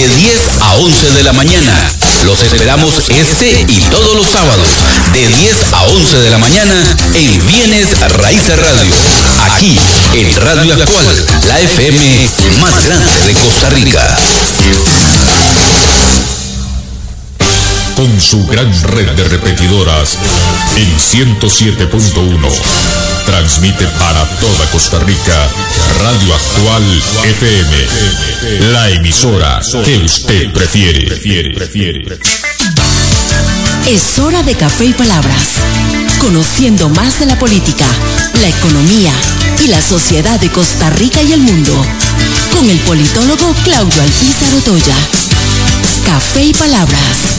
de 0.00 0.08
10 0.08 0.40
a 0.62 0.76
11 0.76 1.10
de 1.10 1.22
la 1.24 1.34
mañana. 1.34 1.74
Los 2.24 2.40
esperamos 2.42 3.02
este 3.10 3.66
y 3.68 3.80
todos 3.90 4.16
los 4.16 4.26
sábados 4.26 4.66
de 5.12 5.26
10 5.26 5.72
a 5.72 5.82
11 5.82 6.18
de 6.20 6.30
la 6.30 6.38
mañana 6.38 6.96
en 7.12 7.46
Bienes 7.46 8.00
Raíces 8.16 8.56
Radio. 8.56 8.94
Aquí 9.52 9.78
en 10.14 10.34
Radio 10.36 10.72
Actual, 10.72 11.26
la 11.48 11.60
FM 11.60 12.30
más 12.62 12.82
grande 12.82 13.12
de 13.26 13.34
Costa 13.34 13.68
Rica. 13.68 14.16
Con 18.00 18.18
su 18.18 18.46
gran 18.46 18.72
red 18.84 19.10
de 19.10 19.24
repetidoras 19.24 20.16
en 20.74 20.88
107.1. 20.96 22.50
Transmite 23.26 23.84
para 23.98 24.24
toda 24.40 24.70
Costa 24.72 24.98
Rica 25.00 25.50
Radio 25.98 26.34
Actual 26.34 27.02
FM, 27.24 28.72
la 28.72 28.88
emisora 28.88 29.60
que 29.84 29.98
usted 29.98 30.50
prefiere. 30.50 31.08
Es 33.86 34.18
hora 34.18 34.42
de 34.44 34.54
café 34.54 34.86
y 34.86 34.94
palabras, 34.94 35.56
conociendo 36.20 36.88
más 36.88 37.20
de 37.20 37.26
la 37.26 37.38
política, 37.38 37.84
la 38.40 38.48
economía 38.48 39.12
y 39.62 39.66
la 39.66 39.82
sociedad 39.82 40.40
de 40.40 40.50
Costa 40.50 40.88
Rica 40.88 41.20
y 41.20 41.34
el 41.34 41.40
mundo, 41.40 41.74
con 42.56 42.70
el 42.70 42.78
politólogo 42.78 43.54
Claudio 43.62 44.02
Alpizar 44.02 44.54
Otoya. 44.54 44.96
Café 46.06 46.44
y 46.44 46.52
palabras, 46.54 47.29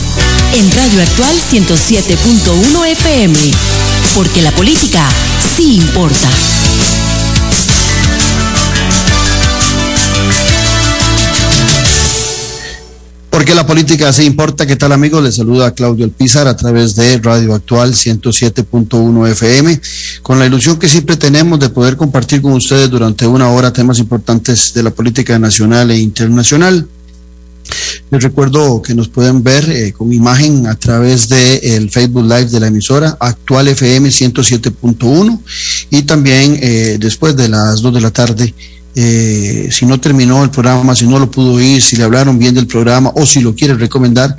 en 0.54 0.72
Radio 0.72 1.02
Actual 1.02 1.34
107.1 1.52 2.86
FM, 2.88 3.36
porque 4.14 4.42
la 4.42 4.52
política 4.52 5.08
sí 5.56 5.76
importa. 5.76 6.30
Porque 13.30 13.56
la 13.56 13.66
política 13.66 14.12
sí 14.12 14.24
importa. 14.26 14.68
¿Qué 14.68 14.76
tal 14.76 14.92
amigos? 14.92 15.24
Les 15.24 15.36
saluda 15.36 15.74
Claudio 15.74 16.06
Alpizar 16.06 16.48
a 16.48 16.56
través 16.56 16.96
de 16.96 17.18
Radio 17.18 17.56
Actual 17.56 17.94
107.1 17.94 19.28
FM, 19.30 19.82
con 20.22 20.38
la 20.38 20.46
ilusión 20.46 20.78
que 20.78 20.90
siempre 20.90 21.16
tenemos 21.16 21.60
de 21.60 21.70
poder 21.70 21.96
compartir 21.96 22.42
con 22.42 22.54
ustedes 22.54 22.90
durante 22.90 23.26
una 23.26 23.50
hora 23.50 23.72
temas 23.72 24.00
importantes 24.00 24.74
de 24.74 24.84
la 24.84 24.92
política 24.92 25.40
nacional 25.40 25.92
e 25.92 25.98
internacional. 25.98 26.88
Les 28.12 28.22
recuerdo 28.22 28.82
que 28.82 28.94
nos 28.94 29.08
pueden 29.08 29.42
ver 29.42 29.70
eh, 29.70 29.94
con 29.94 30.12
imagen 30.12 30.68
a 30.68 30.76
través 30.76 31.30
del 31.30 31.60
el 31.64 31.90
Facebook 31.90 32.24
Live 32.24 32.48
de 32.48 32.60
la 32.60 32.68
emisora 32.68 33.16
Actual 33.18 33.70
FM 33.70 34.10
107.1 34.10 35.40
y 35.92 36.02
también 36.04 36.60
eh, 36.62 36.98
después 37.00 37.38
de 37.38 37.48
las 37.48 37.82
2 37.82 37.94
de 37.94 38.02
la 38.02 38.12
tarde 38.12 38.54
eh, 38.96 39.70
si 39.72 39.86
no 39.86 39.98
terminó 40.02 40.44
el 40.44 40.50
programa, 40.50 40.94
si 40.94 41.08
no 41.08 41.20
lo 41.20 41.32
pudo 41.32 41.54
oír, 41.54 41.82
si 41.82 41.96
le 41.96 42.04
hablaron 42.04 42.38
bien 42.38 42.54
del 42.54 42.68
programa 42.68 43.14
o 43.16 43.26
si 43.26 43.40
lo 43.40 43.56
quiere 43.56 43.76
recomendar, 43.76 44.36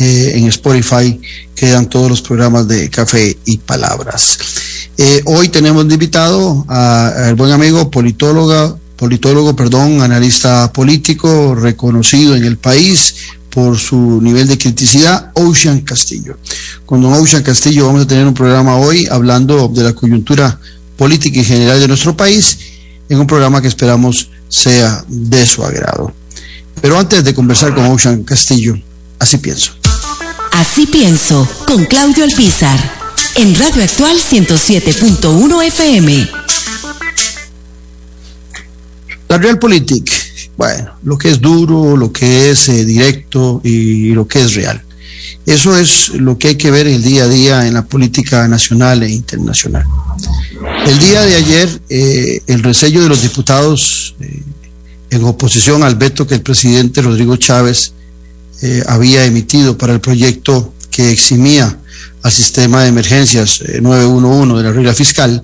en 0.00 0.46
Spotify 0.46 1.20
quedan 1.56 1.90
todos 1.90 2.08
los 2.08 2.22
programas 2.22 2.68
de 2.68 2.88
Café 2.88 3.36
y 3.46 3.58
Palabras. 3.58 4.38
Hoy 5.24 5.48
tenemos 5.48 5.88
de 5.88 5.94
invitado 5.94 6.64
al 6.68 7.34
buen 7.34 7.50
amigo 7.50 7.90
politólogo, 7.90 8.78
politólogo, 8.98 9.54
perdón, 9.56 10.02
analista 10.02 10.70
político 10.72 11.54
reconocido 11.54 12.36
en 12.36 12.44
el 12.44 12.58
país 12.58 13.14
por 13.48 13.78
su 13.78 14.20
nivel 14.20 14.46
de 14.48 14.58
criticidad, 14.58 15.30
Ocean 15.34 15.80
Castillo. 15.80 16.36
Con 16.84 17.00
don 17.00 17.14
Ocean 17.14 17.42
Castillo 17.42 17.86
vamos 17.86 18.02
a 18.02 18.06
tener 18.06 18.26
un 18.26 18.34
programa 18.34 18.76
hoy 18.76 19.06
hablando 19.10 19.68
de 19.68 19.84
la 19.84 19.94
coyuntura 19.94 20.58
política 20.96 21.38
y 21.38 21.44
general 21.44 21.80
de 21.80 21.88
nuestro 21.88 22.16
país 22.16 22.58
en 23.08 23.20
un 23.20 23.26
programa 23.26 23.62
que 23.62 23.68
esperamos 23.68 24.30
sea 24.48 25.04
de 25.08 25.46
su 25.46 25.64
agrado. 25.64 26.12
Pero 26.82 26.98
antes 26.98 27.24
de 27.24 27.34
conversar 27.34 27.74
con 27.74 27.86
Ocean 27.86 28.24
Castillo, 28.24 28.76
así 29.18 29.38
pienso. 29.38 29.72
Así 30.52 30.86
pienso, 30.86 31.48
con 31.66 31.84
Claudio 31.86 32.24
Alpizar, 32.24 32.78
en 33.36 33.54
Radio 33.54 33.84
Actual 33.84 34.16
107.1 34.18 35.62
FM. 35.66 36.47
La 39.28 39.38
Realpolitik, 39.38 40.10
bueno, 40.56 40.92
lo 41.02 41.18
que 41.18 41.30
es 41.30 41.40
duro, 41.40 41.96
lo 41.96 42.12
que 42.12 42.50
es 42.50 42.68
eh, 42.68 42.84
directo 42.84 43.60
y 43.62 44.10
lo 44.10 44.26
que 44.26 44.40
es 44.40 44.54
real. 44.54 44.82
Eso 45.48 45.78
es 45.78 46.10
lo 46.10 46.36
que 46.36 46.48
hay 46.48 46.56
que 46.56 46.70
ver 46.70 46.86
el 46.86 47.02
día 47.02 47.24
a 47.24 47.28
día 47.28 47.66
en 47.66 47.72
la 47.72 47.82
política 47.86 48.46
nacional 48.48 49.02
e 49.02 49.10
internacional. 49.10 49.86
El 50.86 50.98
día 50.98 51.22
de 51.22 51.36
ayer, 51.36 51.80
eh, 51.88 52.42
el 52.46 52.62
resello 52.62 53.02
de 53.02 53.08
los 53.08 53.22
diputados 53.22 54.14
eh, 54.20 54.42
en 55.08 55.24
oposición 55.24 55.82
al 55.82 55.94
veto 55.96 56.26
que 56.26 56.34
el 56.34 56.42
presidente 56.42 57.00
Rodrigo 57.00 57.36
Chávez 57.36 57.94
eh, 58.60 58.82
había 58.88 59.24
emitido 59.24 59.78
para 59.78 59.94
el 59.94 60.00
proyecto 60.00 60.74
que 60.90 61.10
eximía 61.10 61.78
al 62.22 62.32
sistema 62.32 62.82
de 62.82 62.88
emergencias 62.88 63.62
911 63.80 64.54
de 64.54 64.62
la 64.62 64.72
regla 64.72 64.92
fiscal, 64.92 65.42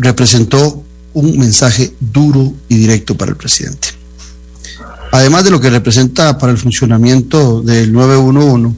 representó 0.00 0.82
un 1.14 1.38
mensaje 1.38 1.94
duro 2.00 2.52
y 2.68 2.76
directo 2.76 3.16
para 3.16 3.30
el 3.30 3.36
presidente. 3.36 3.88
Además 5.12 5.44
de 5.44 5.50
lo 5.50 5.60
que 5.60 5.70
representa 5.70 6.36
para 6.38 6.52
el 6.52 6.58
funcionamiento 6.58 7.62
del 7.62 7.92
911, 7.92 8.76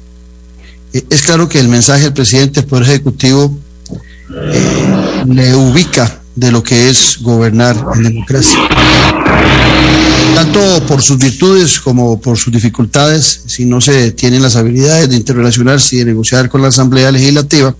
es 1.10 1.22
claro 1.22 1.48
que 1.48 1.58
el 1.58 1.69
mensaje 1.69 2.04
del 2.04 2.12
presidente 2.12 2.60
del 2.60 2.69
Poder 2.69 2.84
Ejecutivo 2.84 3.58
eh, 4.34 5.25
le 5.26 5.54
ubica 5.54 6.20
de 6.34 6.52
lo 6.52 6.62
que 6.62 6.91
es 6.91 7.19
gobernar 7.22 7.76
en 7.94 8.02
democracia. 8.02 8.58
Tanto 10.34 10.86
por 10.86 11.00
sus 11.00 11.16
virtudes 11.16 11.80
como 11.80 12.20
por 12.20 12.36
sus 12.36 12.52
dificultades, 12.52 13.42
si 13.46 13.64
no 13.64 13.80
se 13.80 14.12
tienen 14.12 14.42
las 14.42 14.56
habilidades 14.56 15.08
de 15.08 15.16
interrelacionarse 15.16 15.96
y 15.96 15.98
de 16.00 16.04
negociar 16.06 16.50
con 16.50 16.60
la 16.60 16.69
Asamblea 16.69 17.10
Legislativa, 17.10 17.75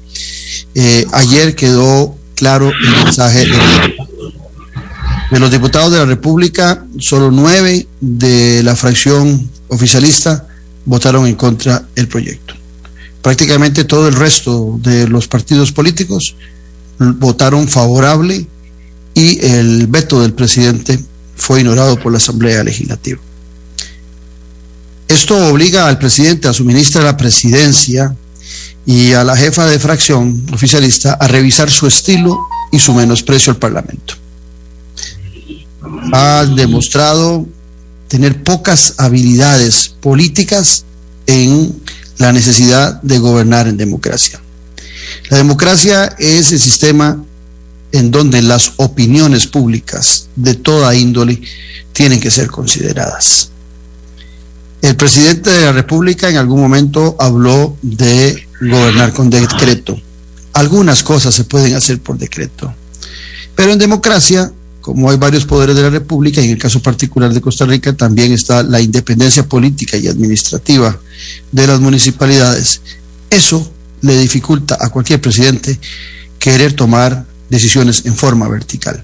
eh, 0.75 1.07
ayer 1.13 1.55
quedó 1.55 2.17
claro 2.35 2.71
el 2.71 3.05
mensaje 3.05 3.41
de, 3.41 3.97
de 5.31 5.41
los 5.41 5.51
diputados 5.51 5.93
de 5.93 5.99
la 5.99 6.05
República, 6.05 6.85
solo 6.99 7.31
nueve 7.31 7.87
de 8.01 8.63
la 8.63 8.77
fracción 8.77 9.51
oficialista 9.69 10.47
votaron 10.85 11.27
en 11.27 11.35
contra 11.35 11.83
del 11.95 12.09
proyecto 12.09 12.55
prácticamente 13.27 13.83
todo 13.83 14.07
el 14.07 14.15
resto 14.15 14.79
de 14.85 15.09
los 15.09 15.27
partidos 15.27 15.73
políticos 15.73 16.37
votaron 17.01 17.67
favorable 17.67 18.47
y 19.15 19.45
el 19.45 19.89
veto 19.89 20.21
del 20.21 20.33
presidente 20.33 20.97
fue 21.35 21.59
ignorado 21.59 21.99
por 21.99 22.13
la 22.13 22.19
Asamblea 22.19 22.63
Legislativa. 22.63 23.19
Esto 25.09 25.49
obliga 25.49 25.89
al 25.89 25.99
presidente, 25.99 26.47
a 26.47 26.53
su 26.53 26.65
ministra 26.65 27.01
de 27.01 27.07
la 27.09 27.17
presidencia 27.17 28.15
y 28.87 29.13
a 29.15 29.25
la 29.25 29.37
jefa 29.37 29.67
de 29.67 29.81
fracción 29.81 30.47
oficialista 30.53 31.15
a 31.15 31.27
revisar 31.27 31.69
su 31.69 31.89
estilo 31.89 32.39
y 32.71 32.79
su 32.79 32.95
menosprecio 32.95 33.51
al 33.51 33.59
Parlamento. 33.59 34.15
Ha 36.13 36.45
demostrado 36.45 37.47
tener 38.09 38.43
pocas 38.43 38.95
habilidades 38.99 39.95
políticas 40.01 40.85
en 41.27 41.75
la 42.19 42.33
necesidad 42.33 43.01
de 43.03 43.19
gobernar 43.19 43.69
en 43.69 43.77
democracia. 43.77 44.41
La 45.31 45.39
democracia 45.39 46.15
es 46.19 46.53
el 46.53 46.61
sistema 46.61 47.23
en 47.93 48.11
donde 48.11 48.43
las 48.43 48.73
opiniones 48.77 49.47
públicas 49.47 50.29
de 50.37 50.55
toda 50.55 50.95
índole 50.95 51.41
tienen 51.93 52.21
que 52.21 52.31
ser 52.31 52.49
consideradas. 52.49 53.51
El 54.83 54.97
presidente 54.97 55.51
de 55.51 55.65
la 55.65 55.73
República 55.73 56.29
en 56.29 56.37
algún 56.37 56.61
momento 56.61 57.17
habló 57.19 57.77
de 57.83 58.47
gobernar 58.61 59.13
con 59.13 59.31
decreto. 59.31 60.01
Algunas 60.53 61.03
cosas 61.03 61.35
se 61.35 61.45
pueden 61.45 61.75
hacer 61.75 62.01
por 62.01 62.19
decreto, 62.19 62.73
pero 63.55 63.73
en 63.73 63.79
democracia 63.79 64.53
como 64.87 65.11
hay 65.11 65.17
varios 65.17 65.45
poderes 65.45 65.75
de 65.75 65.83
la 65.83 65.91
República, 65.91 66.41
en 66.41 66.51
el 66.51 66.59
caso 66.59 66.81
particular 66.81 67.35
de 67.35 67.41
Costa 67.41 67.67
Rica 67.67 67.93
también 67.93 68.31
está 68.31 68.63
la 68.63 68.81
independencia 68.81 69.45
política 69.45 69.97
y 69.97 70.07
administrativa 70.07 70.97
de 71.51 71.67
las 71.67 71.81
municipalidades. 71.81 72.83
Eso 73.29 73.69
le 74.03 74.17
dificulta 74.17 74.79
a 74.81 74.89
cualquier 74.91 75.21
presidente 75.21 75.77
querer 76.39 76.75
tomar 76.75 77.27
decisiones 77.51 78.07
en 78.07 78.15
forma 78.15 78.47
vertical. 78.47 79.03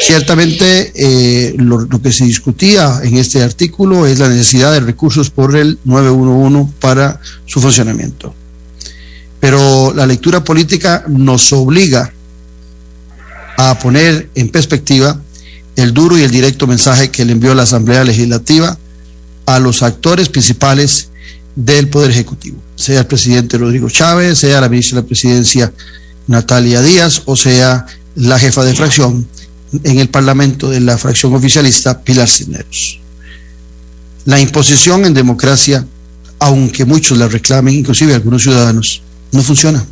Ciertamente 0.00 0.92
eh, 0.94 1.54
lo, 1.58 1.86
que 2.00 2.10
se 2.10 2.24
discutía 2.24 3.00
en 3.02 3.18
este 3.18 3.42
artículo 3.42 4.06
es 4.06 4.18
la 4.18 4.30
necesidad 4.30 4.72
de 4.72 4.80
recursos 4.80 5.28
por 5.28 5.54
el 5.56 5.78
911 5.84 6.72
para 6.80 7.20
su 7.44 7.60
funcionamiento. 7.60 8.34
Pero 9.40 9.92
la 9.94 10.06
lectura 10.06 10.42
política 10.42 11.04
nos 11.06 11.52
obliga 11.52 12.14
a 13.56 13.78
poner 13.78 14.28
en 14.34 14.48
perspectiva 14.48 15.20
el 15.76 15.92
duro 15.92 16.18
y 16.18 16.22
el 16.22 16.30
directo 16.30 16.66
mensaje 16.66 17.10
que 17.10 17.24
le 17.24 17.32
envió 17.32 17.54
la 17.54 17.62
Asamblea 17.62 18.04
Legislativa 18.04 18.78
a 19.46 19.58
los 19.58 19.82
actores 19.82 20.28
principales 20.28 21.08
del 21.54 21.88
Poder 21.88 22.10
Ejecutivo, 22.10 22.58
sea 22.74 23.00
el 23.00 23.06
presidente 23.06 23.58
Rodrigo 23.58 23.88
Chávez, 23.88 24.38
sea 24.38 24.60
la 24.60 24.68
ministra 24.68 24.96
de 24.96 25.02
la 25.02 25.08
Presidencia 25.08 25.72
Natalia 26.26 26.82
Díaz 26.82 27.22
o 27.24 27.36
sea 27.36 27.86
la 28.16 28.38
jefa 28.38 28.64
de 28.64 28.74
fracción 28.74 29.26
en 29.84 29.98
el 29.98 30.08
Parlamento 30.08 30.70
de 30.70 30.80
la 30.80 30.98
fracción 30.98 31.34
oficialista 31.34 32.00
Pilar 32.02 32.28
Cisneros. 32.28 33.00
La 34.24 34.40
imposición 34.40 35.04
en 35.04 35.14
democracia, 35.14 35.86
aunque 36.38 36.84
muchos 36.84 37.16
la 37.16 37.28
reclamen, 37.28 37.74
inclusive 37.74 38.14
algunos 38.14 38.42
ciudadanos, 38.42 39.02
no 39.32 39.42
funciona. 39.42 39.84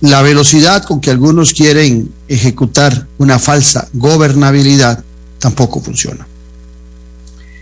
La 0.00 0.22
velocidad 0.22 0.82
con 0.84 1.00
que 1.00 1.10
algunos 1.10 1.52
quieren 1.52 2.10
ejecutar 2.26 3.06
una 3.18 3.38
falsa 3.38 3.88
gobernabilidad 3.92 5.04
tampoco 5.38 5.80
funciona. 5.80 6.26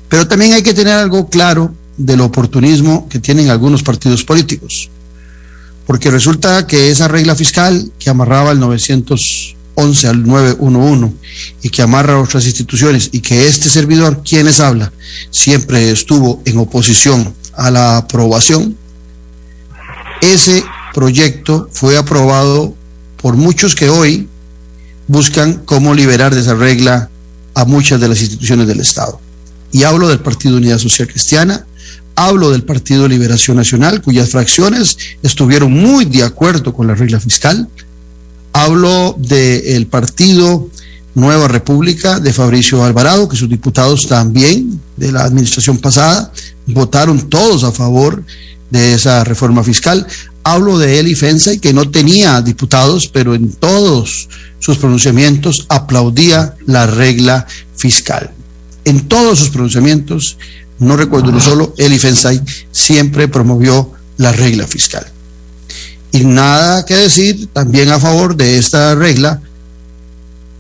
Pero 0.09 0.29
también 0.29 0.53
hay 0.53 0.63
que 0.63 0.75
tener 0.75 0.95
algo 0.95 1.29
claro 1.29 1.75
del 1.97 2.21
oportunismo 2.21 3.09
que 3.09 3.19
tienen 3.19 3.51
algunos 3.51 3.83
partidos 3.83 4.25
políticos, 4.25 4.89
porque 5.87 6.11
resulta 6.11 6.67
que 6.67 6.91
esa 6.91 7.09
regla 7.09 7.35
fiscal 7.35 7.91
que 7.99 8.09
amarraba 8.09 8.53
el 8.53 8.61
911 8.61 10.09
al 10.09 10.25
911 10.25 11.15
y 11.63 11.71
que 11.71 11.83
amarra 11.83 12.15
a 12.15 12.21
otras 12.21 12.45
instituciones 12.47 13.11
y 13.13 13.21
que 13.21 13.49
este 13.49 13.69
servidor, 13.69 14.23
quienes 14.23 14.61
habla, 14.61 14.93
siempre 15.31 15.91
estuvo 15.91 16.41
en 16.45 16.59
oposición 16.59 17.35
a 17.55 17.71
la 17.71 17.97
aprobación, 17.97 18.77
ese 20.21 20.65
proyecto 20.99 21.69
fue 21.71 21.97
aprobado 21.97 22.75
por 23.23 23.37
muchos 23.37 23.77
que 23.77 23.89
hoy 23.89 24.27
buscan 25.07 25.63
cómo 25.65 25.95
liberar 25.95 26.35
de 26.35 26.41
esa 26.41 26.55
regla 26.55 27.09
a 27.55 27.65
muchas 27.65 28.01
de 28.01 28.09
las 28.09 28.21
instituciones 28.21 28.67
del 28.67 28.81
Estado. 28.81 29.21
Y 29.71 29.85
hablo 29.85 30.09
del 30.09 30.19
Partido 30.19 30.57
Unidad 30.57 30.79
Social 30.79 31.07
Cristiana, 31.07 31.65
hablo 32.17 32.51
del 32.51 32.65
Partido 32.65 33.07
Liberación 33.07 33.59
Nacional, 33.59 34.03
cuyas 34.03 34.31
fracciones 34.31 34.99
estuvieron 35.23 35.71
muy 35.71 36.05
de 36.05 36.25
acuerdo 36.25 36.75
con 36.75 36.89
la 36.89 36.97
regla 36.97 37.21
fiscal, 37.21 37.69
hablo 38.53 39.15
del 39.21 39.87
Partido 39.87 40.69
Nueva 41.15 41.47
República 41.47 42.19
de 42.19 42.33
Fabricio 42.33 42.83
Alvarado, 42.83 43.29
que 43.29 43.37
sus 43.37 43.49
diputados 43.49 44.09
también 44.09 44.81
de 44.97 45.13
la 45.13 45.23
administración 45.23 45.79
pasada 45.79 46.33
votaron 46.67 47.31
todos 47.31 47.63
a 47.63 47.71
favor 47.71 48.25
de 48.71 48.95
esa 48.95 49.23
reforma 49.23 49.63
fiscal. 49.63 50.05
Hablo 50.51 50.79
de 50.79 50.99
Eli 50.99 51.15
Fensay, 51.15 51.59
que 51.59 51.75
no 51.75 51.91
tenía 51.91 52.41
diputados, 52.41 53.07
pero 53.07 53.35
en 53.35 53.53
todos 53.53 54.31
sus 54.59 54.79
pronunciamientos 54.79 55.67
aplaudía 55.69 56.55
la 56.65 56.87
regla 56.87 57.47
fiscal. 57.77 58.31
En 58.87 59.09
todos 59.09 59.41
sus 59.41 59.51
pronunciamientos, 59.51 60.39
no 60.79 60.97
recuerdo 60.97 61.29
uno 61.29 61.41
solo, 61.41 61.75
Eli 61.77 61.99
Fensay 61.99 62.41
siempre 62.73 63.29
promovió 63.29 63.93
la 64.17 64.33
regla 64.33 64.67
fiscal. 64.67 65.07
Y 66.13 66.25
nada 66.25 66.87
que 66.87 66.97
decir 66.97 67.49
también 67.53 67.91
a 67.91 68.01
favor 68.01 68.35
de 68.35 68.57
esta 68.57 68.95
regla, 68.95 69.43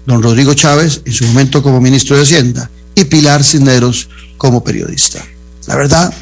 don 0.04 0.22
Rodrigo 0.22 0.52
Chávez, 0.52 1.00
en 1.06 1.14
su 1.14 1.24
momento 1.24 1.62
como 1.62 1.80
ministro 1.80 2.14
de 2.14 2.24
Hacienda, 2.24 2.70
y 2.94 3.04
Pilar 3.04 3.42
Cisneros 3.42 4.10
como 4.36 4.62
periodista. 4.62 5.24
La 5.66 5.76
verdad 5.76 6.12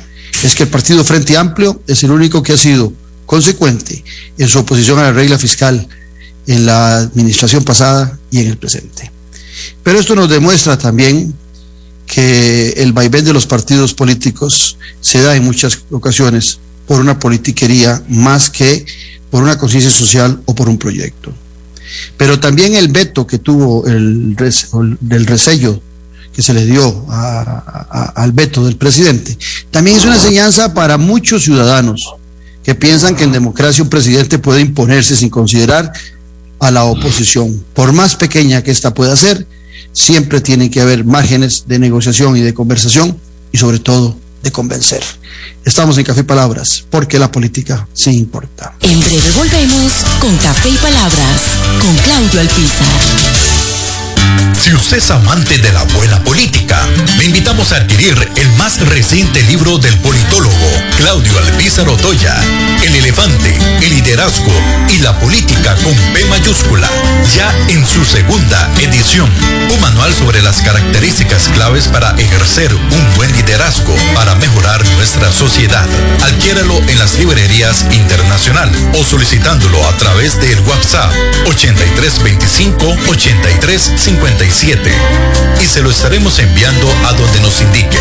es 0.45 0.55
que 0.55 0.63
el 0.63 0.69
Partido 0.69 1.03
Frente 1.03 1.37
Amplio 1.37 1.83
es 1.89 2.05
el 2.05 2.13
único 2.13 2.45
que 2.45 2.53
ha 2.53 2.57
sido 2.57 2.93
consecuente 3.27 4.03
en 4.39 4.49
su 4.49 4.59
oposición 4.59 4.99
a 4.99 5.03
la 5.03 5.13
regla 5.13 5.39
fiscal 5.39 5.87
en 6.47 6.67
la 6.67 6.99
administración 6.99 7.65
pasada 7.65 8.19
y 8.31 8.39
en 8.39 8.49
el 8.49 8.57
presente. 8.57 9.11
Pero 9.83 9.99
esto 9.99 10.15
nos 10.15 10.29
demuestra 10.29 10.79
también 10.79 11.35
que 12.07 12.71
el 12.77 12.93
vaivén 12.93 13.25
de 13.25 13.33
los 13.33 13.47
partidos 13.47 13.93
políticos 13.95 14.79
se 15.01 15.21
da 15.23 15.35
en 15.35 15.45
muchas 15.45 15.81
ocasiones 15.91 16.61
por 16.87 17.01
una 17.01 17.19
politiquería 17.19 18.03
más 18.09 18.49
que 18.49 18.87
por 19.31 19.43
una 19.43 19.59
conciencia 19.59 19.91
social 19.91 20.41
o 20.45 20.55
por 20.55 20.69
un 20.69 20.79
proyecto. 20.79 21.33
Pero 22.17 22.39
también 22.39 22.75
el 22.75 22.89
veto 22.89 23.27
que 23.27 23.39
tuvo 23.39 23.87
el, 23.87 24.37
resello 25.27 25.81
que 26.33 26.43
se 26.43 26.55
le 26.55 26.65
dio 26.65 27.07
al 27.09 28.33
veto 28.33 28.65
del 28.65 28.77
presidente, 28.77 29.37
también 29.71 29.97
es 29.97 30.05
una 30.05 30.17
enseñanza 30.17 30.75
para 30.75 30.99
muchos 30.99 31.45
ciudadanos 31.45 32.15
que 32.67 32.75
piensan 32.75 33.15
que 33.15 33.23
en 33.23 33.31
democracia 33.31 33.85
un 33.85 33.89
presidente 33.89 34.41
puede 34.41 34.61
imponerse 34.61 35.17
sin 35.17 35.31
considerar 35.31 35.93
a 36.59 36.73
la 36.73 36.83
oposición, 36.83 37.65
por 37.73 37.93
más 37.93 38.17
pequeña 38.17 38.61
que 38.65 38.73
ésta 38.73 38.93
pueda 38.93 39.15
ser, 39.15 39.47
siempre 39.93 40.41
tienen 40.41 40.69
que 40.69 40.81
haber 40.81 41.05
márgenes 41.05 41.69
de 41.69 41.79
negociación 41.79 42.37
y 42.37 42.41
de 42.41 42.53
conversación 42.55 43.17
y 43.53 43.59
sobre 43.59 43.79
todo 43.79 44.17
de 44.43 44.51
convencer. 44.51 45.01
Estamos 45.65 45.97
en 45.99 46.05
Café 46.05 46.21
y 46.21 46.25
Palabras 46.25 46.85
porque 46.91 47.21
la 47.21 47.31
política 47.31 47.87
sí 47.95 48.11
importa. 48.11 48.75
En 48.81 48.99
breve 48.99 49.31
volvemos 49.37 49.93
con 50.21 50.37
Café 50.39 50.69
y 50.69 50.77
Palabras 50.79 51.43
con 51.81 51.97
Claudio 51.99 52.41
Alpizar. 52.41 53.47
Si 54.61 54.75
usted 54.75 54.97
es 54.97 55.11
amante 55.13 55.57
de 55.59 55.73
la 55.73 55.85
buena 55.85 56.19
política, 56.25 56.36
adquirir 57.77 58.17
el 58.37 58.53
más 58.53 58.81
reciente 58.89 59.43
libro 59.43 59.79
del 59.79 59.99
politólogo 59.99 60.55
Claudio 60.97 61.39
Alpizar 61.39 61.89
Otoya, 61.89 62.35
El 62.83 62.95
elefante, 62.95 63.55
el 63.83 63.91
liderazgo 63.91 64.53
y 64.95 64.99
la 64.99 65.19
política 65.19 65.77
con 65.85 65.95
P 66.13 66.25
mayúscula, 66.27 66.89
ya 67.35 67.55
en 67.69 67.87
su 67.87 68.05
segunda 68.05 68.71
edición. 68.81 69.31
Un 69.75 69.81
manual 69.81 70.13
sobre 70.15 70.41
las 70.43 70.63
características 70.63 71.49
claves 71.51 71.89
para 71.89 72.11
ejercer 72.19 72.75
un 72.75 73.15
buen 73.17 73.31
liderazgo 73.33 73.95
para 74.15 74.35
mejorar 74.37 74.85
nuestra 74.97 75.31
sociedad. 75.31 75.87
Adquiéralo 76.25 76.79
en 76.89 76.99
las 76.99 77.19
librerías 77.19 77.85
internacional 77.93 78.71
o 78.95 79.05
solicitándolo 79.05 79.87
a 79.87 79.97
través 79.99 80.41
del 80.41 80.61
WhatsApp 80.61 81.13
8325 81.47 82.97
8357 83.09 84.93
y 85.63 85.67
se 85.67 85.83
lo 85.83 85.91
estaremos 85.91 86.39
enviando 86.39 86.89
a 87.07 87.13
donde 87.13 87.41
nos 87.41 87.61
indique. 87.67 87.99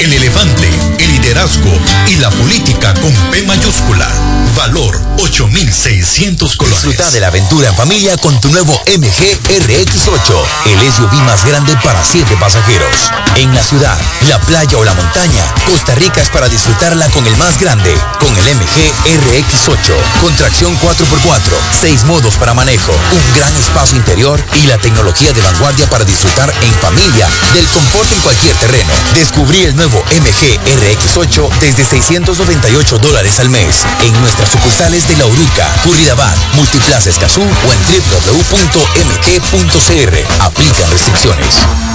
El 0.00 0.12
elefante, 0.12 0.68
el 0.98 1.12
liderazgo 1.12 1.70
y 2.08 2.16
la 2.16 2.30
política 2.30 2.92
con 2.94 3.12
P 3.30 3.42
mayúscula. 3.44 4.08
Valor 4.56 5.00
8600 5.18 6.56
colores. 6.56 6.82
Disfruta 6.82 7.10
de 7.12 7.20
la 7.20 7.28
aventura 7.28 7.68
en 7.68 7.76
familia 7.76 8.16
con 8.16 8.38
tu 8.40 8.48
nuevo 8.50 8.72
MG 8.86 9.38
RX8, 9.48 10.44
el 10.66 10.92
SUV 10.92 11.12
más 11.22 11.44
grande 11.46 11.76
para 11.84 12.02
7 12.02 12.36
pasajeros. 12.40 13.10
En 13.36 13.54
la 13.54 13.62
ciudad, 13.62 13.96
la 14.28 14.40
playa 14.40 14.76
o 14.76 14.84
la 14.84 14.92
montaña, 14.94 15.54
Costa 15.70 15.94
Rica 15.94 16.20
es 16.20 16.28
para 16.30 16.48
disfrutarla 16.48 17.08
con 17.10 17.26
el 17.26 17.36
más 17.36 17.58
grande, 17.60 17.94
con 18.18 18.36
el 18.36 18.56
MG 18.56 18.92
RX8, 19.06 19.94
con 20.20 20.34
tracción 20.36 20.76
4x4, 20.80 21.40
6 21.80 22.04
modos 22.04 22.34
para 22.34 22.54
manejo, 22.54 22.92
un 22.92 23.38
gran 23.38 23.54
espacio 23.56 23.96
interior 23.96 24.44
y 24.62 24.66
la 24.66 24.78
tecnología 24.78 25.32
de 25.32 25.40
vanguardia 25.40 25.88
para 25.88 26.04
disfrutar 26.04 26.52
en 26.62 26.74
familia 26.74 27.28
del 27.54 27.66
confort 27.68 28.12
en 28.12 28.20
cualquier 28.20 28.56
terreno. 28.56 28.91
Descubrí 29.14 29.62
el 29.64 29.76
nuevo 29.76 30.02
MG 30.10 30.58
RX8 30.64 31.50
desde 31.60 31.84
698 31.84 32.98
dólares 32.98 33.38
al 33.40 33.50
mes 33.50 33.84
en 34.04 34.20
nuestras 34.20 34.48
sucursales 34.48 35.06
de 35.08 35.16
La 35.16 35.26
Uruca, 35.26 35.68
Curridabat, 35.84 36.36
Multiplaza 36.54 37.10
Escazú 37.10 37.42
o 37.42 37.72
en 37.72 37.78
www.mg.cr. 37.86 38.82
Aplican 40.42 40.90
restricciones. 40.90 41.91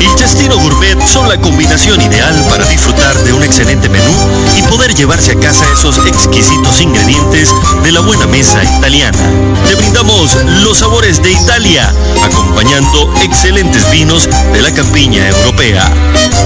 El 0.00 0.14
Chestino 0.16 0.58
Gourmet 0.58 1.00
son 1.06 1.28
la 1.28 1.40
combinación 1.40 2.00
ideal 2.00 2.34
para 2.48 2.64
disfrutar 2.66 3.16
de 3.24 3.32
un 3.32 3.42
excelente 3.42 3.88
menú 3.88 4.12
y 4.56 4.62
poder 4.62 4.94
llevarse 4.94 5.32
a 5.32 5.40
casa 5.40 5.64
esos 5.72 5.98
exquisitos 6.06 6.80
ingredientes 6.80 7.54
de 7.82 7.92
la 7.92 8.00
buena 8.00 8.26
mesa 8.26 8.62
italiana. 8.64 9.18
Te 9.66 9.74
brindamos 9.74 10.36
los 10.62 10.78
sabores 10.78 11.22
de 11.22 11.32
Italia, 11.32 11.92
acompañando 12.24 13.12
excelentes 13.22 13.90
vinos 13.90 14.28
de 14.52 14.62
la 14.62 14.72
campiña 14.72 15.28
europea. 15.28 15.92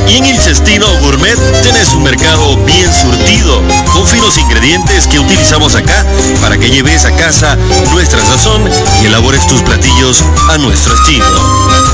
Y 0.08 0.18
en 0.18 0.26
el 0.26 0.36
Cestino 0.36 0.86
Gourmet 1.00 1.38
tenés 1.62 1.92
un 1.94 2.02
mercado 2.02 2.56
bien 2.64 2.88
surtido, 2.92 3.62
con 3.92 4.06
finos 4.06 4.38
ingredientes 4.38 5.06
que 5.06 5.18
utilizamos 5.18 5.74
acá 5.74 6.04
para 6.40 6.58
que 6.58 6.70
lleves 6.70 7.04
a 7.04 7.12
casa 7.16 7.56
nuestra 7.92 8.20
sazón 8.20 8.62
y 9.02 9.06
elabores 9.06 9.46
tus 9.46 9.62
platillos 9.62 10.22
a 10.50 10.58
nuestro 10.58 10.94
estilo. 10.94 11.26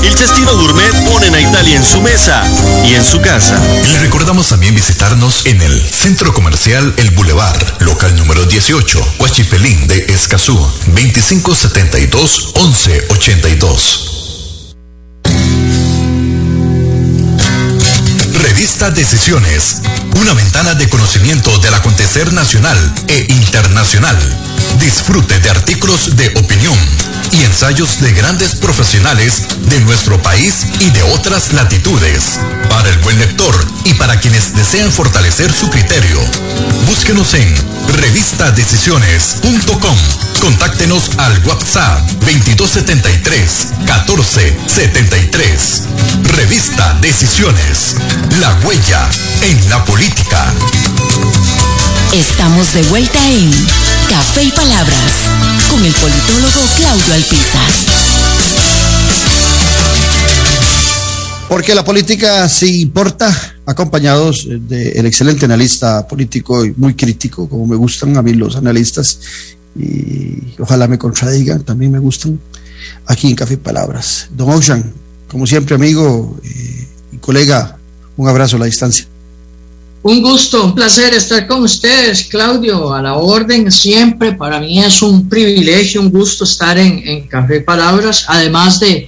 El 0.03 0.15
Cestino 0.15 0.55
Gourmet 0.57 0.93
ponen 1.11 1.33
a 1.33 1.41
Italia 1.43 1.75
en 1.77 1.83
su 1.83 2.01
mesa 2.01 2.43
y 2.85 2.93
en 2.93 3.03
su 3.03 3.19
casa. 3.21 3.59
Le 3.91 3.99
recordamos 3.99 4.47
también 4.47 4.73
visitarnos 4.73 5.45
en 5.45 5.61
el 5.61 5.81
Centro 5.81 6.33
Comercial 6.33 6.93
El 6.97 7.11
Boulevard, 7.11 7.81
local 7.81 8.15
número 8.15 8.45
18, 8.45 9.15
Huachifelín 9.19 9.87
de 9.87 10.05
Escazú, 10.09 10.55
2572 10.87 12.53
1182. 12.55 14.09
Revista 18.41 18.89
Decisiones, 18.91 19.81
una 20.21 20.33
ventana 20.33 20.75
de 20.75 20.87
conocimiento 20.89 21.57
del 21.59 21.73
acontecer 21.73 22.31
nacional 22.31 22.77
e 23.07 23.25
internacional. 23.29 24.17
Disfrute 24.79 25.39
de 25.39 25.49
artículos 25.49 26.15
de 26.15 26.29
opinión 26.39 26.77
y 27.31 27.43
ensayos 27.43 28.01
de 28.01 28.11
grandes 28.11 28.55
profesionales 28.55 29.43
de 29.59 29.79
nuestro 29.81 30.21
país 30.21 30.65
y 30.79 30.89
de 30.89 31.03
otras 31.03 31.53
latitudes. 31.53 32.39
Para 32.69 32.89
el 32.89 32.97
buen 32.99 33.19
lector, 33.19 33.55
y 33.85 33.93
para 33.95 34.17
quienes 34.19 34.55
desean 34.55 34.91
fortalecer 34.91 35.51
su 35.51 35.67
criterio. 35.69 36.19
Búsquenos 36.87 37.33
en 37.33 37.53
revistadecisiones.com. 38.01 39.97
Contáctenos 40.39 41.11
al 41.17 41.45
WhatsApp 41.45 41.99
2273 42.21 43.67
1473. 43.79 45.81
Revista 46.35 46.97
Decisiones. 47.01 47.95
La 48.39 48.53
huella 48.65 49.09
en 49.41 49.69
la 49.69 49.83
política. 49.85 50.53
Estamos 52.13 52.71
de 52.75 52.83
vuelta 52.89 53.17
en 53.27 53.49
Café 54.07 54.43
y 54.43 54.51
Palabras 54.51 55.11
con 55.71 55.83
el 55.83 55.91
politólogo 55.93 56.61
Claudio 56.77 57.13
Alpizar. 57.15 57.71
Porque 61.49 61.73
la 61.73 61.83
política 61.83 62.47
sí 62.47 62.81
importa, 62.81 63.55
acompañados 63.65 64.47
del 64.47 65.07
excelente 65.07 65.45
analista 65.45 66.07
político 66.07 66.63
y 66.63 66.75
muy 66.77 66.93
crítico, 66.93 67.49
como 67.49 67.65
me 67.65 67.75
gustan 67.75 68.15
a 68.15 68.21
mí 68.21 68.33
los 68.33 68.57
analistas, 68.57 69.19
y 69.75 70.53
ojalá 70.59 70.87
me 70.87 70.99
contradigan, 70.99 71.63
también 71.63 71.91
me 71.91 71.99
gustan, 71.99 72.39
aquí 73.07 73.27
en 73.27 73.35
Café 73.35 73.55
y 73.55 73.57
Palabras. 73.57 74.27
Don 74.29 74.51
Ocean, 74.51 74.93
como 75.27 75.47
siempre, 75.47 75.73
amigo 75.73 76.37
eh, 76.43 76.87
y 77.13 77.17
colega, 77.17 77.75
un 78.17 78.29
abrazo 78.29 78.57
a 78.57 78.59
la 78.59 78.65
distancia. 78.65 79.07
Un 80.03 80.21
gusto, 80.21 80.65
un 80.65 80.75
placer 80.75 81.13
estar 81.13 81.47
con 81.47 81.63
ustedes, 81.63 82.25
Claudio, 82.25 82.93
a 82.93 83.01
la 83.01 83.13
orden 83.13 83.71
siempre. 83.71 84.33
Para 84.33 84.59
mí 84.59 84.79
es 84.79 85.01
un 85.01 85.29
privilegio, 85.29 86.01
un 86.01 86.11
gusto 86.11 86.43
estar 86.43 86.77
en, 86.77 87.25
Café 87.29 87.61
Palabras, 87.61 88.25
además 88.27 88.81
de 88.81 89.07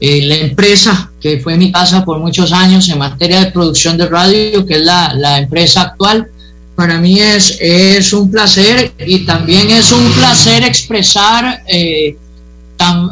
eh, 0.00 0.22
la 0.22 0.34
empresa 0.34 1.12
que 1.20 1.38
fue 1.38 1.56
mi 1.56 1.70
casa 1.70 2.04
por 2.04 2.18
muchos 2.18 2.52
años 2.52 2.88
en 2.88 2.98
materia 2.98 3.38
de 3.38 3.52
producción 3.52 3.96
de 3.96 4.08
radio, 4.08 4.66
que 4.66 4.74
es 4.74 4.82
la, 4.82 5.38
empresa 5.38 5.82
actual. 5.82 6.26
Para 6.74 6.98
mí 6.98 7.20
es, 7.20 7.58
es 7.60 8.12
un 8.12 8.28
placer 8.28 8.94
y 8.98 9.24
también 9.24 9.70
es 9.70 9.92
un 9.92 10.10
placer 10.10 10.64
expresar 10.64 11.62
eh, 11.68 12.16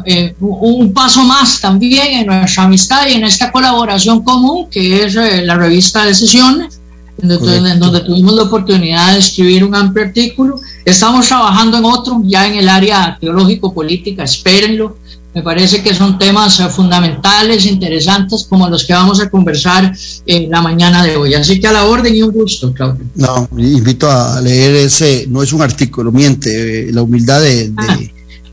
eh, 0.05 0.35
un 0.41 0.91
paso 0.91 1.23
más 1.23 1.61
también 1.61 2.07
en 2.11 2.27
nuestra 2.27 2.63
amistad 2.63 3.07
y 3.07 3.13
en 3.13 3.23
esta 3.23 3.53
colaboración 3.53 4.21
común 4.21 4.69
que 4.69 5.05
es 5.05 5.13
la 5.15 5.55
revista 5.55 6.03
Decisiones 6.03 6.80
en 7.21 7.79
donde 7.79 8.01
tuvimos 8.01 8.35
la 8.35 8.43
oportunidad 8.43 9.13
de 9.13 9.19
escribir 9.19 9.63
un 9.63 9.75
amplio 9.75 10.05
artículo. 10.05 10.59
Estamos 10.85 11.27
trabajando 11.27 11.77
en 11.77 11.85
otro, 11.85 12.21
ya 12.25 12.47
en 12.47 12.55
el 12.55 12.69
área 12.69 13.17
teológico-política, 13.19 14.23
espérenlo. 14.23 14.97
Me 15.33 15.41
parece 15.41 15.81
que 15.81 15.93
son 15.93 16.17
temas 16.17 16.59
eh, 16.59 16.67
fundamentales, 16.67 17.65
interesantes, 17.65 18.45
como 18.49 18.67
los 18.67 18.83
que 18.83 18.93
vamos 18.93 19.21
a 19.21 19.29
conversar 19.29 19.95
en 20.25 20.49
la 20.49 20.61
mañana 20.61 21.05
de 21.05 21.15
hoy. 21.15 21.33
Así 21.35 21.59
que 21.59 21.67
a 21.67 21.71
la 21.71 21.85
orden 21.85 22.13
y 22.13 22.21
un 22.21 22.31
gusto, 22.31 22.73
Claudio. 22.73 23.05
No, 23.15 23.47
invito 23.57 24.11
a 24.11 24.41
leer 24.41 24.75
ese, 24.75 25.27
no 25.29 25.41
es 25.41 25.53
un 25.53 25.61
artículo, 25.61 26.11
miente, 26.11 26.89
eh, 26.89 26.91
la 26.91 27.01
humildad 27.01 27.39
de, 27.41 27.71
ah. 27.77 27.97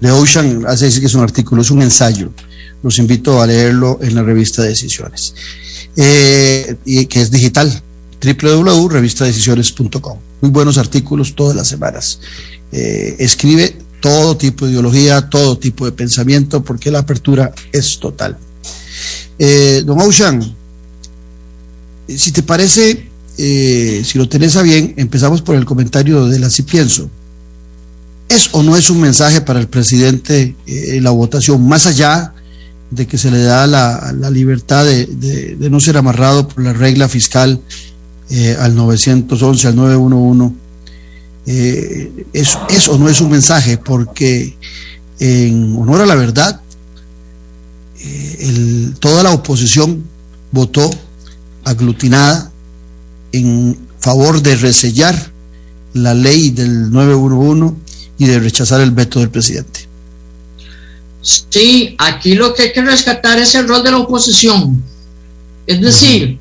de, 0.01 0.11
Ocean 0.13 0.65
hace 0.69 0.85
decir 0.85 1.01
que 1.01 1.07
es 1.07 1.15
un 1.15 1.23
artículo, 1.23 1.63
es 1.63 1.71
un 1.73 1.83
ensayo. 1.83 2.31
Los 2.81 2.99
invito 2.99 3.43
a 3.43 3.47
leerlo 3.49 3.99
en 4.01 4.15
la 4.15 4.23
revista 4.23 4.63
Decisiones, 4.63 5.35
eh, 5.97 6.77
y 6.85 7.07
que 7.07 7.21
es 7.23 7.33
digital, 7.33 7.83
www.revistadecisiones.com. 8.21 10.19
Muy 10.41 10.51
buenos 10.51 10.79
artículos 10.79 11.35
todas 11.35 11.57
las 11.57 11.69
semanas. 11.69 12.21
Eh, 12.73 13.17
escribe 13.19 13.77
todo 14.01 14.37
tipo 14.37 14.65
de 14.65 14.73
ideología, 14.73 15.29
todo 15.29 15.59
tipo 15.59 15.85
de 15.85 15.93
pensamiento, 15.93 16.63
porque 16.63 16.91
la 16.91 17.01
apertura 17.01 17.53
es 17.73 17.99
total. 17.99 18.37
Eh, 19.39 19.83
don 19.85 20.01
Ocean, 20.01 20.55
si 22.09 22.33
te 22.33 22.43
parece, 22.43 23.09
eh, 23.37 24.03
si 24.05 24.19
lo 24.19 24.29
tenés 24.29 24.57
a 24.57 24.63
bien, 24.63 24.95
empezamos 24.97 25.43
por 25.43 25.57
el 25.57 25.65
comentario 25.65 26.27
de 26.27 26.39
la 26.39 26.51
Si 26.51 26.63
Pienso. 26.63 27.11
¿Es 28.29 28.51
o 28.53 28.63
no 28.63 28.77
es 28.77 28.91
un 28.91 29.01
mensaje 29.01 29.41
para 29.41 29.59
el 29.59 29.69
presidente 29.69 30.55
la 30.67 31.11
votación, 31.11 31.67
más 31.67 31.87
allá 31.87 32.35
de 32.91 33.07
que 33.07 33.17
se 33.17 33.31
le 33.31 33.43
da 33.43 33.67
la, 33.67 34.31
libertad 34.31 34.85
de, 34.85 35.07
de, 35.07 35.71
no 35.71 35.81
ser 35.81 35.97
amarrado 35.97 36.47
por 36.47 36.63
la 36.63 36.75
regla 36.75 37.09
fiscal 37.09 37.61
eh, 38.31 38.57
al 38.59 38.75
911, 38.75 39.69
al 39.69 39.77
911, 39.77 40.55
eh, 41.47 42.27
es, 42.33 42.89
o 42.89 42.99
no 42.99 43.09
es 43.09 43.21
un 43.21 43.31
mensaje, 43.31 43.79
porque 43.79 44.57
en 45.19 45.77
honor 45.77 46.03
a 46.03 46.07
la 46.07 46.15
verdad, 46.15 46.61
eh, 48.01 48.91
toda 49.01 49.23
la 49.23 49.33
oposición 49.33 50.05
votó 50.53 50.91
aglutinada 51.65 52.51
en 53.33 53.79
favor 53.99 54.43
de 54.43 54.57
resellar 54.57 55.33
la 55.95 56.15
ley 56.15 56.51
del 56.51 56.91
911 56.91 57.77
y 58.19 58.27
de 58.27 58.41
rechazar 58.41 58.81
el 58.81 58.91
veto 58.91 59.21
del 59.21 59.31
presidente. 59.31 59.89
Sí, 61.23 61.95
aquí 61.99 62.35
lo 62.35 62.55
que 62.55 62.63
hay 62.63 62.73
que 62.73 62.83
rescatar 62.83 63.39
es 63.39 63.55
el 63.55 63.69
rol 63.69 63.83
de 63.83 63.91
la 63.91 63.99
oposición. 63.99 64.83
Es 65.67 65.81
decir, 65.81 66.39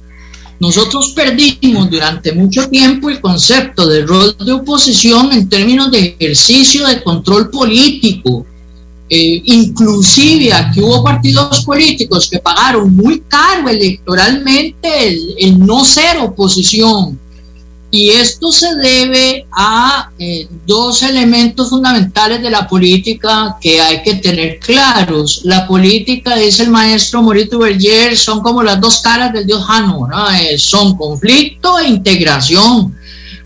nosotros 0.60 1.14
perdimos 1.16 1.90
durante 1.90 2.34
mucho 2.34 2.68
tiempo 2.70 3.10
el 3.10 3.22
concepto 3.22 3.88
de 3.88 4.06
rol 4.06 4.36
de 4.44 4.54
oposición 4.54 5.32
en 5.32 5.48
términos 5.48 5.92
de 5.92 6.16
ejercicio 6.20 6.88
de 6.88 7.04
control 7.04 7.50
político. 7.50 8.46
Eh, 9.10 9.42
inclusive 9.46 10.52
aquí 10.52 10.82
hubo 10.82 11.02
partidos 11.02 11.64
políticos 11.64 12.30
que 12.30 12.40
pagaron 12.40 12.94
muy 12.94 13.22
caro 13.22 13.70
electoralmente 13.70 15.18
el 15.40 15.58
no 15.60 15.86
ser 15.86 16.18
oposición 16.18 17.18
y 17.90 18.10
esto 18.10 18.52
se 18.52 18.76
debe 18.76 19.48
a 19.52 20.12
eh, 20.20 20.48
dos 20.66 21.04
elementos 21.04 21.70
fundamentales 21.70 22.42
de 22.42 22.50
la 22.50 22.68
política 22.68 23.58
que 23.62 23.80
hay 23.80 24.04
que 24.04 24.16
tener 24.16 24.60
claros. 24.60 25.42
La 25.44 25.66
política, 25.66 26.36
dice 26.36 26.64
el 26.64 26.70
maestro 26.70 27.22
Morito 27.22 27.60
Berger, 27.60 28.18
son 28.18 28.42
como 28.42 28.62
las 28.62 28.82
dos 28.82 29.00
caras 29.00 29.32
del 29.32 29.46
dios 29.46 29.64
Jano, 29.66 30.08
eh, 30.42 30.58
son 30.58 30.98
conflicto 30.98 31.80
e 31.80 31.88
integración. 31.88 32.98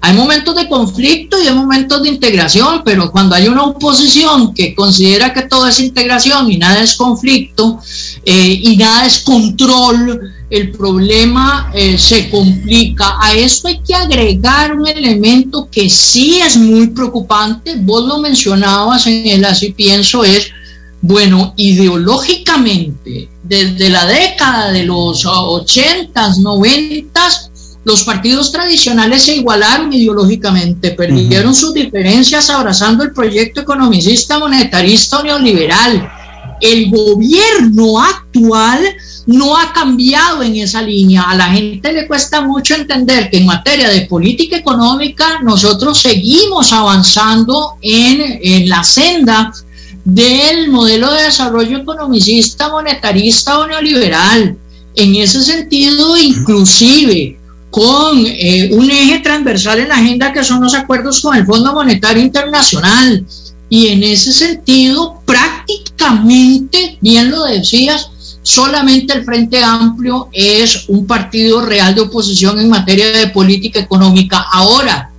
Hay 0.03 0.15
momentos 0.15 0.55
de 0.55 0.67
conflicto 0.67 1.39
y 1.39 1.45
hay 1.45 1.53
momentos 1.53 2.01
de 2.01 2.09
integración, 2.09 2.81
pero 2.83 3.11
cuando 3.11 3.35
hay 3.35 3.47
una 3.47 3.65
oposición 3.65 4.51
que 4.55 4.73
considera 4.73 5.31
que 5.31 5.43
todo 5.43 5.67
es 5.67 5.79
integración 5.79 6.51
y 6.51 6.57
nada 6.57 6.81
es 6.81 6.95
conflicto 6.95 7.79
eh, 8.25 8.59
y 8.63 8.77
nada 8.77 9.05
es 9.05 9.19
control, 9.19 10.33
el 10.51 10.71
problema 10.71 11.71
eh, 11.73 11.97
se 11.97 12.29
complica. 12.29 13.15
A 13.21 13.33
esto 13.33 13.69
hay 13.69 13.79
que 13.79 13.95
agregar 13.95 14.75
un 14.75 14.85
elemento 14.85 15.69
que 15.71 15.89
sí 15.89 16.39
es 16.39 16.57
muy 16.57 16.87
preocupante, 16.87 17.75
vos 17.77 18.05
lo 18.05 18.19
mencionabas 18.19 19.07
en 19.07 19.25
el 19.27 19.45
así 19.45 19.71
pienso, 19.71 20.25
es, 20.25 20.49
bueno, 21.01 21.53
ideológicamente, 21.55 23.29
desde 23.41 23.89
la 23.89 24.05
década 24.05 24.71
de 24.71 24.83
los 24.83 25.25
80s, 25.25 26.35
90s, 26.37 27.49
los 27.85 28.03
partidos 28.03 28.51
tradicionales 28.51 29.23
se 29.23 29.37
igualaron 29.37 29.91
ideológicamente, 29.91 30.91
perdieron 30.91 31.55
sus 31.55 31.73
diferencias 31.73 32.49
abrazando 32.49 33.03
el 33.03 33.13
proyecto 33.13 33.61
economicista, 33.61 34.37
monetarista 34.37 35.19
o 35.19 35.23
neoliberal. 35.23 36.11
El 36.59 36.91
gobierno 36.91 37.99
actual 37.99 38.81
no 39.31 39.57
ha 39.57 39.73
cambiado 39.73 40.43
en 40.43 40.55
esa 40.57 40.81
línea. 40.81 41.23
A 41.23 41.35
la 41.35 41.45
gente 41.45 41.91
le 41.91 42.07
cuesta 42.07 42.41
mucho 42.41 42.75
entender 42.75 43.29
que 43.29 43.37
en 43.37 43.45
materia 43.45 43.89
de 43.89 44.01
política 44.01 44.57
económica 44.57 45.39
nosotros 45.41 45.99
seguimos 45.99 46.73
avanzando 46.73 47.77
en, 47.81 48.67
la 48.69 48.83
senda 48.83 49.51
del 50.03 50.69
modelo 50.69 51.11
de 51.13 51.23
desarrollo 51.23 51.79
economicista, 51.79 52.69
monetarista 52.69 53.59
o 53.59 53.67
neoliberal. 53.67 54.57
En 54.95 55.15
ese 55.15 55.41
sentido, 55.41 56.17
inclusive 56.17 57.39
con 57.69 58.25
eh, 58.25 58.69
un 58.73 58.91
eje 58.91 59.19
transversal 59.19 59.79
en 59.79 59.87
la 59.87 59.95
agenda 59.95 60.33
que 60.33 60.43
son 60.43 60.61
los 60.61 60.73
acuerdos 60.73 61.21
con 61.21 61.35
el 61.35 61.45
Fondo 61.45 61.73
Monetario 61.73 62.21
Internacional. 62.21 63.25
Y 63.69 63.87
en 63.87 64.03
ese 64.03 64.33
sentido, 64.33 65.21
prácticamente, 65.25 66.97
bien 66.99 67.31
lo 67.31 67.45
decías, 67.45 68.10
solamente 68.43 69.13
el 69.13 69.23
Frente 69.23 69.63
Amplio 69.63 70.29
es 70.31 70.85
un 70.87 71.05
partido 71.05 71.61
real 71.61 71.93
de 71.93 72.01
oposición 72.01 72.59
en 72.59 72.69
materia 72.69 73.11
de 73.11 73.27
política 73.27 73.79
económica. 73.79 74.45
Ahora, 74.51 75.11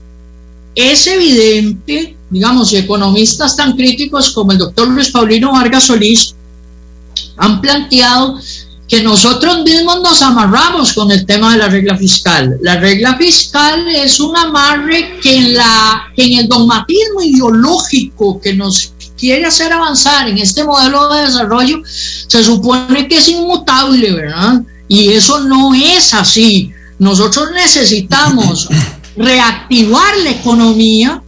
es 0.75 1.07
evidente, 1.07 2.17
digamos, 2.31 2.73
economistas 2.73 3.57
tan 3.57 3.77
críticos 3.77 4.31
como 4.31 4.53
el 4.53 4.59
doctor 4.59 4.89
Luis 4.89 5.11
Paulino 5.11 5.53
Vargas 5.53 5.85
Solís 5.85 6.35
han 7.37 7.61
planteado 7.61 8.39
que 8.89 9.03
nosotros 9.03 9.63
mismos 9.63 10.03
nos 10.03 10.21
amarramos 10.21 10.93
con 10.93 11.11
el 11.11 11.25
tema 11.25 11.53
de 11.53 11.59
la 11.59 11.69
regla 11.69 11.97
fiscal. 11.97 12.59
La 12.61 12.79
regla 12.79 13.17
fiscal 13.17 13.89
es 13.89 14.21
un 14.21 14.37
amarre 14.37 15.19
que 15.23 15.35
en, 15.35 15.55
la, 15.55 16.13
en 16.15 16.41
el 16.41 16.47
dogmatismo 16.47 17.23
ideológico 17.23 18.39
que 18.39 18.53
nos 18.53 18.93
quiere 19.23 19.47
hacer 19.47 19.73
avanzar 19.73 20.29
en 20.29 20.39
este 20.39 20.65
modelo 20.65 21.09
de 21.09 21.23
desarrollo 21.23 21.81
se 21.85 22.43
supone 22.43 23.07
que 23.07 23.19
es 23.19 23.29
inmutable, 23.29 24.11
¿verdad? 24.11 24.63
Y 24.89 25.11
eso 25.11 25.39
no 25.43 25.73
es 25.73 26.13
así. 26.13 26.73
Nosotros 26.99 27.51
necesitamos 27.55 28.69
reactivar 29.17 30.17
la 30.25 30.31
economía 30.31 31.23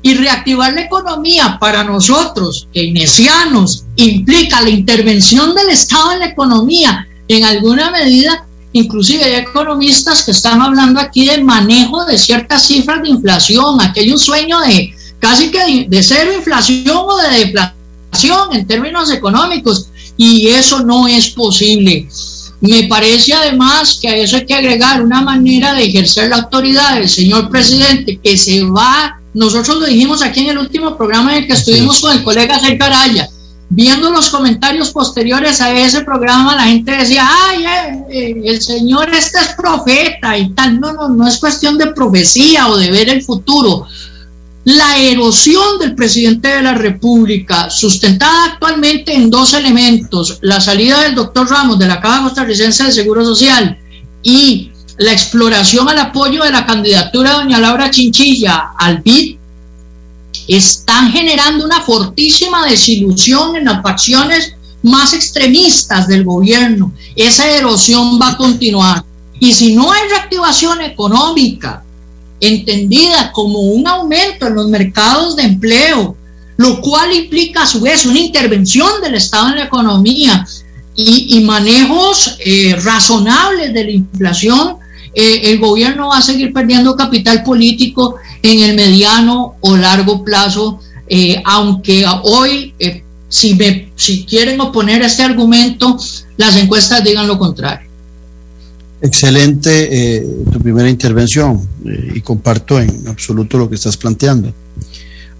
y 0.00 0.14
reactivar 0.14 0.74
la 0.74 0.82
economía 0.82 1.58
para 1.60 1.82
nosotros, 1.82 2.68
keynesianos, 2.72 3.82
implica 3.96 4.60
la 4.60 4.70
intervención 4.70 5.56
del 5.56 5.70
Estado 5.70 6.12
en 6.12 6.20
la 6.20 6.26
economía 6.26 7.08
en 7.26 7.44
alguna 7.44 7.90
medida. 7.90 8.46
Inclusive 8.72 9.24
hay 9.24 9.34
economistas 9.40 10.22
que 10.22 10.30
están 10.30 10.62
hablando 10.62 11.00
aquí 11.00 11.26
de 11.26 11.42
manejo 11.42 12.04
de 12.04 12.16
ciertas 12.16 12.68
cifras 12.68 13.02
de 13.02 13.08
inflación. 13.08 13.76
Un 14.12 14.18
sueño 14.20 14.60
de 14.60 14.94
casi 15.18 15.50
que 15.50 15.86
de, 15.88 16.02
cero 16.02 16.32
inflación 16.36 16.96
o 16.96 17.16
de 17.16 17.38
deflación 17.38 18.54
en 18.54 18.66
términos 18.66 19.10
económicos 19.12 19.88
y 20.16 20.48
eso 20.48 20.80
no 20.80 21.06
es 21.06 21.28
posible. 21.30 22.08
Me 22.60 22.84
parece 22.84 23.34
además 23.34 23.98
que 24.00 24.08
a 24.08 24.16
eso 24.16 24.36
hay 24.36 24.46
que 24.46 24.54
agregar 24.54 25.02
una 25.02 25.22
manera 25.22 25.74
de 25.74 25.84
ejercer 25.84 26.30
la 26.30 26.36
autoridad 26.36 26.96
del 26.96 27.08
señor 27.08 27.50
presidente 27.50 28.18
que 28.22 28.36
se 28.36 28.64
va 28.64 29.18
nosotros 29.34 29.78
lo 29.78 29.86
dijimos 29.86 30.22
aquí 30.22 30.40
en 30.40 30.50
el 30.50 30.58
último 30.58 30.96
programa 30.96 31.32
en 31.32 31.42
el 31.42 31.46
que 31.46 31.52
estuvimos 31.52 32.00
con 32.00 32.12
el 32.12 32.24
colega 32.24 32.58
Sergio 32.58 32.84
Araya. 32.84 33.28
Viendo 33.70 34.10
los 34.10 34.30
comentarios 34.30 34.90
posteriores 34.90 35.60
a 35.60 35.78
ese 35.78 36.00
programa, 36.00 36.56
la 36.56 36.64
gente 36.64 36.90
decía, 36.90 37.28
ay, 37.46 37.64
eh, 37.64 38.04
eh, 38.10 38.42
el 38.46 38.62
señor 38.62 39.10
este 39.10 39.38
es 39.38 39.48
profeta 39.48 40.36
y 40.38 40.48
tal. 40.54 40.80
No, 40.80 40.92
no, 40.92 41.08
no 41.10 41.28
es 41.28 41.36
cuestión 41.36 41.76
de 41.76 41.88
profecía 41.88 42.68
o 42.68 42.78
de 42.78 42.90
ver 42.90 43.10
el 43.10 43.22
futuro. 43.22 43.86
La 44.70 44.98
erosión 44.98 45.78
del 45.80 45.94
presidente 45.94 46.48
de 46.48 46.60
la 46.60 46.74
República, 46.74 47.70
sustentada 47.70 48.52
actualmente 48.52 49.14
en 49.14 49.30
dos 49.30 49.54
elementos, 49.54 50.40
la 50.42 50.60
salida 50.60 51.04
del 51.04 51.14
doctor 51.14 51.48
Ramos 51.48 51.78
de 51.78 51.88
la 51.88 52.02
Caja 52.02 52.24
Costarricense 52.24 52.84
de 52.84 52.92
Seguro 52.92 53.24
Social 53.24 53.78
y 54.22 54.70
la 54.98 55.12
exploración 55.12 55.88
al 55.88 55.98
apoyo 55.98 56.44
de 56.44 56.50
la 56.50 56.66
candidatura 56.66 57.30
de 57.30 57.36
doña 57.36 57.60
Laura 57.60 57.90
Chinchilla 57.90 58.72
al 58.76 58.98
BID 58.98 59.38
están 60.48 61.12
generando 61.12 61.64
una 61.64 61.80
fortísima 61.80 62.66
desilusión 62.66 63.56
en 63.56 63.64
las 63.64 63.80
facciones 63.80 64.52
más 64.82 65.14
extremistas 65.14 66.08
del 66.08 66.24
gobierno. 66.24 66.92
Esa 67.16 67.48
erosión 67.48 68.20
va 68.20 68.32
a 68.32 68.36
continuar. 68.36 69.02
Y 69.40 69.54
si 69.54 69.74
no 69.74 69.90
hay 69.90 70.10
reactivación 70.10 70.82
económica, 70.82 71.84
entendida 72.40 73.32
como 73.32 73.60
un 73.60 73.86
aumento 73.86 74.46
en 74.46 74.54
los 74.54 74.68
mercados 74.68 75.36
de 75.36 75.44
empleo, 75.44 76.16
lo 76.56 76.80
cual 76.80 77.12
implica 77.12 77.62
a 77.62 77.66
su 77.66 77.80
vez 77.80 78.06
una 78.06 78.18
intervención 78.18 79.00
del 79.02 79.14
Estado 79.14 79.50
en 79.50 79.56
la 79.56 79.64
economía 79.64 80.46
y, 81.00 81.40
manejos 81.44 82.38
eh, 82.44 82.74
razonables 82.82 83.72
de 83.72 83.84
la 83.84 83.90
inflación, 83.92 84.78
eh, 85.14 85.42
el 85.44 85.60
gobierno 85.60 86.08
va 86.08 86.18
a 86.18 86.22
seguir 86.22 86.52
perdiendo 86.52 86.96
capital 86.96 87.44
político 87.44 88.16
en 88.42 88.64
el 88.64 88.74
mediano 88.74 89.54
o 89.60 89.76
largo 89.76 90.24
plazo, 90.24 90.80
eh, 91.08 91.40
aunque 91.44 92.04
hoy, 92.24 92.74
si, 93.28 93.54
me, 93.54 93.92
si 93.94 94.24
quieren 94.24 94.60
oponer 94.60 95.02
este 95.02 95.22
argumento, 95.22 95.96
las 96.36 96.56
encuestas 96.56 97.04
digan 97.04 97.28
lo 97.28 97.38
contrario. 97.38 97.87
Excelente 99.00 100.26
tu 100.52 100.60
primera 100.60 100.88
intervención 100.88 101.66
y 102.14 102.20
comparto 102.20 102.80
en 102.80 103.06
absoluto 103.06 103.58
lo 103.58 103.68
que 103.68 103.76
estás 103.76 103.96
planteando. 103.96 104.52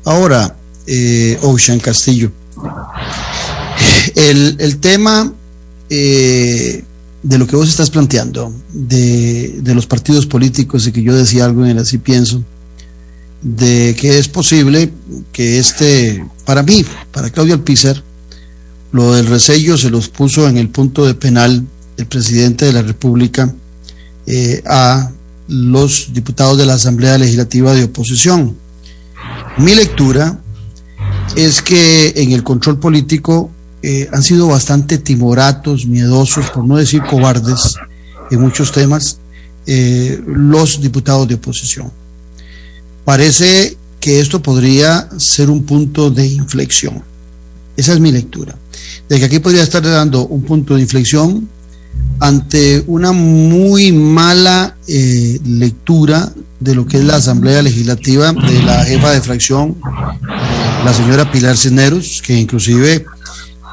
Ahora, 0.05 0.57
Ocean 1.43 1.81
Castillo, 1.81 2.31
el, 4.15 4.57
el 4.59 4.79
tema 4.79 5.33
de 7.23 7.39
lo 7.39 7.47
que 7.47 7.57
vos 7.57 7.69
estás 7.69 7.91
planteando, 7.91 8.53
de, 8.73 9.61
los 9.75 9.87
partidos 9.87 10.27
políticos, 10.27 10.87
y 10.87 10.93
que 10.93 11.03
yo 11.03 11.15
decía 11.15 11.45
algo 11.45 11.65
en 11.65 11.73
el 11.73 11.79
así 11.79 11.99
pienso, 11.99 12.43
de 13.43 13.97
que 13.99 14.19
es 14.19 14.29
posible 14.29 14.91
que 15.33 15.59
este, 15.59 16.25
para 16.45 16.63
mí, 16.63 16.85
para 17.13 17.31
Claudio 17.31 17.55
Alpizar, 17.55 18.03
lo 18.93 19.15
del 19.15 19.27
resello 19.27 19.77
se 19.77 19.91
los 19.91 20.09
puso 20.09 20.49
en 20.49 20.57
el 20.57 20.71
punto 20.71 21.07
de 21.07 21.15
penal 21.15 21.65
el 21.99 22.07
presidente 22.07 22.65
de 22.65 22.73
la 22.73 22.83
República 22.83 23.53
eh, 24.27 24.63
a 24.65 25.11
los 25.49 26.13
diputados 26.13 26.57
de 26.57 26.65
la 26.65 26.75
Asamblea 26.75 27.19
Legislativa 27.19 27.75
de 27.75 27.85
Oposición. 27.85 28.57
Mi 29.59 29.75
lectura 29.75 30.39
es 31.37 31.61
que 31.61 32.13
en 32.17 32.33
el 32.33 32.45
control 32.45 32.79
político 32.79 33.51
eh, 33.83 34.09
han 34.13 34.23
sido 34.23 34.47
bastante 34.49 34.99
timoratos, 34.99 35.87
miedosos, 35.87 36.51
por 36.51 36.65
no 36.65 36.77
decir 36.77 37.03
cobardes, 37.03 37.75
en 38.31 38.41
muchos 38.41 38.71
temas, 38.73 39.19
eh, 39.67 40.23
los 40.27 40.81
diputados 40.81 41.27
de 41.27 41.35
oposición. 41.35 41.91
Parece 43.05 43.77
que 43.99 44.21
esto 44.21 44.41
podría 44.41 45.09
ser 45.19 45.51
un 45.51 45.65
punto 45.65 46.11
de 46.11 46.27
inflexión. 46.27 47.03
Esa 47.77 47.93
es 47.93 48.01
mi 48.01 48.13
lectura. 48.13 48.55
De 49.09 49.19
que 49.19 49.25
aquí 49.25 49.39
podría 49.41 49.63
estar 49.63 49.83
dando 49.83 50.27
un 50.27 50.43
punto 50.43 50.75
de 50.75 50.83
inflexión 50.83 51.49
ante 52.21 52.83
una 52.87 53.13
muy 53.13 53.93
mala 53.93 54.77
eh, 54.87 55.39
lectura 55.45 56.33
de 56.61 56.75
lo 56.75 56.87
que 56.87 56.99
es 56.99 57.05
la 57.05 57.17
Asamblea 57.17 57.63
Legislativa 57.63 58.33
de 58.33 58.63
la 58.63 58.85
jefa 58.85 59.13
de 59.13 59.21
fracción, 59.21 59.77
la 60.85 60.93
señora 60.93 61.31
Pilar 61.31 61.57
Cisneros, 61.57 62.23
que 62.25 62.35
inclusive 62.35 63.05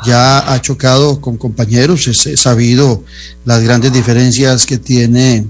ya 0.06 0.54
ha 0.54 0.62
chocado 0.62 1.20
con 1.20 1.38
compañeros, 1.38 2.08
es, 2.08 2.40
sabido 2.40 3.04
las 3.44 3.64
grandes 3.64 3.92
diferencias 3.92 4.66
que 4.66 4.78
tiene 4.78 5.46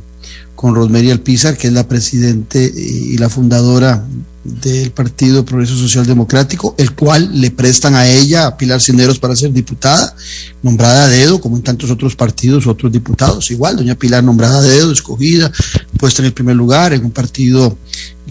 con 0.56 0.74
Rosemary 0.74 1.12
Alpizar, 1.12 1.58
que 1.58 1.68
es 1.68 1.74
la 1.74 1.88
presidente 1.88 2.72
y 2.74 3.18
la 3.18 3.30
fundadora 3.30 4.06
del 4.46 4.92
Partido 4.92 5.44
Progreso 5.44 5.76
Social 5.76 6.06
Democrático, 6.06 6.76
el 6.78 6.94
cual 6.94 7.30
le 7.42 7.50
prestan 7.50 7.96
a 7.96 8.08
ella, 8.08 8.46
a 8.46 8.58
Pilar 8.58 8.80
Cineros, 8.80 9.18
para 9.18 9.36
ser 9.36 9.52
diputada, 9.52 10.16
nombrada 10.62 11.06
a 11.06 11.08
dedo, 11.08 11.42
como 11.42 11.58
en 11.58 11.64
tantos 11.64 11.90
otros 11.90 12.16
partidos, 12.16 12.68
otros 12.68 12.92
diputados. 12.92 13.50
Igual, 13.50 13.78
doña 13.78 13.96
Pilar 13.96 14.24
nombrada 14.24 14.60
a 14.60 14.62
dedo, 14.62 14.92
escogida, 14.92 15.52
puesta 15.98 16.22
en 16.22 16.28
el 16.28 16.34
primer 16.34 16.56
lugar 16.56 16.94
en 16.94 17.04
un 17.04 17.12
partido 17.12 17.76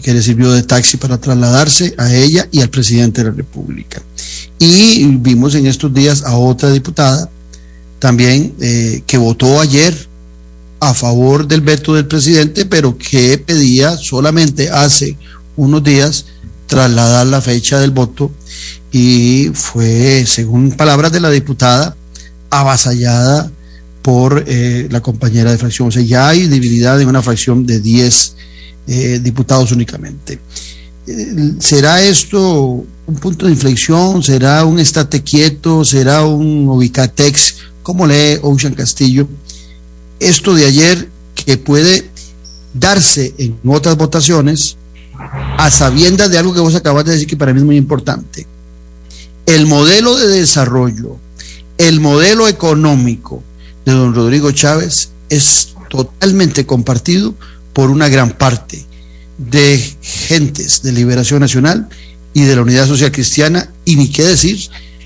que 0.01 0.13
le 0.13 0.21
sirvió 0.21 0.51
de 0.51 0.63
taxi 0.63 0.97
para 0.97 1.19
trasladarse 1.19 1.93
a 1.97 2.13
ella 2.13 2.47
y 2.51 2.61
al 2.61 2.69
presidente 2.69 3.21
de 3.21 3.31
la 3.31 3.35
República. 3.35 4.01
Y 4.57 5.05
vimos 5.17 5.53
en 5.55 5.67
estos 5.67 5.93
días 5.93 6.23
a 6.23 6.37
otra 6.37 6.71
diputada 6.71 7.29
también 7.99 8.53
eh, 8.61 9.03
que 9.05 9.17
votó 9.17 9.59
ayer 9.59 10.07
a 10.79 10.93
favor 10.93 11.47
del 11.47 11.61
veto 11.61 11.93
del 11.93 12.05
presidente, 12.05 12.65
pero 12.65 12.97
que 12.97 13.37
pedía 13.37 13.97
solamente 13.97 14.69
hace 14.69 15.17
unos 15.55 15.83
días 15.83 16.25
trasladar 16.67 17.27
la 17.27 17.41
fecha 17.41 17.79
del 17.79 17.91
voto 17.91 18.31
y 18.91 19.51
fue, 19.53 20.25
según 20.25 20.71
palabras 20.71 21.11
de 21.11 21.19
la 21.19 21.29
diputada, 21.29 21.95
avasallada 22.49 23.51
por 24.01 24.43
eh, 24.47 24.87
la 24.89 25.01
compañera 25.01 25.51
de 25.51 25.57
fracción. 25.57 25.89
O 25.89 25.91
sea, 25.91 26.01
ya 26.01 26.29
hay 26.29 26.47
debilidad 26.47 26.99
en 27.01 27.07
una 27.07 27.21
fracción 27.21 27.65
de 27.65 27.79
10 27.79 28.35
eh, 28.87 29.19
diputados 29.21 29.71
únicamente. 29.71 30.39
¿Será 31.59 32.01
esto 32.01 32.85
un 33.05 33.15
punto 33.15 33.45
de 33.45 33.51
inflexión? 33.51 34.23
¿Será 34.23 34.65
un 34.65 34.79
estate 34.79 35.21
quieto? 35.21 35.85
¿Será 35.85 36.25
un 36.25 36.67
ubicatex? 36.67 37.57
¿Cómo 37.83 38.07
lee 38.07 38.39
Ocean 38.41 38.73
Castillo? 38.73 39.27
Esto 40.19 40.55
de 40.55 40.65
ayer 40.65 41.09
que 41.33 41.57
puede 41.57 42.09
darse 42.73 43.33
en 43.37 43.57
otras 43.65 43.97
votaciones 43.97 44.77
a 45.57 45.71
sabiendas 45.71 46.29
de 46.29 46.37
algo 46.37 46.53
que 46.53 46.59
vos 46.59 46.75
acabas 46.75 47.05
de 47.05 47.13
decir 47.13 47.27
que 47.27 47.37
para 47.37 47.53
mí 47.53 47.59
es 47.59 47.65
muy 47.65 47.77
importante. 47.77 48.45
El 49.45 49.67
modelo 49.67 50.15
de 50.15 50.27
desarrollo, 50.27 51.17
el 51.77 51.99
modelo 51.99 52.47
económico 52.47 53.43
de 53.85 53.93
don 53.93 54.15
Rodrigo 54.15 54.51
Chávez 54.51 55.09
es 55.29 55.75
totalmente 55.89 56.65
compartido 56.65 57.35
por 57.73 57.89
una 57.89 58.09
gran 58.09 58.31
parte 58.31 58.85
de 59.37 59.95
gentes 60.01 60.81
de 60.81 60.91
Liberación 60.91 61.41
Nacional 61.41 61.89
y 62.33 62.43
de 62.43 62.55
la 62.55 62.61
Unidad 62.61 62.87
Social 62.87 63.11
Cristiana, 63.11 63.69
y 63.85 63.95
ni 63.95 64.09
qué 64.09 64.23
decir 64.23 64.59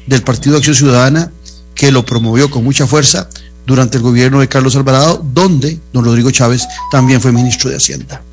del 0.08 0.24
Partido 0.24 0.58
Acción 0.58 0.76
Ciudadana, 0.76 1.32
que 1.76 1.92
lo 1.92 2.06
promovió 2.06 2.50
con 2.50 2.64
mucha 2.64 2.88
fuerza 2.88 3.30
durante 3.66 3.98
el 3.98 4.04
gobierno 4.04 4.40
de 4.40 4.48
Carlos 4.48 4.76
Alvarado, 4.76 5.24
donde 5.34 5.80
don 5.94 6.04
Rodrigo 6.04 6.32
Chávez 6.32 6.64
también 6.92 7.22
fue 7.22 7.32
ministro 7.32 7.70
de 7.70 7.78
Hacienda. 7.78 8.24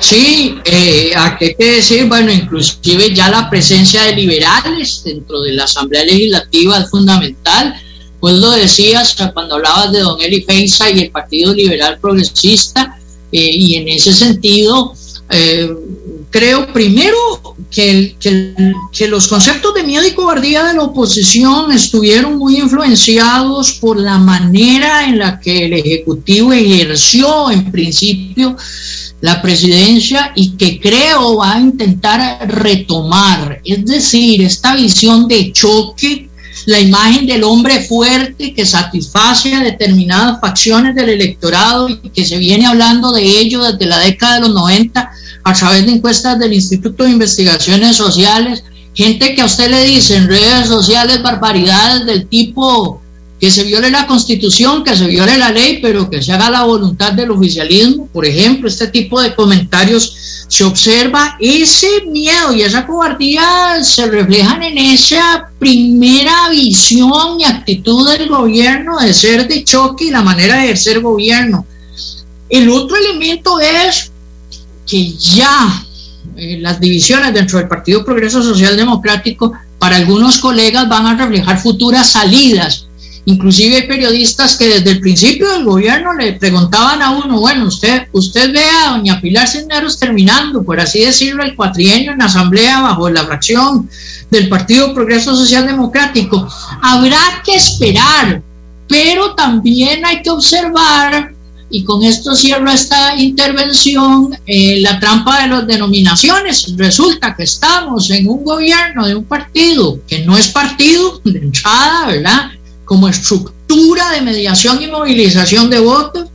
Sí, 0.00 0.58
eh, 0.64 1.12
aquí 1.16 1.46
hay 1.46 1.54
que 1.54 1.72
decir, 1.76 2.06
bueno, 2.06 2.32
inclusive 2.32 3.14
ya 3.14 3.28
la 3.30 3.48
presencia 3.48 4.02
de 4.02 4.14
liberales 4.14 5.02
dentro 5.04 5.40
de 5.40 5.52
la 5.52 5.64
Asamblea 5.64 6.04
Legislativa 6.04 6.78
es 6.78 6.90
fundamental. 6.90 7.74
Pues 8.20 8.34
lo 8.36 8.52
decías 8.52 9.16
cuando 9.34 9.56
hablabas 9.56 9.92
de 9.92 10.00
don 10.00 10.20
Eli 10.20 10.42
Feiza 10.42 10.88
y 10.90 11.00
el 11.00 11.10
Partido 11.10 11.52
Liberal 11.52 11.98
Progresista, 12.00 12.98
eh, 13.32 13.50
y 13.50 13.76
en 13.76 13.88
ese 13.88 14.12
sentido 14.12 14.94
eh, 15.30 15.74
creo 16.28 16.70
primero 16.72 17.16
que, 17.70 18.16
que, 18.20 19.08
los 19.08 19.28
conceptos 19.28 19.72
de 19.74 19.82
miedo 19.82 20.06
y 20.06 20.12
cobardía 20.12 20.64
de 20.64 20.74
la 20.74 20.82
oposición 20.82 21.72
estuvieron 21.72 22.36
muy 22.36 22.58
influenciados 22.58 23.72
por 23.72 23.98
la 23.98 24.18
manera 24.18 25.04
en 25.04 25.18
la 25.18 25.40
que 25.40 25.66
el 25.66 25.72
Ejecutivo 25.72 26.52
ejerció 26.52 27.50
en 27.50 27.72
principio 27.72 28.56
la 29.22 29.40
presidencia 29.40 30.32
y 30.34 30.56
que 30.56 30.80
creo 30.80 31.36
va 31.36 31.54
a 31.54 31.60
intentar 31.60 32.46
retomar, 32.48 33.60
es 33.64 33.84
decir, 33.86 34.42
esta 34.42 34.74
visión 34.74 35.28
de 35.28 35.52
choque 35.52 36.28
la 36.66 36.80
imagen 36.80 37.26
del 37.26 37.44
hombre 37.44 37.80
fuerte 37.80 38.52
que 38.52 38.66
satisface 38.66 39.54
a 39.54 39.62
determinadas 39.62 40.40
facciones 40.40 40.94
del 40.94 41.08
electorado 41.08 41.88
y 41.88 41.96
que 42.10 42.24
se 42.24 42.38
viene 42.38 42.66
hablando 42.66 43.12
de 43.12 43.22
ello 43.22 43.62
desde 43.62 43.86
la 43.86 43.98
década 43.98 44.34
de 44.34 44.40
los 44.42 44.54
90 44.54 45.10
a 45.44 45.54
través 45.54 45.86
de 45.86 45.92
encuestas 45.92 46.38
del 46.38 46.52
Instituto 46.52 47.04
de 47.04 47.10
Investigaciones 47.10 47.96
Sociales, 47.96 48.64
gente 48.94 49.34
que 49.34 49.42
a 49.42 49.46
usted 49.46 49.70
le 49.70 49.84
dice 49.84 50.16
en 50.16 50.28
redes 50.28 50.66
sociales 50.66 51.22
barbaridades 51.22 52.06
del 52.06 52.26
tipo 52.26 53.01
que 53.42 53.50
se 53.50 53.64
viole 53.64 53.90
la 53.90 54.06
constitución, 54.06 54.84
que 54.84 54.96
se 54.96 55.04
viole 55.08 55.36
la 55.36 55.50
ley, 55.50 55.80
pero 55.82 56.08
que 56.08 56.22
se 56.22 56.30
haga 56.30 56.48
la 56.48 56.62
voluntad 56.62 57.12
del 57.12 57.32
oficialismo, 57.32 58.06
por 58.06 58.24
ejemplo, 58.24 58.68
este 58.68 58.86
tipo 58.86 59.20
de 59.20 59.34
comentarios 59.34 60.46
se 60.46 60.62
observa. 60.62 61.36
Ese 61.40 61.88
miedo 62.06 62.54
y 62.54 62.62
esa 62.62 62.86
cobardía 62.86 63.82
se 63.82 64.06
reflejan 64.06 64.62
en 64.62 64.78
esa 64.78 65.50
primera 65.58 66.50
visión 66.50 67.40
y 67.40 67.42
actitud 67.42 68.08
del 68.12 68.28
gobierno 68.28 69.00
de 69.00 69.12
ser 69.12 69.48
de 69.48 69.64
choque 69.64 70.04
y 70.04 70.10
la 70.10 70.22
manera 70.22 70.58
de 70.58 70.66
ejercer 70.66 71.00
gobierno. 71.00 71.66
El 72.48 72.70
otro 72.70 72.96
elemento 72.96 73.58
es 73.58 74.12
que 74.86 75.14
ya 75.14 75.84
eh, 76.36 76.58
las 76.60 76.78
divisiones 76.78 77.34
dentro 77.34 77.58
del 77.58 77.66
Partido 77.66 78.04
Progreso 78.04 78.40
Social 78.40 78.76
Democrático 78.76 79.52
para 79.80 79.96
algunos 79.96 80.38
colegas 80.38 80.88
van 80.88 81.06
a 81.06 81.16
reflejar 81.16 81.60
futuras 81.60 82.12
salidas 82.12 82.86
Inclusive 83.24 83.76
hay 83.76 83.86
periodistas 83.86 84.56
que 84.56 84.66
desde 84.66 84.90
el 84.90 85.00
principio 85.00 85.52
del 85.52 85.64
gobierno 85.64 86.12
le 86.14 86.32
preguntaban 86.32 87.00
a 87.02 87.10
uno, 87.10 87.38
bueno, 87.38 87.66
usted, 87.66 88.08
usted 88.10 88.52
ve 88.52 88.64
a 88.64 88.90
doña 88.90 89.20
Pilar 89.20 89.46
Cisneros 89.46 89.96
terminando, 89.98 90.64
por 90.64 90.80
así 90.80 91.04
decirlo, 91.04 91.44
el 91.44 91.54
cuatrienio 91.54 92.12
en 92.12 92.18
la 92.18 92.24
asamblea 92.24 92.80
bajo 92.80 93.08
la 93.08 93.24
fracción 93.24 93.88
del 94.28 94.48
Partido 94.48 94.92
Progreso 94.92 95.36
Social 95.36 95.66
Democrático. 95.66 96.48
Habrá 96.82 97.42
que 97.44 97.54
esperar, 97.54 98.42
pero 98.88 99.34
también 99.36 100.04
hay 100.04 100.20
que 100.20 100.30
observar, 100.30 101.32
y 101.70 101.84
con 101.84 102.02
esto 102.02 102.34
cierro 102.34 102.70
esta 102.72 103.16
intervención, 103.16 104.36
eh, 104.46 104.80
la 104.80 104.98
trampa 104.98 105.42
de 105.42 105.48
las 105.48 105.66
denominaciones. 105.66 106.74
Resulta 106.76 107.36
que 107.36 107.44
estamos 107.44 108.10
en 108.10 108.28
un 108.28 108.44
gobierno 108.44 109.06
de 109.06 109.14
un 109.14 109.24
partido 109.24 110.00
que 110.08 110.24
no 110.24 110.36
es 110.36 110.48
partido 110.48 111.20
de 111.24 111.38
entrada, 111.38 112.08
¿verdad? 112.08 112.50
Como 112.84 113.08
estructura 113.08 114.10
de 114.10 114.22
mediación 114.22 114.82
y 114.82 114.88
movilización 114.88 115.70
de 115.70 115.80
votos, 115.80 116.28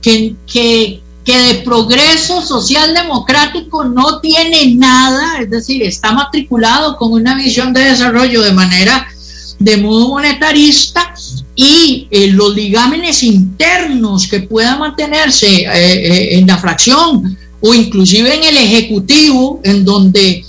que, 0.00 0.34
que, 0.46 1.00
que 1.24 1.38
de 1.38 1.54
progreso 1.62 2.40
social 2.42 2.94
democrático 2.94 3.84
no 3.84 4.20
tiene 4.20 4.74
nada, 4.74 5.40
es 5.40 5.50
decir, 5.50 5.82
está 5.82 6.12
matriculado 6.12 6.96
con 6.96 7.12
una 7.12 7.34
visión 7.34 7.72
de 7.72 7.80
desarrollo 7.80 8.42
de 8.42 8.52
manera 8.52 9.08
de 9.58 9.76
modo 9.76 10.08
monetarista 10.08 11.14
y 11.56 12.06
eh, 12.10 12.28
los 12.28 12.54
ligámenes 12.54 13.22
internos 13.22 14.28
que 14.28 14.40
puedan 14.40 14.78
mantenerse 14.78 15.48
eh, 15.48 15.66
eh, 15.66 16.38
en 16.38 16.46
la 16.46 16.56
fracción 16.56 17.36
o 17.60 17.74
inclusive 17.74 18.32
en 18.32 18.44
el 18.44 18.56
ejecutivo, 18.56 19.60
en 19.64 19.84
donde 19.84 20.44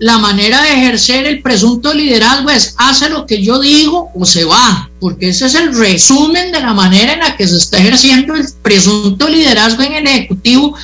la 0.00 0.18
manera 0.18 0.62
de 0.62 0.72
ejercer 0.72 1.26
el 1.26 1.40
presunto 1.40 1.94
liderazgo 1.94 2.50
es 2.50 2.74
hace 2.78 3.08
lo 3.08 3.26
que 3.26 3.42
yo 3.42 3.60
digo 3.60 4.10
o 4.14 4.24
se 4.26 4.44
va, 4.44 4.90
porque 5.00 5.28
ese 5.28 5.46
es 5.46 5.54
el 5.54 5.74
resumen 5.74 6.50
de 6.52 6.60
la 6.60 6.74
manera 6.74 7.12
en 7.12 7.20
la 7.20 7.36
que 7.36 7.46
se 7.46 7.56
está 7.56 7.78
ejerciendo 7.78 8.34
el 8.34 8.46
presunto 8.62 9.28
liderazgo 9.28 9.82
en 9.82 9.94
el 9.94 10.06
Ejecutivo, 10.06 10.76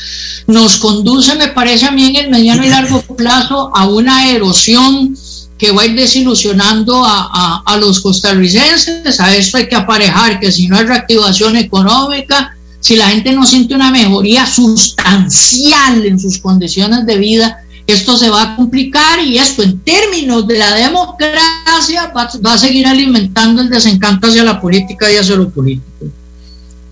nos 0.47 0.77
conduce, 0.77 1.35
me 1.35 1.49
parece 1.49 1.87
a 1.87 1.91
mí, 1.91 2.07
en 2.07 2.17
el 2.17 2.31
mediano 2.31 2.65
y 2.65 2.69
largo 2.69 3.03
plazo 3.17 3.71
a 3.75 3.89
una 3.89 4.31
erosión 4.31 5.17
que 5.59 5.73
va 5.73 5.83
a 5.83 5.87
ir 5.87 5.95
desilusionando 5.95 7.05
a, 7.05 7.63
a 7.67 7.77
los 7.77 8.01
costarricenses. 8.01 9.21
A 9.21 9.37
esto 9.37 9.59
hay 9.59 9.69
que 9.69 9.77
aparejar 9.77 10.41
que 10.41 10.51
si 10.51 10.69
no 10.69 10.79
hay 10.79 10.87
reactivación 10.87 11.57
económica, 11.57 12.57
si 12.81 12.97
la 12.97 13.09
gente 13.09 13.33
no 13.33 13.45
siente 13.45 13.75
una 13.75 13.91
mejoría 13.91 14.47
sustancial 14.47 16.07
en 16.07 16.19
sus 16.19 16.39
condiciones 16.39 17.05
de 17.05 17.19
vida, 17.19 17.59
esto 17.87 18.17
se 18.17 18.31
va 18.31 18.43
a 18.43 18.57
complicar 18.57 19.21
y 19.25 19.39
esto 19.39 19.63
en 19.63 19.81
términos 19.81 20.47
de 20.47 20.59
la 20.59 20.75
democracia 20.75 22.13
va, 22.17 22.53
a 22.53 22.59
seguir 22.59 22.87
alimentando 22.87 23.63
el 23.63 23.71
desencanto 23.71 24.29
hacia 24.29 24.45
la 24.45 24.61
política 24.61 25.11
y 25.11 25.17
hacia 25.17 25.37
lo 25.37 25.51
político. 25.51 26.07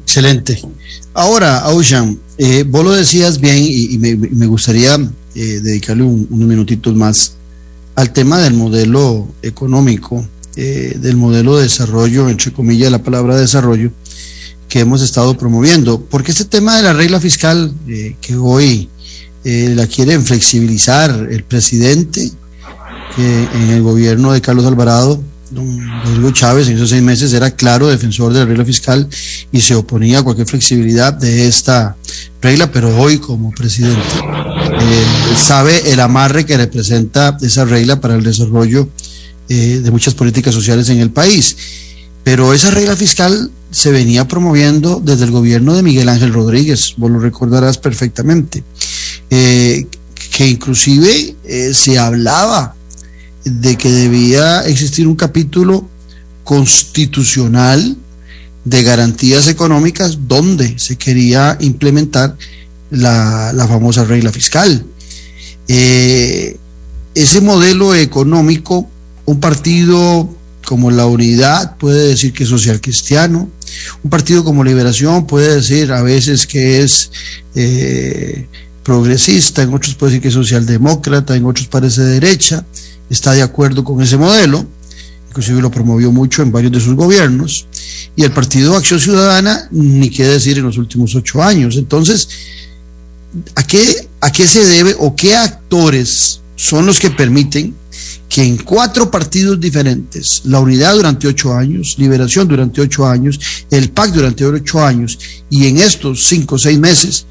Excelente. 0.03 0.61
Ahora, 1.15 1.59
Aushan, 1.59 2.19
eh, 2.39 2.65
vos 2.67 2.85
lo 2.85 2.93
decías 2.93 3.41
bien 3.41 3.57
y, 3.59 3.99
me, 3.99 4.47
gustaría 4.47 4.95
eh, 5.35 5.61
dedicarle 5.63 6.05
unos 6.05 6.31
minutitos 6.31 6.95
más 6.95 7.35
al 7.95 8.13
tema 8.13 8.39
del 8.39 8.55
modelo 8.55 9.29
económico, 9.43 10.25
eh, 10.57 10.97
del 10.99 11.17
modelo 11.17 11.57
de 11.57 11.65
desarrollo, 11.65 12.29
entre 12.29 12.53
comillas 12.53 12.91
la 12.91 13.03
palabra 13.03 13.37
desarrollo, 13.37 13.91
que 14.69 14.81
hemos 14.81 15.03
estado 15.03 15.37
promoviendo. 15.37 16.01
Porque 16.01 16.31
este 16.31 16.45
tema 16.45 16.77
de 16.77 16.85
la 16.85 16.93
regla 16.93 17.21
fiscal 17.21 17.73
que 18.21 18.37
hoy 18.37 18.89
eh, 19.51 19.73
la 19.75 19.87
quieren 19.87 20.27
flexibilizar 20.27 21.27
el 21.31 21.43
presidente, 21.43 22.31
que 23.17 23.49
en 23.55 23.71
el 23.71 23.83
gobierno 23.83 24.31
de 24.31 24.43
Carlos 24.43 24.67
Alvarado, 24.67 25.23
don 25.51 26.03
Rodrigo 26.05 26.31
Chávez, 26.33 26.69
en 26.69 26.77
esos 26.77 26.91
seis 26.91 27.03
meses 27.03 27.33
era 27.33 27.51
claro 27.53 27.89
defensor 27.89 28.35
de 28.35 28.41
la 28.41 28.45
regla 28.45 28.67
fiscal 28.67 29.09
y 29.51 29.63
se 29.63 29.75
oponía 29.75 30.19
a 30.19 30.23
cualquier 30.23 30.47
flexibilidad 30.47 31.15
de 31.15 31.49
esta 31.49 31.97
regla, 32.43 32.71
pero 32.71 32.95
hoy 32.99 33.17
como 33.17 33.51
presidente 33.53 34.03
eh, 34.23 35.07
sabe 35.35 35.93
el 35.93 36.01
amarre 36.01 36.45
que 36.45 36.59
representa 36.59 37.39
esa 37.41 37.65
regla 37.65 38.03
para 38.03 38.17
el 38.17 38.25
desarrollo 38.25 38.87
eh, 39.49 39.81
de 39.83 39.91
muchas 39.91 40.13
políticas 40.13 40.53
sociales 40.53 40.91
en 40.91 41.01
el 41.01 41.11
país. 41.11 41.57
Pero 42.23 42.53
esa 42.53 42.71
regla 42.71 42.95
fiscal 42.95 43.51
se 43.71 43.91
venía 43.93 44.29
promoviendo 44.29 45.01
desde 45.03 45.25
el 45.25 45.31
gobierno 45.31 45.75
de 45.75 45.83
Miguel 45.83 46.11
Ángel 46.11 46.35
Rodríguez, 46.35 46.93
vos 46.99 47.11
lo 47.11 47.19
recordarás 47.19 47.79
perfectamente. 47.79 48.63
Eh, 49.31 49.87
que 50.39 50.47
inclusive 50.47 51.37
eh, 51.45 51.75
se 51.75 51.99
hablaba 51.99 52.75
de 53.45 53.77
que 53.77 53.91
debía 53.91 54.67
existir 54.67 55.07
un 55.07 55.17
capítulo 55.17 55.89
constitucional 56.45 57.97
de 58.65 58.83
garantías 58.83 59.49
económicas 59.49 60.19
donde 60.29 60.79
se 60.79 60.97
quería 60.97 61.57
implementar 61.61 62.37
la, 62.91 63.67
famosa 63.69 64.05
regla 64.05 64.33
fiscal. 64.33 64.85
Eh, 65.67 66.57
ese 67.15 67.41
modelo 67.41 67.95
económico, 67.95 68.89
un 69.27 69.41
partido 69.41 70.29
como 70.65 70.91
la 70.91 71.07
unidad 71.07 71.77
puede 71.77 72.09
decir 72.09 72.33
que 72.33 72.45
es 72.45 72.51
social 72.51 72.81
cristiano, 72.81 73.51
un 74.03 74.11
partido 74.11 74.45
como 74.45 74.65
Liberación 74.65 75.27
puede 75.27 75.57
decir 75.57 75.93
a 75.93 76.03
veces 76.03 76.47
que 76.47 76.83
es 76.83 77.11
progresista, 78.89 79.63
en 79.63 79.75
otros 79.75 79.95
puede 79.97 80.13
decir 80.13 80.23
que 80.23 80.29
es 80.29 80.35
socialdemócrata, 80.35 81.37
en 81.37 81.45
otros 81.45 81.67
parece 81.67 82.01
derecha, 82.01 82.65
está 83.11 83.33
de 83.33 83.43
acuerdo 83.43 83.85
con 83.85 84.01
ese 84.01 84.17
modelo, 84.17 84.67
inclusive 85.29 85.61
lo 85.61 85.71
promovió 85.71 86.11
mucho 86.11 86.41
en 86.41 86.51
varios 86.51 86.73
de 86.73 86.81
sus 86.81 86.95
gobiernos, 86.95 87.67
y 88.17 88.23
el 88.23 88.33
Partido 88.33 88.75
Acción 88.75 88.99
Ciudadana, 88.99 89.69
ni 89.73 90.09
qué 90.09 90.25
decir 90.25 90.57
en 90.57 90.65
los 90.65 90.79
últimos 90.79 91.15
ocho 91.15 91.43
años. 91.43 91.77
Entonces, 91.77 92.31
¿a 93.55 93.63
qué, 93.63 94.09
¿a 94.23 94.33
qué 94.33 94.49
se 94.49 94.65
debe 94.65 94.97
o 94.99 95.15
qué 95.15 95.37
actores 95.37 96.41
son 96.57 96.87
los 96.87 96.99
que 96.99 97.11
permiten 97.11 97.75
que 98.31 98.43
en 98.43 98.57
cuatro 98.57 99.11
partidos 99.11 99.61
diferentes, 99.61 100.41
la 100.47 100.61
unidad 100.61 100.95
durante 100.95 101.29
ocho 101.29 101.55
años, 101.55 101.97
liberación 101.99 102.49
durante 102.49 102.81
ocho 102.81 103.07
años, 103.07 103.39
el 103.71 103.91
PAC 103.91 104.13
durante 104.13 104.47
ocho 104.47 104.83
años, 104.83 105.19
y 105.51 105.67
en 105.67 105.77
estos 105.77 106.27
cinco 106.27 106.55
o 106.55 106.59
seis 106.59 106.79
meses, 106.79 107.27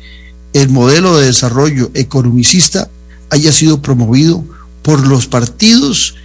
el 0.53 0.69
modelo 0.69 1.17
de 1.17 1.27
desarrollo 1.27 1.91
economicista 1.93 2.89
haya 3.29 3.51
sido 3.51 3.81
promovido 3.81 4.43
por 4.81 5.05
los 5.05 5.27
partidos 5.27 6.15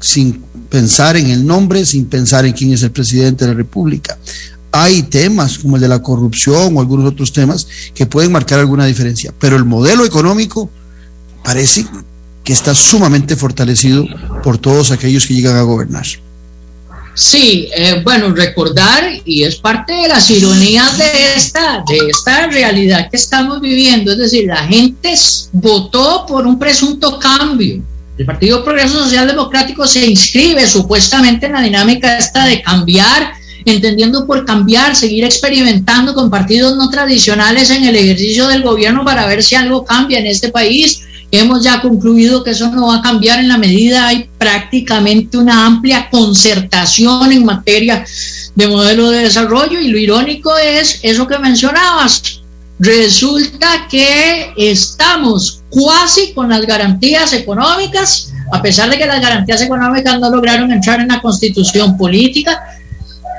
sin 0.00 0.42
pensar 0.68 1.16
en 1.16 1.26
el 1.28 1.46
nombre, 1.46 1.84
sin 1.84 2.06
pensar 2.06 2.46
en 2.46 2.52
quién 2.52 2.72
es 2.72 2.82
el 2.82 2.90
presidente 2.90 3.44
de 3.44 3.52
la 3.52 3.56
República. 3.56 4.18
Hay 4.72 5.02
temas 5.02 5.58
como 5.58 5.76
el 5.76 5.82
de 5.82 5.88
la 5.88 6.02
corrupción 6.02 6.76
o 6.76 6.80
algunos 6.80 7.12
otros 7.12 7.32
temas 7.32 7.66
que 7.94 8.06
pueden 8.06 8.30
marcar 8.30 8.60
alguna 8.60 8.86
diferencia, 8.86 9.34
pero 9.38 9.56
el 9.56 9.64
modelo 9.64 10.04
económico 10.04 10.70
parece 11.42 11.86
que 12.44 12.52
está 12.52 12.74
sumamente 12.74 13.36
fortalecido 13.36 14.04
por 14.42 14.58
todos 14.58 14.90
aquellos 14.90 15.26
que 15.26 15.34
llegan 15.34 15.56
a 15.56 15.62
gobernar. 15.62 16.06
Sí, 17.14 17.68
eh, 17.74 18.00
bueno, 18.04 18.32
recordar, 18.32 19.04
y 19.24 19.42
es 19.42 19.56
parte 19.56 19.92
de 19.92 20.08
las 20.08 20.30
ironías 20.30 20.96
de 20.96 21.34
esta, 21.36 21.82
de 21.88 21.98
esta 22.08 22.46
realidad 22.46 23.10
que 23.10 23.16
estamos 23.16 23.60
viviendo, 23.60 24.12
es 24.12 24.18
decir, 24.18 24.46
la 24.46 24.64
gente 24.64 25.14
votó 25.52 26.24
por 26.26 26.46
un 26.46 26.58
presunto 26.58 27.18
cambio. 27.18 27.82
El 28.16 28.26
Partido 28.26 28.62
Progreso 28.62 29.04
Social 29.04 29.26
Democrático 29.26 29.86
se 29.86 30.06
inscribe 30.06 30.66
supuestamente 30.66 31.46
en 31.46 31.52
la 31.52 31.62
dinámica 31.62 32.18
esta 32.18 32.46
de 32.46 32.62
cambiar, 32.62 33.32
entendiendo 33.64 34.26
por 34.26 34.44
cambiar, 34.44 34.94
seguir 34.94 35.24
experimentando 35.24 36.14
con 36.14 36.30
partidos 36.30 36.76
no 36.76 36.88
tradicionales 36.90 37.70
en 37.70 37.84
el 37.84 37.96
ejercicio 37.96 38.46
del 38.48 38.62
gobierno 38.62 39.04
para 39.04 39.26
ver 39.26 39.42
si 39.42 39.54
algo 39.54 39.84
cambia 39.84 40.18
en 40.18 40.26
este 40.26 40.50
país 40.50 41.02
Hemos 41.32 41.62
ya 41.62 41.80
concluido 41.80 42.42
que 42.42 42.50
eso 42.50 42.70
no 42.70 42.88
va 42.88 42.96
a 42.96 43.02
cambiar 43.02 43.38
en 43.38 43.48
la 43.48 43.56
medida 43.56 44.08
hay 44.08 44.28
prácticamente 44.36 45.38
una 45.38 45.64
amplia 45.64 46.08
concertación 46.10 47.30
en 47.30 47.44
materia 47.44 48.04
de 48.56 48.66
modelo 48.66 49.10
de 49.10 49.20
desarrollo 49.20 49.80
y 49.80 49.88
lo 49.88 49.98
irónico 49.98 50.56
es 50.56 50.98
eso 51.02 51.26
que 51.28 51.38
mencionabas. 51.38 52.40
Resulta 52.80 53.86
que 53.88 54.52
estamos 54.56 55.62
cuasi 55.68 56.32
con 56.32 56.48
las 56.48 56.62
garantías 56.62 57.32
económicas, 57.32 58.32
a 58.52 58.60
pesar 58.60 58.90
de 58.90 58.98
que 58.98 59.06
las 59.06 59.20
garantías 59.20 59.62
económicas 59.62 60.18
no 60.18 60.30
lograron 60.30 60.72
entrar 60.72 60.98
en 60.98 61.08
la 61.08 61.20
constitución 61.20 61.96
política, 61.96 62.60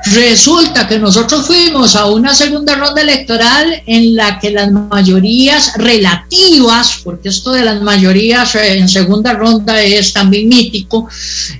Resulta 0.04 0.88
que 0.88 0.98
nosotros 0.98 1.46
fuimos 1.46 1.94
a 1.94 2.06
una 2.06 2.34
segunda 2.34 2.74
ronda 2.74 3.02
electoral 3.02 3.82
en 3.86 4.16
la 4.16 4.40
que 4.40 4.50
las 4.50 4.70
mayorías 4.72 5.74
relativas, 5.76 7.00
porque 7.04 7.28
esto 7.28 7.52
de 7.52 7.64
las 7.64 7.80
mayorías 7.82 8.52
en 8.56 8.88
segunda 8.88 9.32
ronda 9.32 9.80
es 9.80 10.12
también 10.12 10.48
mítico, 10.48 11.08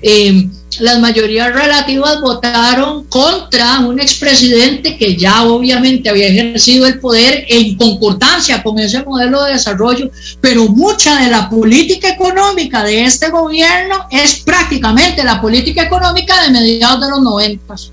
eh, 0.02 0.48
las 0.80 0.98
mayorías 0.98 1.54
relativas 1.54 2.20
votaron 2.20 3.04
contra 3.04 3.78
un 3.80 4.00
expresidente 4.00 4.96
que 4.96 5.16
ya 5.16 5.44
obviamente 5.44 6.08
había 6.08 6.28
ejercido 6.28 6.86
el 6.86 6.98
poder 6.98 7.44
en 7.48 7.76
concordancia 7.76 8.62
con 8.62 8.78
ese 8.80 9.04
modelo 9.04 9.44
de 9.44 9.52
desarrollo, 9.52 10.10
pero 10.40 10.66
mucha 10.66 11.22
de 11.22 11.30
la 11.30 11.48
política 11.48 12.08
económica 12.08 12.82
de 12.82 13.04
este 13.04 13.30
gobierno 13.30 14.06
es 14.10 14.40
prácticamente 14.40 15.22
la 15.22 15.40
política 15.40 15.84
económica 15.84 16.42
de 16.42 16.50
mediados 16.50 17.00
de 17.02 17.10
los 17.10 17.20
noventas 17.20 17.92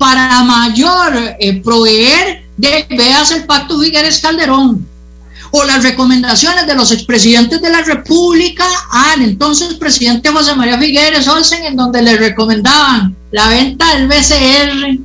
para 0.00 0.42
mayor 0.44 1.12
eh, 1.38 1.60
proveer 1.62 2.42
de, 2.56 2.86
veas 2.88 3.32
el 3.32 3.44
pacto 3.44 3.78
Figueres 3.78 4.18
Calderón 4.18 4.88
o 5.50 5.64
las 5.64 5.82
recomendaciones 5.82 6.66
de 6.66 6.74
los 6.74 6.90
expresidentes 6.90 7.60
de 7.60 7.68
la 7.68 7.82
República 7.82 8.64
al 8.90 9.20
entonces 9.20 9.74
presidente 9.74 10.30
José 10.30 10.54
María 10.54 10.78
Figueres 10.78 11.28
Olsen, 11.28 11.66
en 11.66 11.76
donde 11.76 12.00
le 12.00 12.16
recomendaban 12.16 13.14
la 13.30 13.48
venta 13.48 13.94
del 13.94 14.08
BCR, 14.08 14.98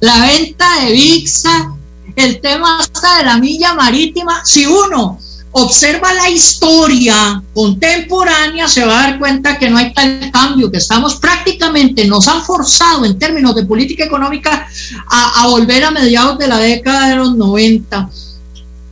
la 0.00 0.26
venta 0.26 0.66
de 0.80 0.92
VIXA, 0.92 1.74
el 2.16 2.40
tema 2.40 2.78
hasta 2.78 3.18
de 3.18 3.24
la 3.24 3.36
milla 3.36 3.74
marítima. 3.74 4.40
Si 4.46 4.64
uno 4.64 5.18
observa 5.52 6.12
la 6.14 6.30
historia 6.30 7.42
contemporánea, 7.54 8.68
se 8.68 8.84
va 8.84 8.98
a 8.98 9.02
dar 9.10 9.18
cuenta 9.18 9.58
que 9.58 9.68
no 9.68 9.76
hay 9.76 9.92
tal 9.92 10.30
cambio, 10.30 10.70
que 10.70 10.78
estamos 10.78 11.16
prácticamente, 11.16 12.06
nos 12.06 12.26
han 12.26 12.42
forzado 12.42 13.04
en 13.04 13.18
términos 13.18 13.54
de 13.54 13.64
política 13.64 14.04
económica 14.04 14.66
a, 15.08 15.46
volver 15.48 15.84
a 15.84 15.90
mediados 15.90 16.38
de 16.38 16.48
la 16.48 16.58
década 16.58 17.08
de 17.08 17.16
los 17.16 17.34
90 17.36 18.08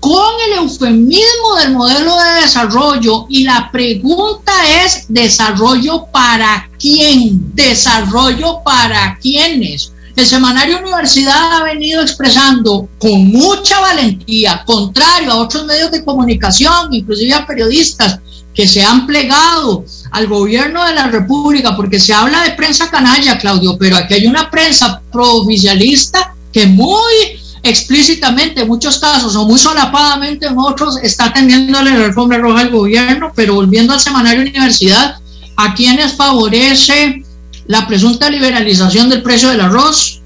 con 0.00 0.32
el 0.46 0.58
eufemismo 0.58 1.56
del 1.60 1.72
modelo 1.72 2.16
de 2.16 2.40
desarrollo 2.42 3.26
y 3.28 3.44
la 3.44 3.70
pregunta 3.70 4.52
es 4.84 5.04
desarrollo 5.08 6.06
para 6.06 6.70
quién, 6.78 7.54
desarrollo 7.54 8.62
para 8.64 9.18
quiénes. 9.20 9.92
El 10.20 10.26
semanario 10.26 10.80
Universidad 10.80 11.54
ha 11.54 11.64
venido 11.64 12.02
expresando 12.02 12.90
con 12.98 13.28
mucha 13.28 13.80
valentía, 13.80 14.62
contrario 14.66 15.32
a 15.32 15.36
otros 15.36 15.64
medios 15.64 15.90
de 15.90 16.04
comunicación, 16.04 16.92
inclusive 16.92 17.32
a 17.32 17.46
periodistas 17.46 18.18
que 18.54 18.68
se 18.68 18.84
han 18.84 19.06
plegado 19.06 19.82
al 20.10 20.26
gobierno 20.26 20.84
de 20.84 20.94
la 20.94 21.06
República, 21.06 21.74
porque 21.74 21.98
se 21.98 22.12
habla 22.12 22.42
de 22.42 22.50
prensa 22.50 22.90
canalla, 22.90 23.38
Claudio, 23.38 23.78
pero 23.78 23.96
aquí 23.96 24.12
hay 24.12 24.26
una 24.26 24.50
prensa 24.50 25.00
prooficialista 25.10 26.34
que 26.52 26.66
muy 26.66 27.14
explícitamente 27.62 28.60
en 28.60 28.68
muchos 28.68 28.98
casos 28.98 29.34
o 29.36 29.46
muy 29.46 29.58
solapadamente 29.58 30.48
en 30.48 30.58
otros 30.58 30.98
está 31.02 31.32
teniéndole 31.32 31.96
la 31.96 32.04
alfombra 32.04 32.36
roja 32.36 32.60
al 32.60 32.70
gobierno, 32.70 33.32
pero 33.34 33.54
volviendo 33.54 33.94
al 33.94 34.00
semanario 34.00 34.42
Universidad, 34.42 35.16
a 35.56 35.74
quienes 35.74 36.12
favorece 36.12 37.24
la 37.66 37.86
presunta 37.86 38.30
liberalización 38.30 39.08
del 39.08 39.22
precio 39.22 39.50
del 39.50 39.60
arroz, 39.60 40.20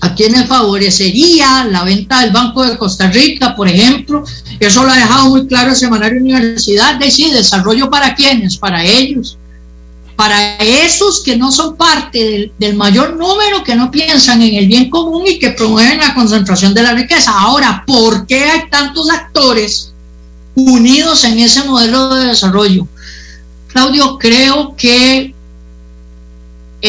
a 0.00 0.14
quienes 0.14 0.46
favorecería 0.46 1.64
la 1.64 1.82
venta 1.82 2.20
del 2.20 2.30
Banco 2.30 2.62
de 2.62 2.76
Costa 2.76 3.10
Rica, 3.10 3.56
por 3.56 3.68
ejemplo. 3.68 4.22
Eso 4.60 4.84
lo 4.84 4.90
ha 4.90 4.96
dejado 4.96 5.30
muy 5.30 5.46
claro 5.46 5.70
el 5.70 5.76
Semanario 5.76 6.20
Universidad. 6.20 6.96
De 6.98 7.10
sí, 7.10 7.30
desarrollo 7.30 7.88
para 7.88 8.14
quienes, 8.14 8.58
para 8.58 8.84
ellos, 8.84 9.38
para 10.14 10.56
esos 10.56 11.22
que 11.22 11.36
no 11.36 11.52
son 11.52 11.76
parte 11.76 12.18
del, 12.18 12.52
del, 12.58 12.76
mayor 12.76 13.16
número, 13.16 13.64
que 13.64 13.76
no 13.76 13.90
piensan 13.90 14.42
en 14.42 14.56
el 14.56 14.66
bien 14.66 14.90
común 14.90 15.24
y 15.26 15.38
que 15.38 15.50
promueven 15.50 16.00
la 16.00 16.14
concentración 16.14 16.74
de 16.74 16.82
la 16.82 16.92
riqueza. 16.92 17.32
Ahora, 17.32 17.82
¿por 17.86 18.26
qué 18.26 18.44
hay 18.44 18.68
tantos 18.70 19.08
actores 19.08 19.92
unidos 20.54 21.24
en 21.24 21.38
ese 21.38 21.64
modelo 21.64 22.14
de 22.14 22.26
desarrollo? 22.26 22.86
Claudio, 23.68 24.18
creo 24.18 24.74
que 24.76 25.34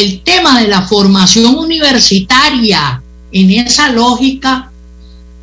el 0.01 0.21
tema 0.21 0.61
de 0.61 0.67
la 0.67 0.83
formación 0.83 1.55
universitaria 1.55 3.01
en 3.31 3.51
esa 3.51 3.89
lógica 3.89 4.71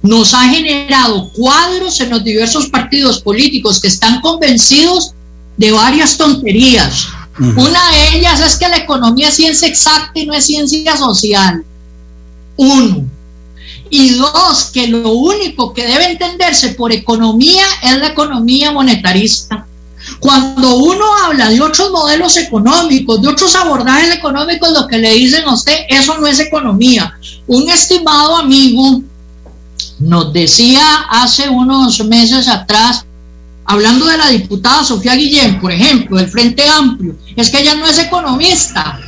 nos 0.02 0.34
ha 0.34 0.48
generado 0.48 1.30
cuadros 1.30 2.00
en 2.00 2.10
los 2.10 2.22
diversos 2.22 2.68
partidos 2.68 3.20
políticos 3.20 3.80
que 3.80 3.88
están 3.88 4.20
convencidos 4.20 5.12
de 5.56 5.72
varias 5.72 6.16
tonterías. 6.16 7.06
Una 7.38 7.90
de 7.90 8.18
ellas 8.18 8.40
es 8.40 8.56
que 8.56 8.68
la 8.68 8.76
economía 8.76 9.28
es 9.28 9.34
ciencia 9.34 9.66
exacta 9.66 10.12
y 10.14 10.26
no 10.26 10.34
es 10.34 10.46
ciencia 10.46 10.96
social. 10.96 11.64
Uno. 12.56 13.04
Y 13.90 14.10
dos, 14.10 14.70
que 14.72 14.86
lo 14.88 15.12
único 15.12 15.72
que 15.72 15.86
debe 15.86 16.12
entenderse 16.12 16.70
por 16.70 16.92
economía 16.92 17.64
es 17.82 17.98
la 17.98 18.08
economía 18.08 18.70
monetarista. 18.70 19.66
Cuando 20.20 20.76
uno 20.76 21.04
habla 21.24 21.48
de 21.48 21.60
otros 21.60 21.90
modelos 21.90 22.36
económicos, 22.36 23.20
de 23.20 23.28
otros 23.28 23.54
abordajes 23.54 24.14
económicos, 24.14 24.70
lo 24.72 24.86
que 24.86 24.98
le 24.98 25.12
dicen 25.12 25.44
a 25.44 25.54
usted, 25.54 25.76
eso 25.88 26.18
no 26.18 26.26
es 26.26 26.40
economía. 26.40 27.18
Un 27.46 27.68
estimado 27.68 28.36
amigo 28.36 29.02
nos 29.98 30.32
decía 30.32 31.06
hace 31.10 31.48
unos 31.48 32.04
meses 32.04 32.48
atrás, 32.48 33.04
hablando 33.64 34.06
de 34.06 34.16
la 34.16 34.28
diputada 34.28 34.84
Sofía 34.84 35.14
Guillén, 35.14 35.60
por 35.60 35.72
ejemplo, 35.72 36.18
del 36.18 36.28
Frente 36.28 36.64
Amplio, 36.68 37.16
es 37.36 37.50
que 37.50 37.60
ella 37.60 37.74
no 37.74 37.86
es 37.86 37.98
economista. 37.98 38.98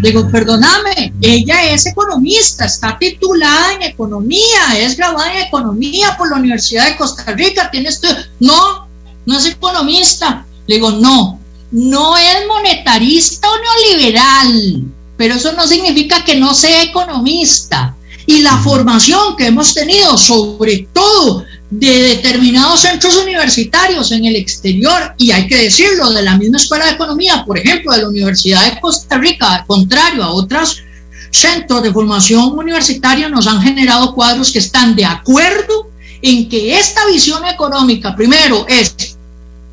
Digo, 0.00 0.30
perdóname, 0.30 1.12
ella 1.20 1.72
es 1.72 1.84
economista, 1.86 2.64
está 2.64 2.96
titulada 2.98 3.74
en 3.74 3.82
economía, 3.82 4.78
es 4.78 4.96
graduada 4.96 5.34
en 5.34 5.46
economía 5.46 6.16
por 6.16 6.30
la 6.30 6.36
Universidad 6.36 6.86
de 6.86 6.96
Costa 6.96 7.24
Rica, 7.32 7.70
tiene 7.70 7.88
estudio. 7.88 8.16
No, 8.38 8.88
no 9.26 9.38
es 9.38 9.46
economista. 9.46 10.46
Le 10.70 10.76
digo, 10.76 10.92
no, 10.92 11.40
no 11.72 12.16
es 12.16 12.46
monetarista 12.46 13.48
o 13.50 13.56
neoliberal, 13.56 14.84
pero 15.16 15.34
eso 15.34 15.52
no 15.54 15.66
significa 15.66 16.24
que 16.24 16.36
no 16.36 16.54
sea 16.54 16.84
economista. 16.84 17.96
Y 18.24 18.38
la 18.38 18.56
formación 18.58 19.34
que 19.36 19.48
hemos 19.48 19.74
tenido, 19.74 20.16
sobre 20.16 20.86
todo 20.92 21.44
de 21.70 22.02
determinados 22.14 22.82
centros 22.82 23.16
universitarios 23.16 24.12
en 24.12 24.26
el 24.26 24.36
exterior, 24.36 25.12
y 25.18 25.32
hay 25.32 25.48
que 25.48 25.56
decirlo, 25.56 26.12
de 26.12 26.22
la 26.22 26.38
misma 26.38 26.58
escuela 26.58 26.86
de 26.86 26.92
economía, 26.92 27.42
por 27.44 27.58
ejemplo, 27.58 27.92
de 27.92 28.02
la 28.02 28.08
Universidad 28.08 28.72
de 28.72 28.80
Costa 28.80 29.18
Rica, 29.18 29.64
contrario 29.66 30.22
a 30.22 30.32
otros 30.32 30.84
centros 31.32 31.82
de 31.82 31.92
formación 31.92 32.56
universitaria, 32.56 33.28
nos 33.28 33.48
han 33.48 33.60
generado 33.60 34.14
cuadros 34.14 34.52
que 34.52 34.60
están 34.60 34.94
de 34.94 35.04
acuerdo 35.04 35.90
en 36.22 36.48
que 36.48 36.78
esta 36.78 37.04
visión 37.06 37.44
económica, 37.44 38.14
primero, 38.14 38.64
es 38.68 39.16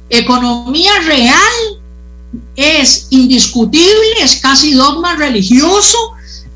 economía 0.10 0.92
real, 1.06 1.82
es 2.56 3.08
indiscutible, 3.10 4.22
es 4.22 4.38
casi 4.38 4.74
dogma 4.74 5.16
religioso 5.16 5.98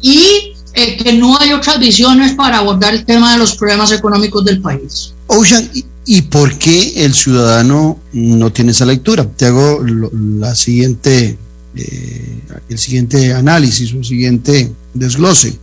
y 0.02 0.54
eh, 0.74 0.98
que 0.98 1.14
no 1.14 1.38
hay 1.40 1.54
otras 1.54 1.80
visiones 1.80 2.34
para 2.34 2.60
abordar 2.60 2.94
el 2.94 3.06
tema 3.06 3.34
de 3.34 3.40
los 3.40 3.56
problemas 3.56 3.92
económicos 3.92 4.44
del 4.46 4.62
país. 4.62 5.14
Ocean, 5.28 5.70
¿y 6.06 6.22
por 6.24 6.58
qué 6.58 7.06
el 7.06 7.14
ciudadano 7.14 8.00
no 8.14 8.52
tiene 8.52 8.72
esa 8.72 8.86
lectura? 8.86 9.28
Te 9.28 9.46
hago 9.46 9.84
la 9.84 10.56
siguiente, 10.56 11.38
eh, 11.76 12.42
el 12.70 12.80
siguiente 12.80 13.34
análisis 13.34 13.92
el 13.92 14.06
siguiente 14.06 14.72
desglose. 14.94 15.58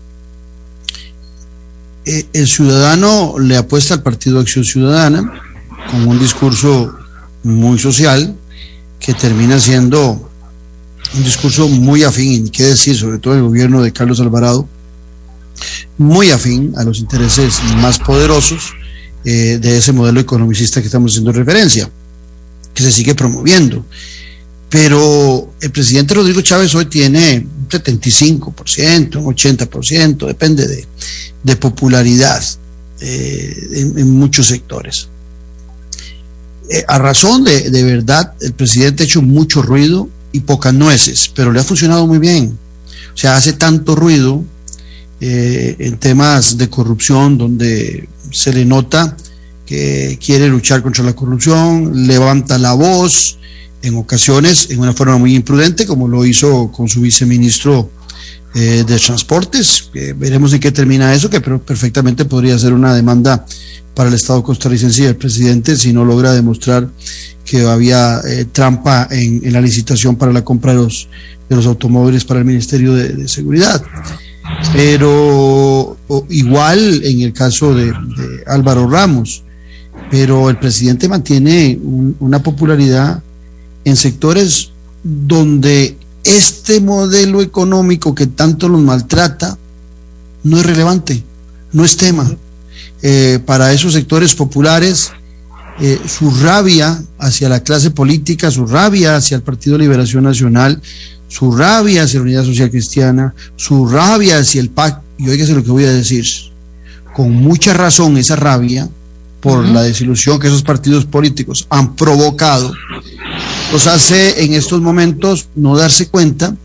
Eh, 2.05 2.27
el 2.33 2.47
ciudadano 2.47 3.39
le 3.39 3.57
apuesta 3.57 3.95
al 3.95 4.03
Partido 4.03 4.41
Acción 4.41 4.65
Ciudadana 4.65 5.43
con 5.91 6.07
un 6.07 6.19
discurso 6.19 6.95
muy 7.43 7.79
social 7.79 8.35
que 8.99 9.15
termina 9.15 9.59
siendo 9.59 10.31
un 11.15 11.25
discurso 11.25 11.69
muy 11.69 12.03
afín, 12.03 12.47
y 12.47 12.51
qué 12.51 12.65
decir, 12.65 12.97
sobre 12.97 13.19
todo 13.19 13.35
el 13.35 13.43
gobierno 13.43 13.83
de 13.83 13.93
Carlos 13.93 14.21
Alvarado, 14.21 14.69
muy 15.97 16.31
afín 16.31 16.75
a 16.77 16.85
los 16.85 16.99
intereses 16.99 17.61
más 17.77 17.99
poderosos 17.99 18.75
eh, 19.25 19.59
de 19.61 19.79
ese 19.79 19.93
modelo 19.93 20.21
economicista 20.21 20.81
que 20.81 20.87
estamos 20.87 21.13
haciendo 21.13 21.33
referencia, 21.33 21.91
que 22.75 22.83
se 22.83 22.93
sigue 22.93 23.15
promoviendo. 23.15 23.85
Pero 24.69 25.53
el 25.61 25.71
presidente 25.71 26.15
Rodrigo 26.15 26.41
Chávez 26.43 26.75
hoy 26.75 26.87
tiene 26.87 27.39
un 27.39 27.69
75%, 27.69 29.17
un 29.17 29.35
80%, 29.35 30.27
depende 30.27 30.87
de, 31.43 31.57
popularidad 31.57 32.43
eh, 33.01 33.69
en, 33.73 34.11
muchos 34.11 34.47
sectores. 34.47 35.09
Eh, 36.71 36.85
a 36.87 36.99
razón 36.99 37.45
de, 37.45 37.71
de 37.71 37.83
verdad, 37.83 38.35
el 38.41 38.53
presidente 38.53 39.03
ha 39.03 39.07
hecho 39.07 39.23
mucho 39.23 39.63
ruido 39.63 40.09
y 40.33 40.41
pocas 40.41 40.75
nueces, 40.75 41.31
pero 41.35 41.53
le 41.53 41.61
ha 41.61 41.65
funcionado 41.65 42.07
muy 42.07 42.19
bien. 42.19 42.59
O 43.15 43.17
sea, 43.17 43.37
hace 43.37 43.55
tanto 43.55 43.95
ruido 43.95 44.45
eh, 45.21 45.75
en 45.81 45.99
temas 45.99 46.57
de 46.59 46.71
corrupción 46.71 47.39
donde 47.39 48.09
se 48.31 48.53
le 48.53 48.65
nota 48.65 49.17
que 49.67 50.19
quiere 50.25 50.49
luchar 50.49 50.83
contra 50.83 51.03
la 51.03 51.15
corrupción, 51.15 52.07
levanta 52.07 52.59
la 52.59 52.75
voz 52.75 53.39
en 53.83 53.97
ocasiones 53.97 54.71
en 54.71 54.79
una 54.81 54.93
forma 54.93 55.19
muy 55.19 55.35
imprudente, 55.35 55.87
como 55.87 56.07
lo 56.07 56.25
hizo 56.25 56.71
con 56.71 56.89
su 56.89 57.01
viceministro 57.01 57.91
eh, 58.61 58.83
de 58.85 58.99
Transportes. 58.99 59.89
veremos 60.17 60.53
en 60.53 60.59
qué 60.59 60.73
termina 60.73 61.15
eso, 61.15 61.31
que 61.31 61.41
perfectamente 61.41 62.25
podría 62.25 62.59
ser 62.59 62.73
una 62.73 62.93
demanda 62.93 63.47
para 63.95 64.09
el 64.09 64.17
Estado 64.17 64.43
costarricense 64.43 65.03
y 65.03 65.07
el 65.07 65.15
presidente 65.15 65.77
si 65.77 65.93
no 65.93 66.05
logra 66.05 66.33
demostrar 66.33 66.89
que 67.45 67.63
había 67.63 68.21
eh, 68.27 68.47
trampa 68.51 69.07
en, 69.13 69.53
la 69.53 69.61
licitación 69.61 70.17
para 70.17 70.33
la 70.33 70.45
compra 70.45 70.73
de 70.73 70.79
los, 70.79 71.09
de 71.49 71.55
los 71.55 71.67
automóviles 71.67 72.25
para 72.25 72.41
el 72.41 72.47
Ministerio 72.47 72.95
de, 72.95 73.29
Seguridad. 73.29 73.81
Pero 74.73 75.97
igual 76.29 77.01
en 77.05 77.21
el 77.21 77.33
caso 77.33 77.73
de, 77.77 77.93
Álvaro 78.49 78.91
Ramos, 78.91 79.45
pero 80.11 80.51
el 80.51 80.59
presidente 80.59 81.09
mantiene 81.09 81.79
una 82.19 82.43
popularidad 82.43 83.23
en 83.85 83.95
sectores 83.95 84.71
donde 85.05 85.97
este 86.37 86.81
modelo 86.81 87.43
económico 87.43 88.15
que 88.15 88.27
tanto 88.27 88.69
los 88.69 88.81
maltrata 88.81 89.57
no 90.45 90.59
es 90.59 90.67
relevante, 90.67 91.23
no 91.73 91.85
es 91.85 91.97
tema. 91.97 92.31
Eh, 93.03 93.39
para 93.45 93.73
esos 93.73 93.93
sectores 93.93 94.35
populares, 94.35 95.13
eh, 95.81 96.01
su 96.07 96.31
rabia 96.31 97.01
hacia 97.19 97.49
la 97.49 97.63
clase 97.63 97.91
política, 97.91 98.51
su 98.51 98.67
rabia 98.67 99.17
hacia 99.17 99.37
el 99.37 99.43
Partido 99.43 99.79
Liberación 99.79 100.25
Nacional, 100.25 100.83
su 101.29 101.57
rabia 101.57 102.03
hacia 102.03 102.19
la 102.19 102.25
Unidad 102.25 102.45
Social 102.45 102.71
Cristiana, 102.71 103.35
su 103.57 103.87
rabia 103.87 104.39
hacia 104.39 104.61
el 104.61 104.71
PAC, 104.71 105.01
y 105.19 105.29
oígase 105.29 105.55
lo 105.55 105.63
que 105.63 105.71
voy 105.71 105.85
a 105.85 105.93
decir, 105.93 106.27
con 107.15 107.33
mucha 107.33 107.75
razón 107.75 108.17
esa 108.17 108.37
rabia 108.37 108.89
por 109.41 109.65
la 109.65 109.83
desilusión 109.83 110.39
que 110.39 110.49
esos 110.49 110.63
partidos 110.63 111.05
políticos 111.05 111.67
han 111.71 111.95
provocado, 111.95 112.73
los 113.73 113.87
hace 113.87 114.45
en 114.45 114.55
estos 114.55 114.81
momentos 114.81 115.49
no 115.55 115.77
darse 115.77 116.09
cuenta 116.09 116.57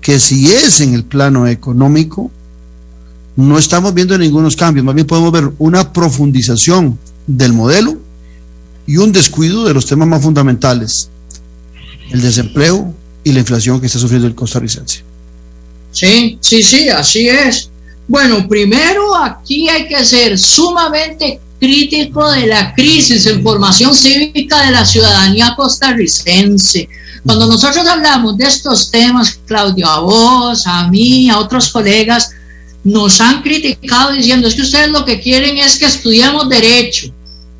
que 0.00 0.20
si 0.20 0.52
es 0.52 0.80
en 0.80 0.94
el 0.94 1.04
plano 1.04 1.46
económico, 1.46 2.30
no 3.36 3.58
estamos 3.58 3.94
viendo 3.94 4.16
ningunos 4.16 4.56
cambios, 4.56 4.84
más 4.84 4.94
bien 4.94 5.06
podemos 5.06 5.32
ver 5.32 5.50
una 5.58 5.92
profundización 5.92 6.98
del 7.26 7.52
modelo 7.52 7.98
y 8.86 8.98
un 8.98 9.12
descuido 9.12 9.64
de 9.64 9.74
los 9.74 9.86
temas 9.86 10.06
más 10.06 10.22
fundamentales, 10.22 11.08
el 12.10 12.20
desempleo 12.20 12.94
y 13.24 13.32
la 13.32 13.40
inflación 13.40 13.80
que 13.80 13.86
está 13.86 13.98
sufriendo 13.98 14.28
el 14.28 14.34
costarricense. 14.34 15.02
Sí, 15.90 16.38
sí, 16.40 16.62
sí, 16.62 16.88
así 16.88 17.28
es. 17.28 17.70
Bueno, 18.06 18.46
primero 18.48 19.16
aquí 19.16 19.68
hay 19.68 19.88
que 19.88 20.04
ser 20.04 20.38
sumamente 20.38 21.40
crítico 21.58 22.30
de 22.30 22.46
la 22.46 22.74
crisis 22.74 23.26
en 23.26 23.42
formación 23.42 23.94
cívica 23.94 24.66
de 24.66 24.72
la 24.72 24.84
ciudadanía 24.84 25.54
costarricense. 25.56 26.88
Cuando 27.24 27.46
nosotros 27.46 27.86
hablamos 27.86 28.36
de 28.36 28.44
estos 28.44 28.90
temas, 28.90 29.38
Claudio, 29.46 29.88
a 29.88 30.00
vos, 30.00 30.66
a 30.66 30.88
mí, 30.88 31.30
a 31.30 31.38
otros 31.38 31.68
colegas, 31.68 32.32
nos 32.84 33.18
han 33.22 33.40
criticado 33.40 34.12
diciendo 34.12 34.46
es 34.46 34.54
que 34.54 34.60
ustedes 34.60 34.90
lo 34.90 35.06
que 35.06 35.20
quieren 35.20 35.56
es 35.56 35.78
que 35.78 35.86
estudiemos 35.86 36.50
derecho, 36.50 37.06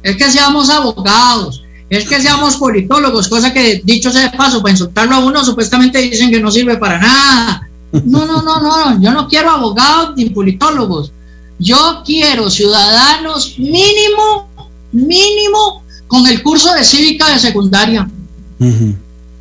es 0.03 0.17
que 0.17 0.31
seamos 0.31 0.69
abogados, 0.69 1.63
es 1.89 2.07
que 2.07 2.21
seamos 2.21 2.57
politólogos, 2.57 3.29
cosa 3.29 3.55
que 3.55 3.81
dicho 3.83 4.13
sea 4.13 4.31
de 4.31 4.37
paso, 4.37 4.61
para 4.61 4.73
insultarlo 4.73 5.15
a 5.15 5.21
uno 5.21 5.43
supuestamente 5.43 6.03
dicen 6.03 6.31
que 6.31 6.41
no 6.41 6.51
sirve 6.51 6.77
para 6.77 6.99
nada. 6.99 7.69
No, 8.05 8.27
no, 8.27 8.43
no, 8.43 8.61
no, 8.61 9.01
yo 9.01 9.13
no 9.13 9.29
quiero 9.29 9.51
abogados 9.51 10.15
ni 10.17 10.31
politólogos. 10.31 11.13
Yo 11.59 12.03
quiero 12.05 12.51
ciudadanos 12.51 13.57
mínimo, 13.59 14.49
mínimo, 14.91 15.85
con 16.09 16.27
el 16.27 16.43
curso 16.43 16.73
de 16.75 16.85
cívica 16.85 17.29
de 17.29 17.39
secundaria. 17.39 18.09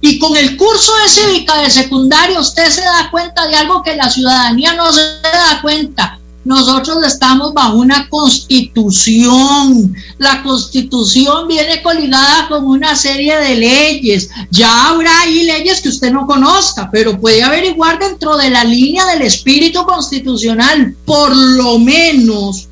Y 0.01 0.19
con 0.19 0.35
el 0.37 0.55
curso 0.55 0.91
de 1.01 1.09
cívica 1.09 1.61
de 1.61 1.71
secundaria 1.71 2.39
usted 2.39 2.69
se 2.69 2.81
da 2.81 3.09
cuenta 3.09 3.47
de 3.47 3.55
algo 3.55 3.81
que 3.81 3.95
la 3.95 4.09
ciudadanía 4.09 4.73
no 4.73 4.91
se 4.93 5.01
da 5.23 5.59
cuenta. 5.61 6.19
Nosotros 6.45 7.06
estamos 7.06 7.53
bajo 7.53 7.77
una 7.77 8.10
constitución. 8.10 9.95
La 10.17 10.43
constitución 10.43 11.47
viene 11.47 11.82
coligada 11.82 12.47
con 12.49 12.65
una 12.65 12.95
serie 12.95 13.38
de 13.38 13.56
leyes. 13.56 14.29
Ya 14.51 14.89
habrá 14.89 15.21
ahí 15.21 15.45
leyes 15.45 15.82
que 15.82 15.89
usted 15.89 16.12
no 16.12 16.27
conozca, 16.27 16.89
pero 16.91 17.19
puede 17.19 17.43
averiguar 17.43 17.97
dentro 17.97 18.36
de 18.36 18.49
la 18.49 18.65
línea 18.65 19.06
del 19.06 19.21
espíritu 19.21 19.84
constitucional, 19.86 20.95
por 21.06 21.34
lo 21.34 21.79
menos, 21.79 22.67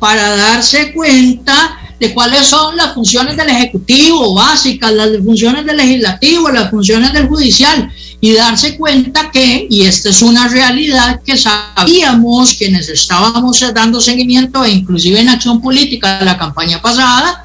para 0.00 0.36
darse 0.36 0.92
cuenta 0.92 1.78
de 2.00 2.12
cuáles 2.12 2.48
son 2.48 2.76
las 2.76 2.94
funciones 2.94 3.36
del 3.36 3.50
Ejecutivo 3.50 4.34
básicas, 4.34 4.92
las 4.92 5.10
funciones 5.24 5.64
del 5.64 5.76
Legislativo, 5.76 6.48
las 6.50 6.68
funciones 6.68 7.12
del 7.12 7.28
Judicial 7.28 7.88
y 8.24 8.34
darse 8.34 8.76
cuenta 8.78 9.32
que, 9.32 9.66
y 9.68 9.82
esta 9.82 10.08
es 10.10 10.22
una 10.22 10.46
realidad 10.46 11.20
que 11.26 11.36
sabíamos 11.36 12.54
quienes 12.54 12.88
estábamos 12.88 13.60
dando 13.74 14.00
seguimiento 14.00 14.64
e 14.64 14.70
inclusive 14.70 15.18
en 15.18 15.28
acción 15.28 15.60
política 15.60 16.20
de 16.20 16.26
la 16.26 16.38
campaña 16.38 16.80
pasada, 16.80 17.44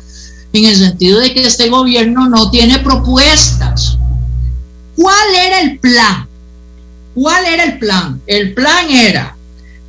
en 0.54 0.66
el 0.66 0.76
sentido 0.76 1.20
de 1.20 1.34
que 1.34 1.48
este 1.48 1.70
gobierno 1.70 2.30
no 2.30 2.52
tiene 2.52 2.78
propuestas. 2.78 3.98
¿Cuál 4.96 5.36
era 5.36 5.62
el 5.62 5.80
plan? 5.80 6.28
¿Cuál 7.16 7.46
era 7.48 7.64
el 7.64 7.80
plan? 7.80 8.22
El 8.28 8.54
plan 8.54 8.88
era 8.92 9.36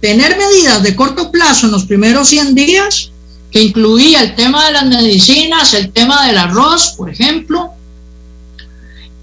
tener 0.00 0.38
medidas 0.38 0.82
de 0.82 0.96
corto 0.96 1.30
plazo 1.30 1.66
en 1.66 1.72
los 1.72 1.84
primeros 1.84 2.30
100 2.30 2.54
días 2.54 3.10
que 3.50 3.60
incluía 3.60 4.22
el 4.22 4.34
tema 4.34 4.64
de 4.64 4.72
las 4.72 4.86
medicinas, 4.86 5.74
el 5.74 5.92
tema 5.92 6.26
del 6.26 6.38
arroz, 6.38 6.94
por 6.96 7.10
ejemplo. 7.10 7.74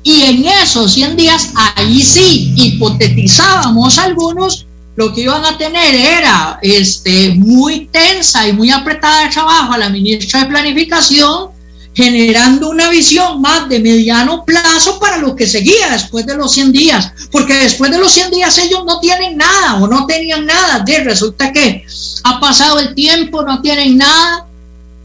Y 0.07 0.21
en 0.21 0.45
esos 0.45 0.93
100 0.93 1.17
días, 1.17 1.49
ahí 1.55 1.99
sí, 2.03 2.53
hipotetizábamos 2.55 3.97
algunos, 3.97 4.67
lo 4.95 5.11
que 5.11 5.21
iban 5.21 5.43
a 5.43 5.57
tener 5.57 5.95
era 5.95 6.59
este, 6.61 7.33
muy 7.33 7.87
tensa 7.87 8.47
y 8.47 8.53
muy 8.53 8.69
apretada 8.69 9.23
de 9.23 9.33
trabajo 9.33 9.73
a 9.73 9.79
la 9.79 9.89
ministra 9.89 10.41
de 10.41 10.45
Planificación, 10.45 11.49
generando 11.95 12.69
una 12.69 12.91
visión 12.91 13.41
más 13.41 13.67
de 13.67 13.79
mediano 13.79 14.45
plazo 14.45 14.99
para 14.99 15.17
lo 15.17 15.35
que 15.35 15.47
seguía 15.47 15.89
después 15.89 16.27
de 16.27 16.35
los 16.35 16.51
100 16.51 16.71
días, 16.71 17.11
porque 17.31 17.55
después 17.55 17.89
de 17.89 17.97
los 17.97 18.11
100 18.11 18.29
días 18.29 18.55
ellos 18.59 18.83
no 18.85 18.99
tienen 18.99 19.35
nada 19.37 19.77
o 19.81 19.87
no 19.87 20.05
tenían 20.05 20.45
nada, 20.45 20.83
de 20.85 21.03
resulta 21.03 21.51
que 21.51 21.83
ha 22.23 22.39
pasado 22.39 22.77
el 22.77 22.93
tiempo, 22.93 23.41
no 23.41 23.59
tienen 23.59 23.97
nada, 23.97 24.45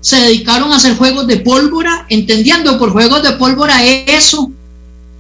se 0.02 0.16
dedicaron 0.16 0.70
a 0.70 0.76
hacer 0.76 0.94
juegos 0.98 1.26
de 1.26 1.38
pólvora, 1.38 2.04
entendiendo 2.10 2.78
por 2.78 2.92
juegos 2.92 3.22
de 3.22 3.32
pólvora 3.32 3.82
eso, 3.82 4.50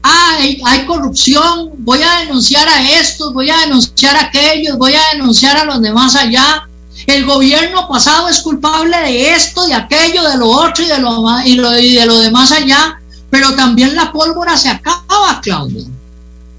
hay, 0.02 0.60
hay 0.64 0.86
corrupción, 0.86 1.70
voy 1.78 2.00
a 2.02 2.20
denunciar 2.20 2.68
a 2.68 2.90
estos, 2.98 3.32
voy 3.32 3.50
a 3.50 3.58
denunciar 3.60 4.16
a 4.16 4.24
aquellos, 4.24 4.78
voy 4.78 4.94
a 4.94 5.02
denunciar 5.12 5.56
a 5.56 5.64
los 5.64 5.80
demás 5.80 6.16
allá, 6.16 6.68
el 7.06 7.24
gobierno 7.24 7.88
pasado 7.88 8.28
es 8.28 8.40
culpable 8.40 8.96
de 8.96 9.34
esto, 9.34 9.66
de 9.66 9.74
aquello, 9.74 10.22
de 10.28 10.36
lo 10.36 10.48
otro 10.48 10.84
y 10.84 10.88
de 10.88 10.98
lo, 10.98 11.40
y 11.44 11.54
lo, 11.54 11.78
y 11.78 11.94
de 11.94 12.06
lo 12.06 12.18
demás 12.18 12.52
allá, 12.52 13.00
pero 13.30 13.54
también 13.54 13.94
la 13.94 14.12
pólvora 14.12 14.56
se 14.56 14.68
acaba, 14.68 15.40
Claudio. 15.42 15.84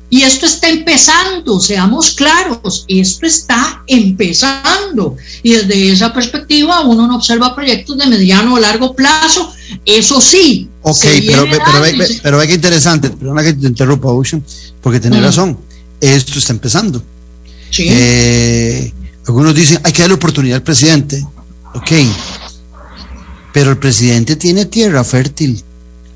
Y 0.09 0.23
esto 0.23 0.45
está 0.45 0.67
empezando, 0.67 1.59
seamos 1.61 2.11
claros, 2.11 2.83
esto 2.89 3.25
está 3.25 3.81
empezando. 3.87 5.15
Y 5.41 5.53
desde 5.53 5.91
esa 5.93 6.13
perspectiva 6.13 6.81
uno 6.81 7.07
no 7.07 7.15
observa 7.15 7.55
proyectos 7.55 7.97
de 7.97 8.07
mediano 8.07 8.55
o 8.55 8.59
largo 8.59 8.93
plazo. 8.93 9.53
Eso 9.85 10.19
sí. 10.19 10.69
Ok, 10.83 11.05
pero, 11.27 11.43
pero, 11.43 11.63
pero, 12.23 12.37
ve, 12.37 12.47
que 12.47 12.53
interesante, 12.55 13.09
perdona 13.11 13.43
que 13.43 13.53
te 13.53 13.67
interrumpa, 13.67 14.09
Ocean, 14.09 14.43
porque 14.81 14.99
tiene 14.99 15.21
razón. 15.21 15.57
Esto 15.99 16.39
está 16.39 16.53
empezando. 16.53 17.03
Sí. 17.69 17.85
Eh, 17.87 18.93
algunos 19.27 19.53
dicen, 19.53 19.79
hay 19.83 19.93
que 19.93 20.01
darle 20.01 20.15
oportunidad 20.15 20.55
al 20.55 20.63
presidente. 20.63 21.23
Ok, 21.75 21.91
pero 23.53 23.71
el 23.71 23.77
presidente 23.77 24.35
tiene 24.35 24.65
tierra 24.65 25.03
fértil. 25.03 25.61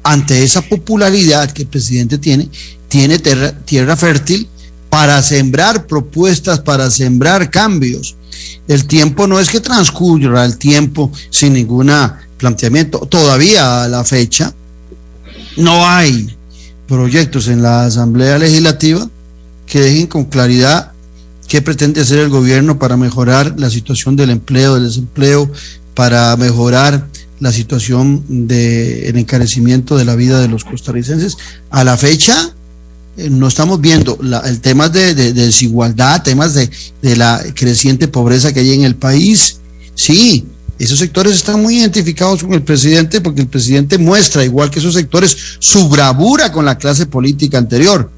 Ante 0.04 0.44
esa 0.44 0.62
popularidad 0.62 1.52
que 1.52 1.64
el 1.64 1.68
presidente 1.68 2.18
tiene, 2.18 2.50
tiene 2.88 3.20
tierra, 3.66 3.98
fértil 3.98 4.48
para 4.90 5.22
sembrar 5.24 5.88
propuestas, 5.88 6.60
para 6.60 6.92
sembrar 6.92 7.50
cambios. 7.50 8.16
El 8.68 8.86
tiempo 8.86 9.28
no 9.28 9.40
es 9.40 9.50
que 9.50 9.60
transcurra 9.60 10.46
el 10.46 10.58
tiempo 10.58 11.12
sin 11.30 11.54
ningún 11.54 11.92
planteamiento. 12.38 13.00
Todavía 13.00 13.84
a 13.84 13.88
la 13.88 14.04
fecha 14.04 14.54
no 15.58 15.88
hay 15.88 16.36
proyectos 16.88 17.48
en 17.48 17.62
la 17.62 17.86
Asamblea 17.86 18.38
Legislativa 18.38 19.10
que 19.66 19.80
dejen 19.80 20.08
con 20.08 20.26
claridad 20.26 20.92
qué 21.48 21.62
pretende 21.62 22.02
hacer 22.02 22.20
el 22.20 22.30
gobierno 22.30 22.80
para 22.80 22.98
mejorar 22.98 23.56
la 23.58 23.70
situación 23.70 24.16
del 24.16 24.30
empleo, 24.30 24.76
del 24.76 24.86
desempleo, 24.86 25.52
para 25.94 26.36
mejorar 26.38 27.08
la 27.40 27.52
situación 27.52 28.24
del 28.48 29.18
encarecimiento 29.18 29.98
de 29.98 30.06
la 30.06 30.16
vida 30.16 30.40
de 30.40 30.48
los 30.48 30.64
costarricenses. 30.64 31.38
A 31.70 31.84
la 31.84 31.98
fecha, 31.98 32.54
eh, 33.18 33.30
no 33.30 33.48
estamos 33.48 33.82
viendo 33.82 34.18
el 34.46 34.62
tema 34.62 34.90
de, 34.90 35.14
desigualdad, 35.34 36.24
temas 36.24 36.54
de, 36.54 36.70
de, 37.02 37.16
la 37.16 37.44
creciente 37.54 38.08
pobreza 38.08 38.54
que 38.54 38.62
hay 38.62 38.74
en 38.74 38.84
el 38.84 38.96
país. 38.96 39.60
Sí, 39.96 40.46
esos 40.78 41.00
sectores 41.00 41.34
están 41.34 41.62
muy 41.62 41.80
identificados 41.80 42.44
con 42.44 42.54
el 42.54 42.62
presidente 42.62 43.22
porque 43.22 43.42
el 43.42 43.48
presidente 43.48 43.98
muestra, 43.98 44.44
igual 44.44 44.70
que 44.70 44.80
esos 44.80 44.94
sectores, 44.94 45.36
su 45.60 45.88
bravura 45.88 46.52
con 46.52 46.66
la 46.66 46.78
clase 46.78 47.06
política 47.06 47.58
anterior, 47.58 48.10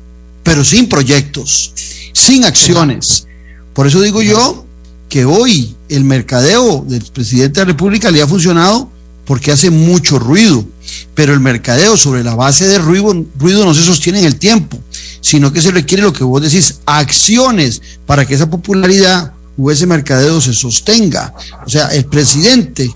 pero 0.43 0.63
sin 0.63 0.89
proyectos, 0.89 1.73
sin 2.13 2.45
acciones. 2.45 3.27
Por 3.73 3.85
eso 3.85 4.01
digo 4.01 4.21
yo 4.21 4.65
que 5.07 5.25
hoy 5.25 5.75
el 5.89 6.03
mercadeo 6.03 6.83
del 6.87 7.03
presidente 7.13 7.59
de 7.59 7.65
la 7.65 7.71
República 7.71 8.11
le 8.11 8.21
ha 8.21 8.27
funcionado 8.27 8.89
porque 9.25 9.51
hace 9.51 9.69
mucho 9.69 10.19
ruido, 10.19 10.65
pero 11.13 11.33
el 11.33 11.39
mercadeo 11.39 11.97
sobre 11.97 12.23
la 12.23 12.33
base 12.33 12.67
de 12.67 12.79
ruido, 12.79 13.25
ruido 13.37 13.65
no 13.65 13.73
se 13.73 13.83
sostiene 13.83 14.19
en 14.19 14.25
el 14.25 14.37
tiempo, 14.37 14.79
sino 15.21 15.51
que 15.51 15.61
se 15.61 15.71
requiere 15.71 16.03
lo 16.03 16.13
que 16.13 16.23
vos 16.23 16.41
decís, 16.41 16.79
acciones 16.85 17.81
para 18.05 18.25
que 18.25 18.35
esa 18.35 18.49
popularidad 18.49 19.33
o 19.57 19.71
ese 19.71 19.87
mercadeo 19.87 20.39
se 20.39 20.53
sostenga. 20.53 21.33
O 21.65 21.69
sea, 21.69 21.87
el 21.87 22.05
presidente 22.05 22.89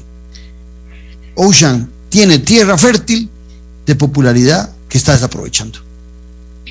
Ocean 1.35 1.89
tiene 2.09 2.39
tierra 2.39 2.77
fértil 2.77 3.29
de 3.85 3.95
popularidad 3.95 4.69
que 4.87 4.97
está 4.97 5.13
desaprovechando. 5.13 5.79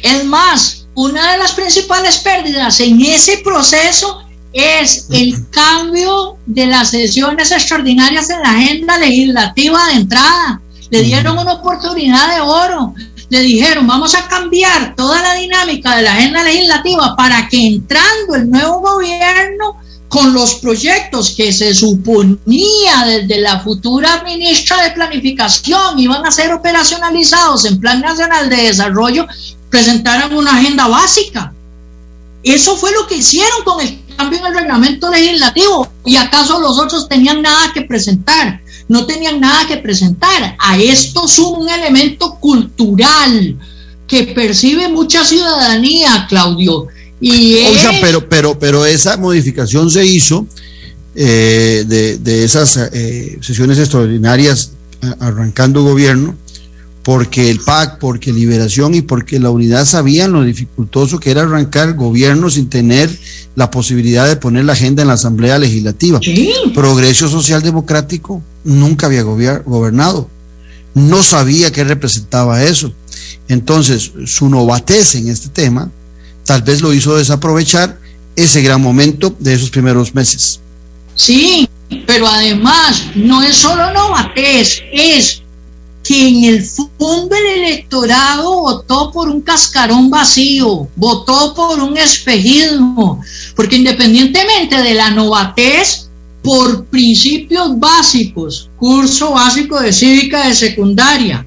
Es 0.03 0.25
más, 0.25 0.87
una 0.95 1.33
de 1.33 1.39
las 1.39 1.53
principales 1.53 2.19
pérdidas 2.19 2.81
en 2.81 3.01
ese 3.01 3.39
proceso 3.39 4.23
es 4.53 5.07
el 5.11 5.49
cambio 5.51 6.37
de 6.47 6.67
las 6.67 6.91
sesiones 6.91 7.53
extraordinarias 7.53 8.31
en 8.31 8.41
la 8.41 8.51
agenda 8.51 8.99
legislativa 8.99 9.87
de 9.87 9.93
entrada. 9.93 10.61
Le 10.91 11.03
dieron 11.03 11.39
una 11.39 11.55
oportunidad 11.55 12.35
de 12.35 12.41
oro. 12.41 12.95
Le 13.31 13.41
dijeron, 13.41 13.87
vamos 13.87 14.15
a 14.15 14.29
cambiar 14.29 14.95
toda 14.95 15.23
la 15.23 15.35
dinámica 15.35 15.97
de 15.97 16.03
la 16.03 16.13
agenda 16.13 16.43
legislativa 16.43 17.15
para 17.17 17.49
que 17.49 17.65
entrando 17.65 18.35
el 18.35 18.51
nuevo 18.51 18.81
gobierno 18.81 19.77
con 20.09 20.35
los 20.35 20.57
proyectos 20.57 21.31
que 21.37 21.53
se 21.53 21.73
suponía 21.73 23.05
desde 23.07 23.41
la 23.41 23.61
futura 23.61 24.25
ministra 24.25 24.83
de 24.83 24.91
Planificación 24.91 26.01
iban 26.01 26.27
a 26.27 26.33
ser 26.33 26.53
operacionalizados 26.53 27.65
en 27.65 27.79
Plan 27.79 28.01
Nacional 28.01 28.51
de 28.51 28.57
Desarrollo, 28.57 29.29
presentaran 29.71 30.35
una 30.35 30.59
agenda 30.59 30.89
básica. 30.89 31.53
Eso 32.43 32.77
fue 32.77 32.91
lo 32.91 33.07
que 33.07 33.19
hicieron 33.19 33.63
con 33.65 33.81
el 33.81 34.01
cambio 34.17 34.41
en 34.41 34.47
el 34.47 34.55
reglamento 34.55 35.09
legislativo. 35.11 35.89
¿Y 36.05 36.17
acaso 36.17 36.59
los 36.59 36.79
otros 36.81 37.09
tenían 37.09 37.41
nada 37.41 37.73
que 37.73 37.83
presentar? 37.83 38.60
No 38.91 39.07
tenían 39.07 39.39
nada 39.39 39.69
que 39.69 39.77
presentar. 39.77 40.57
A 40.59 40.77
esto 40.77 41.29
suma 41.29 41.59
un 41.59 41.69
elemento 41.69 42.35
cultural 42.41 43.57
que 44.09 44.25
percibe 44.25 44.89
mucha 44.89 45.25
ciudadanía, 45.25 46.27
Claudio. 46.29 46.89
Y 47.21 47.55
pero, 48.01 48.29
pero, 48.29 48.59
pero 48.59 48.85
esa 48.85 49.17
modificación 49.17 49.93
se 49.93 50.05
hizo 50.05 50.45
eh, 51.15 51.85
de, 51.87 52.19
de, 52.19 52.43
esas 52.43 52.77
eh, 52.93 53.39
sesiones 53.41 53.79
extraordinarias 53.79 54.73
arrancando 55.21 55.85
gobierno 55.85 56.35
porque 57.05 57.49
el 57.49 57.61
PAC, 57.61 57.99
porque 57.99 58.33
Liberación 58.33 58.97
y 58.97 59.03
porque 59.03 59.39
la 59.39 59.51
unidad 59.51 59.85
sabían 59.85 60.33
lo 60.33 60.43
dificultoso 60.43 61.21
que 61.21 61.31
era 61.31 61.43
arrancar 61.43 61.95
gobierno 61.95 62.51
sin 62.51 62.69
tener 62.69 63.09
la 63.55 63.71
posibilidad 63.71 64.27
de 64.27 64.35
poner 64.35 64.65
la 64.65 64.73
agenda 64.73 65.03
en 65.03 65.09
la 65.09 65.15
Asamblea 65.15 65.61
Legislativa. 65.61 66.19
Progreso 66.75 67.29
Social 67.29 67.63
Democrático 67.63 68.43
nunca 68.65 69.07
había 69.07 69.23
gobernado, 69.23 70.29
no 70.95 71.23
sabía 71.23 71.73
qué 71.73 71.85
representaba 71.85 72.63
eso. 72.63 72.93
Entonces, 73.49 74.13
su 74.27 74.49
novatez 74.49 75.15
en 75.15 75.29
este 75.29 75.49
tema 75.49 75.91
tal 76.45 76.63
vez 76.63 76.81
lo 76.81 76.93
hizo 76.93 77.17
desaprovechar 77.17 77.99
ese 78.37 78.63
gran 78.63 78.81
momento 78.81 79.35
de 79.39 79.55
esos 79.55 79.71
primeros 79.71 80.15
meses. 80.15 80.61
Sí, 81.15 81.69
pero 82.07 82.27
además 82.27 83.05
no 83.15 83.43
es 83.43 83.57
solo 83.57 83.93
novatez, 83.93 84.83
es 84.93 85.43
que 86.03 86.29
en 86.29 86.45
el 86.45 86.65
fondo 86.65 87.37
el 87.37 87.63
electorado 87.63 88.63
votó 88.63 89.11
por 89.13 89.29
un 89.29 89.43
cascarón 89.43 90.11
vacío, 90.11 90.89
votó 90.97 91.55
por 91.55 91.81
un 91.81 91.97
espejismo, 91.97 93.23
porque 93.55 93.77
independientemente 93.77 94.83
de 94.83 94.95
la 94.95 95.11
novatez, 95.11 96.09
por 96.43 96.87
principios 96.87 97.79
básicos, 97.79 98.71
curso 98.77 99.33
básico 99.33 99.81
de 99.81 99.93
cívica 99.93 100.49
de 100.49 100.55
secundaria, 100.55 101.47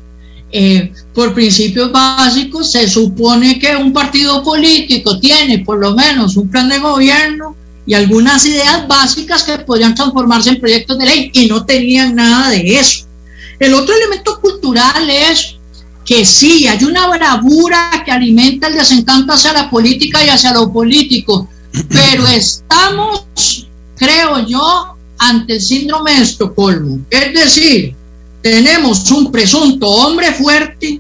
eh, 0.52 0.92
por 1.16 1.34
principios 1.34 1.92
básicos 1.92 2.72
se 2.72 2.88
supone 2.88 3.58
que 3.58 3.76
un 3.76 3.92
partido 3.92 4.44
político 4.44 5.20
tiene 5.20 5.60
por 5.60 5.80
lo 5.80 5.96
menos 5.96 6.38
un 6.38 6.48
plan 6.48 6.70
de 6.70 6.78
gobierno 6.78 7.56
y 7.88 7.96
algunas 7.96 8.46
ideas 8.46 8.88
básicas 8.88 9.44
que 9.44 9.58
podrían 9.60 9.96
transformarse 9.96 10.52
en 10.52 10.60
proyectos 10.60 10.98
de 11.00 11.06
ley 11.06 11.32
y 11.34 11.48
no 11.48 11.66
tenían 11.66 12.16
nada 12.16 12.52
de 12.52 12.76
eso. 12.76 13.06
El 13.60 13.74
otro 13.74 13.96
elemento 13.96 14.40
cultural 14.40 15.10
es 15.10 15.56
que 16.06 16.26
sí, 16.26 16.68
hay 16.68 16.84
una 16.84 17.08
bravura 17.08 18.04
que 18.06 18.12
alimenta 18.12 18.68
el 18.68 18.76
desencanto 18.76 19.34
hacia 19.34 19.54
la 19.54 19.70
política 19.70 20.24
y 20.24 20.30
hacia 20.30 20.54
lo 20.54 20.72
político, 20.72 21.48
pero 21.90 22.28
estamos, 22.28 23.26
creo 24.04 24.46
yo, 24.46 24.98
ante 25.18 25.54
el 25.54 25.62
síndrome 25.62 26.14
de 26.14 26.24
Estocolmo. 26.24 27.00
Es 27.10 27.34
decir, 27.34 27.96
tenemos 28.42 29.10
un 29.12 29.32
presunto 29.32 29.88
hombre 29.88 30.34
fuerte 30.34 31.00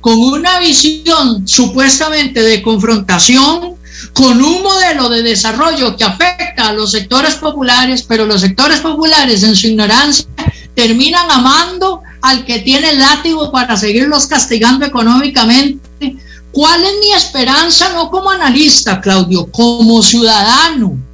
con 0.00 0.18
una 0.18 0.58
visión 0.60 1.48
supuestamente 1.48 2.42
de 2.42 2.62
confrontación, 2.62 3.76
con 4.12 4.42
un 4.42 4.62
modelo 4.62 5.08
de 5.08 5.22
desarrollo 5.22 5.96
que 5.96 6.04
afecta 6.04 6.68
a 6.68 6.72
los 6.72 6.92
sectores 6.92 7.36
populares, 7.36 8.02
pero 8.02 8.26
los 8.26 8.42
sectores 8.42 8.80
populares 8.80 9.42
en 9.42 9.56
su 9.56 9.68
ignorancia 9.68 10.26
terminan 10.74 11.30
amando 11.30 12.02
al 12.20 12.44
que 12.44 12.58
tiene 12.58 12.90
el 12.90 13.00
látigo 13.00 13.50
para 13.50 13.76
seguirlos 13.76 14.26
castigando 14.26 14.84
económicamente. 14.84 16.16
¿Cuál 16.52 16.84
es 16.84 16.92
mi 17.00 17.12
esperanza? 17.12 17.92
No 17.94 18.10
como 18.10 18.30
analista, 18.30 19.00
Claudio, 19.00 19.46
como 19.50 20.02
ciudadano. 20.02 21.05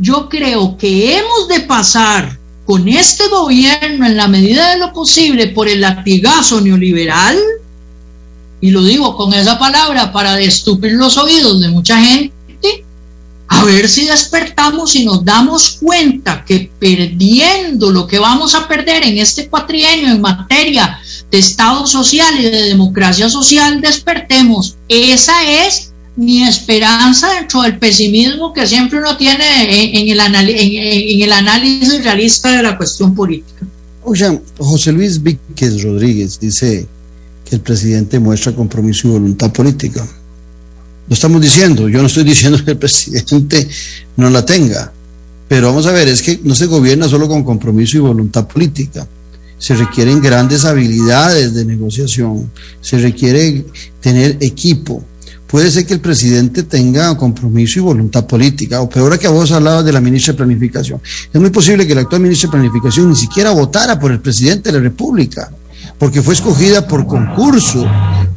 Yo 0.00 0.30
creo 0.30 0.78
que 0.78 1.18
hemos 1.18 1.46
de 1.48 1.60
pasar 1.60 2.38
con 2.64 2.88
este 2.88 3.28
gobierno 3.28 4.06
en 4.06 4.16
la 4.16 4.28
medida 4.28 4.70
de 4.70 4.78
lo 4.78 4.94
posible 4.94 5.48
por 5.48 5.68
el 5.68 5.82
latigazo 5.82 6.60
neoliberal, 6.60 7.38
y 8.62 8.70
lo 8.70 8.82
digo 8.82 9.14
con 9.14 9.34
esa 9.34 9.58
palabra 9.58 10.10
para 10.10 10.36
destupir 10.36 10.92
los 10.92 11.18
oídos 11.18 11.60
de 11.60 11.68
mucha 11.68 12.00
gente, 12.00 12.32
a 13.48 13.64
ver 13.64 13.88
si 13.88 14.06
despertamos 14.06 14.94
y 14.94 15.04
nos 15.04 15.22
damos 15.22 15.78
cuenta 15.82 16.44
que 16.46 16.70
perdiendo 16.78 17.90
lo 17.90 18.06
que 18.06 18.18
vamos 18.18 18.54
a 18.54 18.68
perder 18.68 19.04
en 19.04 19.18
este 19.18 19.48
cuatrienio 19.48 20.08
en 20.08 20.20
materia 20.20 20.98
de 21.30 21.38
Estado 21.38 21.86
social 21.86 22.38
y 22.38 22.44
de 22.44 22.62
democracia 22.62 23.28
social, 23.28 23.80
despertemos. 23.80 24.76
Esa 24.88 25.66
es 25.66 25.89
mi 26.16 26.42
esperanza 26.42 27.34
dentro 27.34 27.62
del 27.62 27.78
pesimismo 27.78 28.52
que 28.52 28.66
siempre 28.66 28.98
uno 28.98 29.16
tiene 29.16 29.44
en, 29.98 30.08
el, 30.08 30.20
en, 30.20 31.22
el 31.22 31.32
análisis 31.32 32.02
realista 32.02 32.50
de 32.56 32.62
la 32.62 32.76
cuestión 32.76 33.14
política. 33.14 33.66
José 34.58 34.92
Luis 34.92 35.22
Víquez 35.22 35.82
Rodríguez 35.82 36.40
dice 36.40 36.86
que 37.44 37.56
el 37.56 37.60
presidente 37.60 38.18
muestra 38.18 38.52
compromiso 38.52 39.08
y 39.08 39.12
voluntad 39.12 39.52
política. 39.52 40.06
Lo 41.08 41.14
estamos 41.14 41.40
diciendo, 41.40 41.88
yo 41.88 42.00
no 42.00 42.06
estoy 42.06 42.24
diciendo 42.24 42.64
que 42.64 42.72
el 42.72 42.78
presidente 42.78 43.68
no 44.16 44.30
la 44.30 44.44
tenga, 44.44 44.92
pero 45.48 45.66
vamos 45.66 45.86
a 45.86 45.92
ver, 45.92 46.06
es 46.06 46.22
que 46.22 46.40
no 46.44 46.54
se 46.54 46.66
gobierna 46.66 47.08
solo 47.08 47.26
con 47.26 47.42
compromiso 47.42 47.96
y 47.96 48.00
voluntad 48.00 48.46
política. 48.46 49.06
Se 49.58 49.74
requieren 49.74 50.20
grandes 50.20 50.64
habilidades 50.64 51.52
de 51.54 51.64
negociación, 51.64 52.50
se 52.80 52.98
requiere 52.98 53.66
tener 54.00 54.38
equipo. 54.40 55.04
Puede 55.50 55.70
ser 55.70 55.86
que 55.86 55.94
el 55.94 56.00
presidente 56.00 56.62
tenga 56.62 57.16
compromiso 57.16 57.78
y 57.78 57.82
voluntad 57.82 58.26
política, 58.26 58.80
o 58.80 58.88
peor 58.88 59.18
que 59.18 59.28
vos 59.28 59.50
hablabas 59.50 59.84
de 59.84 59.92
la 59.92 60.00
ministra 60.00 60.32
de 60.32 60.38
Planificación. 60.38 61.00
Es 61.32 61.40
muy 61.40 61.50
posible 61.50 61.86
que 61.86 61.94
la 61.94 62.02
actual 62.02 62.22
ministra 62.22 62.48
de 62.48 62.58
Planificación 62.58 63.08
ni 63.10 63.16
siquiera 63.16 63.50
votara 63.50 63.98
por 63.98 64.12
el 64.12 64.20
presidente 64.20 64.70
de 64.70 64.78
la 64.78 64.82
República, 64.82 65.50
porque 65.98 66.22
fue 66.22 66.34
escogida 66.34 66.86
por 66.86 67.06
concurso 67.06 67.86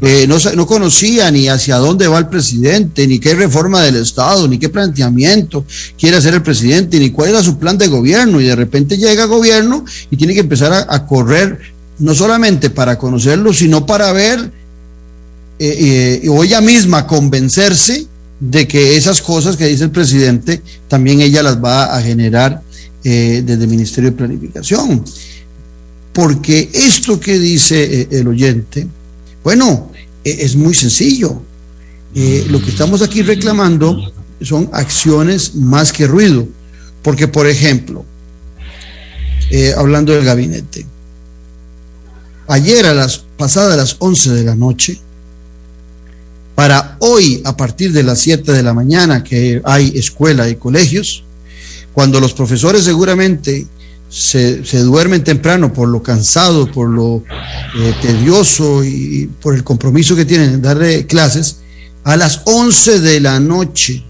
eh, 0.05 0.27
no, 0.27 0.35
no 0.55 0.67
conocía 0.67 1.31
ni 1.31 1.47
hacia 1.47 1.77
dónde 1.77 2.09
va 2.09 2.19
el 2.19 2.27
presidente, 2.27 3.07
ni 3.07 3.19
qué 3.19 3.35
reforma 3.35 3.83
del 3.83 3.95
Estado, 3.95 4.49
ni 4.49 4.59
qué 4.59 4.67
planteamiento 4.67 5.65
quiere 5.97 6.17
hacer 6.17 6.33
el 6.33 6.41
presidente, 6.41 6.99
ni 6.99 7.09
cuál 7.09 7.29
era 7.29 7.41
su 7.41 7.57
plan 7.57 7.77
de 7.77 7.87
gobierno. 7.87 8.41
Y 8.41 8.43
de 8.43 8.55
repente 8.57 8.97
llega 8.97 9.23
gobierno 9.25 9.85
y 10.11 10.17
tiene 10.17 10.33
que 10.33 10.41
empezar 10.41 10.87
a, 10.89 11.05
correr, 11.05 11.57
no 11.99 12.13
solamente 12.13 12.69
para 12.69 12.97
conocerlo, 12.97 13.53
sino 13.53 13.85
para 13.85 14.11
ver, 14.11 14.51
eh, 15.59 16.21
eh, 16.23 16.29
o 16.29 16.43
ella 16.43 16.61
misma 16.61 17.07
convencerse 17.07 18.07
de 18.39 18.67
que 18.67 18.97
esas 18.97 19.21
cosas 19.21 19.55
que 19.55 19.67
dice 19.67 19.85
el 19.85 19.91
presidente, 19.91 20.61
también 20.87 21.21
ella 21.21 21.43
las 21.43 21.63
va 21.63 21.95
a 21.95 22.01
generar 22.01 22.61
desde 23.03 23.53
el 23.53 23.67
Ministerio 23.67 24.11
de 24.11 24.17
Planificación. 24.17 25.03
Porque 26.13 26.69
esto 26.73 27.19
que 27.19 27.37
dice 27.37 28.07
el 28.11 28.27
oyente, 28.27 28.87
bueno, 29.43 29.91
e, 30.23 30.45
es 30.45 30.55
muy 30.55 30.73
sencillo. 30.73 31.41
Eh, 32.15 32.45
lo 32.49 32.61
que 32.61 32.69
estamos 32.69 33.01
aquí 33.01 33.21
reclamando 33.21 34.13
son 34.41 34.69
acciones 34.71 35.55
más 35.55 35.91
que 35.91 36.07
ruido. 36.07 36.47
Porque, 37.01 37.27
por 37.27 37.47
ejemplo, 37.47 38.05
eh, 39.51 39.73
hablando 39.75 40.13
del 40.13 40.23
gabinete, 40.23 40.85
ayer 42.47 42.85
a 42.85 42.93
las 42.93 43.17
pasadas 43.37 43.75
las 43.75 43.95
11 43.99 44.31
de 44.31 44.43
la 44.43 44.55
noche, 44.55 44.99
para 46.55 46.97
hoy 46.99 47.41
a 47.45 47.57
partir 47.57 47.91
de 47.91 48.03
las 48.03 48.19
7 48.19 48.51
de 48.51 48.63
la 48.63 48.73
mañana 48.73 49.23
que 49.23 49.61
hay 49.63 49.93
escuela 49.95 50.49
y 50.49 50.55
colegios, 50.55 51.23
cuando 51.93 52.19
los 52.19 52.33
profesores 52.33 52.83
seguramente 52.83 53.67
se, 54.09 54.61
duermen 54.83 55.23
temprano 55.23 55.73
por 55.73 55.89
lo 55.89 56.03
cansado, 56.03 56.71
por 56.71 56.89
lo 56.89 57.23
eh, 57.75 57.93
tedioso 58.01 58.83
y 58.83 59.29
por 59.41 59.55
el 59.55 59.63
compromiso 59.63 60.15
que 60.15 60.25
tienen 60.25 60.53
en 60.53 60.61
darle 60.61 61.07
clases, 61.07 61.57
a 62.03 62.15
las 62.15 62.41
11 62.45 62.99
de 62.99 63.19
la 63.19 63.39
noche, 63.39 64.03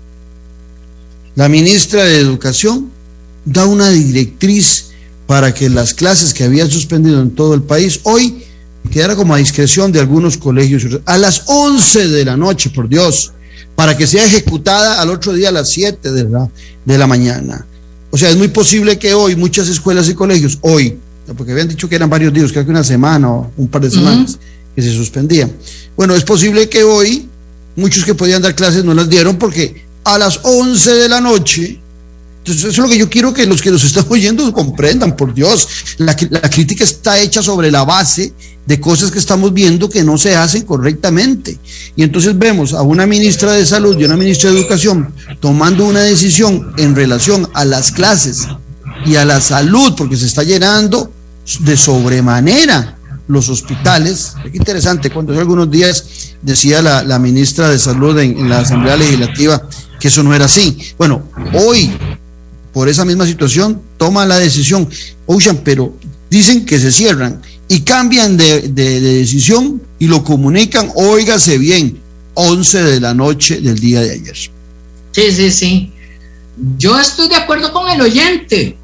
la 1.36 1.48
ministra 1.48 2.04
de 2.04 2.20
Educación 2.20 2.92
da 3.46 3.66
una 3.66 3.90
directriz 3.90 4.92
para 5.26 5.54
que 5.54 5.70
las 5.70 5.94
clases 5.94 6.34
que 6.34 6.44
habían 6.44 6.70
suspendido 6.70 7.22
en 7.22 7.32
todo 7.32 7.54
el 7.54 7.64
país 7.64 8.02
hoy 8.04 8.44
quedara 8.90 9.16
como 9.16 9.34
a 9.34 9.38
discreción 9.38 9.92
de 9.92 10.00
algunos 10.00 10.38
colegios. 10.38 10.84
A 11.06 11.18
las 11.18 11.44
11 11.48 12.10
de 12.10 12.26
la 12.26 12.38
noche, 12.38 12.70
por 12.70 12.88
Dios, 12.88 13.34
para 13.76 13.98
que 13.98 14.08
sea 14.08 14.26
ejecutada 14.26 15.02
al 15.02 15.10
otro 15.10 15.34
día 15.34 15.50
a 15.50 15.52
las 15.52 15.70
7 15.70 16.12
de 16.12 16.30
la, 16.30 16.50
de 16.86 16.98
la 16.98 17.08
mañana. 17.08 17.66
O 18.12 18.18
sea, 18.18 18.30
es 18.30 18.38
muy 18.38 18.50
posible 18.50 19.00
que 19.00 19.14
hoy 19.14 19.36
muchas 19.36 19.68
escuelas 19.70 20.08
y 20.10 20.14
colegios, 20.14 20.60
hoy, 20.62 20.98
porque 21.36 21.52
habían 21.52 21.68
dicho 21.68 21.90
que 21.90 21.96
eran 21.96 22.10
varios 22.10 22.32
días, 22.34 22.52
creo 22.52 22.66
que 22.66 22.72
una 22.72 22.84
semana 22.84 23.32
o 23.32 23.52
un 23.58 23.68
par 23.68 23.82
de 23.82 23.90
semanas, 23.90 24.38
que 24.76 24.82
se 24.82 24.92
suspendían. 24.92 25.52
Bueno, 25.96 26.16
es 26.16 26.24
posible 26.24 26.70
que 26.70 26.84
hoy 26.84 27.28
muchos 27.76 28.06
que 28.06 28.14
podían 28.14 28.42
dar 28.42 28.56
clases 28.56 28.84
no 28.84 28.94
las 28.94 29.10
dieron 29.10 29.38
porque 29.38 29.84
a 30.04 30.18
las 30.18 30.40
11 30.44 30.92
de 30.96 31.10
la 31.10 31.22
noche 31.22 31.80
entonces, 32.44 32.66
eso 32.66 32.82
es 32.82 32.90
lo 32.90 32.90
que 32.90 33.00
yo 33.00 33.10
quiero 33.10 33.34
que 33.34 33.46
los 33.46 33.62
que 33.62 33.72
nos 33.72 33.86
están 33.86 34.06
oyendo 34.10 34.52
comprendan, 34.52 35.16
por 35.16 35.34
Dios. 35.34 35.66
La, 35.98 36.14
crítica 36.14 36.84
está 36.84 37.18
hecha 37.18 37.42
sobre 37.42 37.72
la 37.72 37.86
base 37.86 38.34
de 38.66 38.82
cosas 38.82 39.12
que 39.12 39.20
estamos 39.20 39.54
viendo 39.54 39.90
que 39.90 40.04
no 40.04 40.18
se 40.18 40.36
hacen 40.36 40.64
correctamente. 40.64 41.58
Y 41.96 42.04
entonces 42.04 42.38
vemos 42.38 42.74
a 42.74 42.82
una 42.82 43.06
ministra 43.06 43.54
de 43.54 43.66
Salud 43.66 43.98
y 43.98 44.04
una 44.04 44.18
ministra 44.18 44.52
de 44.52 44.60
Educación 44.60 45.14
tomando 45.40 45.86
una 45.86 46.02
decisión 46.02 46.74
en 46.78 46.94
relación 46.98 47.50
a 47.54 47.64
las 47.64 47.94
clases 47.94 48.46
y 49.06 49.16
a 49.16 49.24
la 49.24 49.40
salud, 49.40 49.94
porque 49.98 50.18
se 50.18 50.26
está 50.26 50.44
llenando 50.44 51.14
de 51.62 51.78
sobremanera 51.78 52.98
los 53.30 53.48
hospitales. 53.48 54.34
Qué 54.52 54.58
interesante, 54.58 55.12
cuando 55.12 55.32
hace 55.32 55.40
algunos 55.40 55.72
días 55.72 56.04
decía 56.42 56.82
la, 56.82 57.06
la 57.06 57.20
ministra 57.20 57.70
de 57.70 57.80
Salud 57.80 58.20
en, 58.20 58.38
en 58.38 58.50
la 58.50 58.60
Asamblea 58.60 58.98
Legislativa 58.98 59.66
que 59.98 60.10
eso 60.10 60.22
no 60.22 60.36
era 60.36 60.44
así. 60.44 60.78
Bueno, 60.98 61.24
hoy 61.54 61.90
por 62.74 62.90
esa 62.90 63.06
misma 63.06 63.26
situación, 63.26 63.82
toma 63.98 64.26
la 64.26 64.40
decisión. 64.40 64.90
Ocean, 65.26 65.62
pero 65.64 65.94
dicen 66.30 66.66
que 66.66 66.80
se 66.80 66.92
cierran 66.92 67.42
y 67.68 67.82
cambian 67.82 68.36
de, 68.36 68.70
decisión 68.70 69.82
y 70.00 70.08
lo 70.08 70.24
comunican, 70.24 70.92
óigase 70.96 71.58
bien, 71.58 72.00
11 72.34 72.84
de 72.84 73.00
la 73.00 73.14
noche 73.14 73.62
del 73.62 73.80
día 73.80 74.02
de 74.02 74.12
ayer. 74.12 74.36
Sí, 75.12 75.32
sí, 75.32 75.52
sí. 75.52 75.92
Yo 76.78 77.00
estoy 77.00 77.30
de 77.30 77.36
acuerdo 77.36 77.72
con 77.72 77.90
el 77.90 78.02
oyente. 78.02 78.78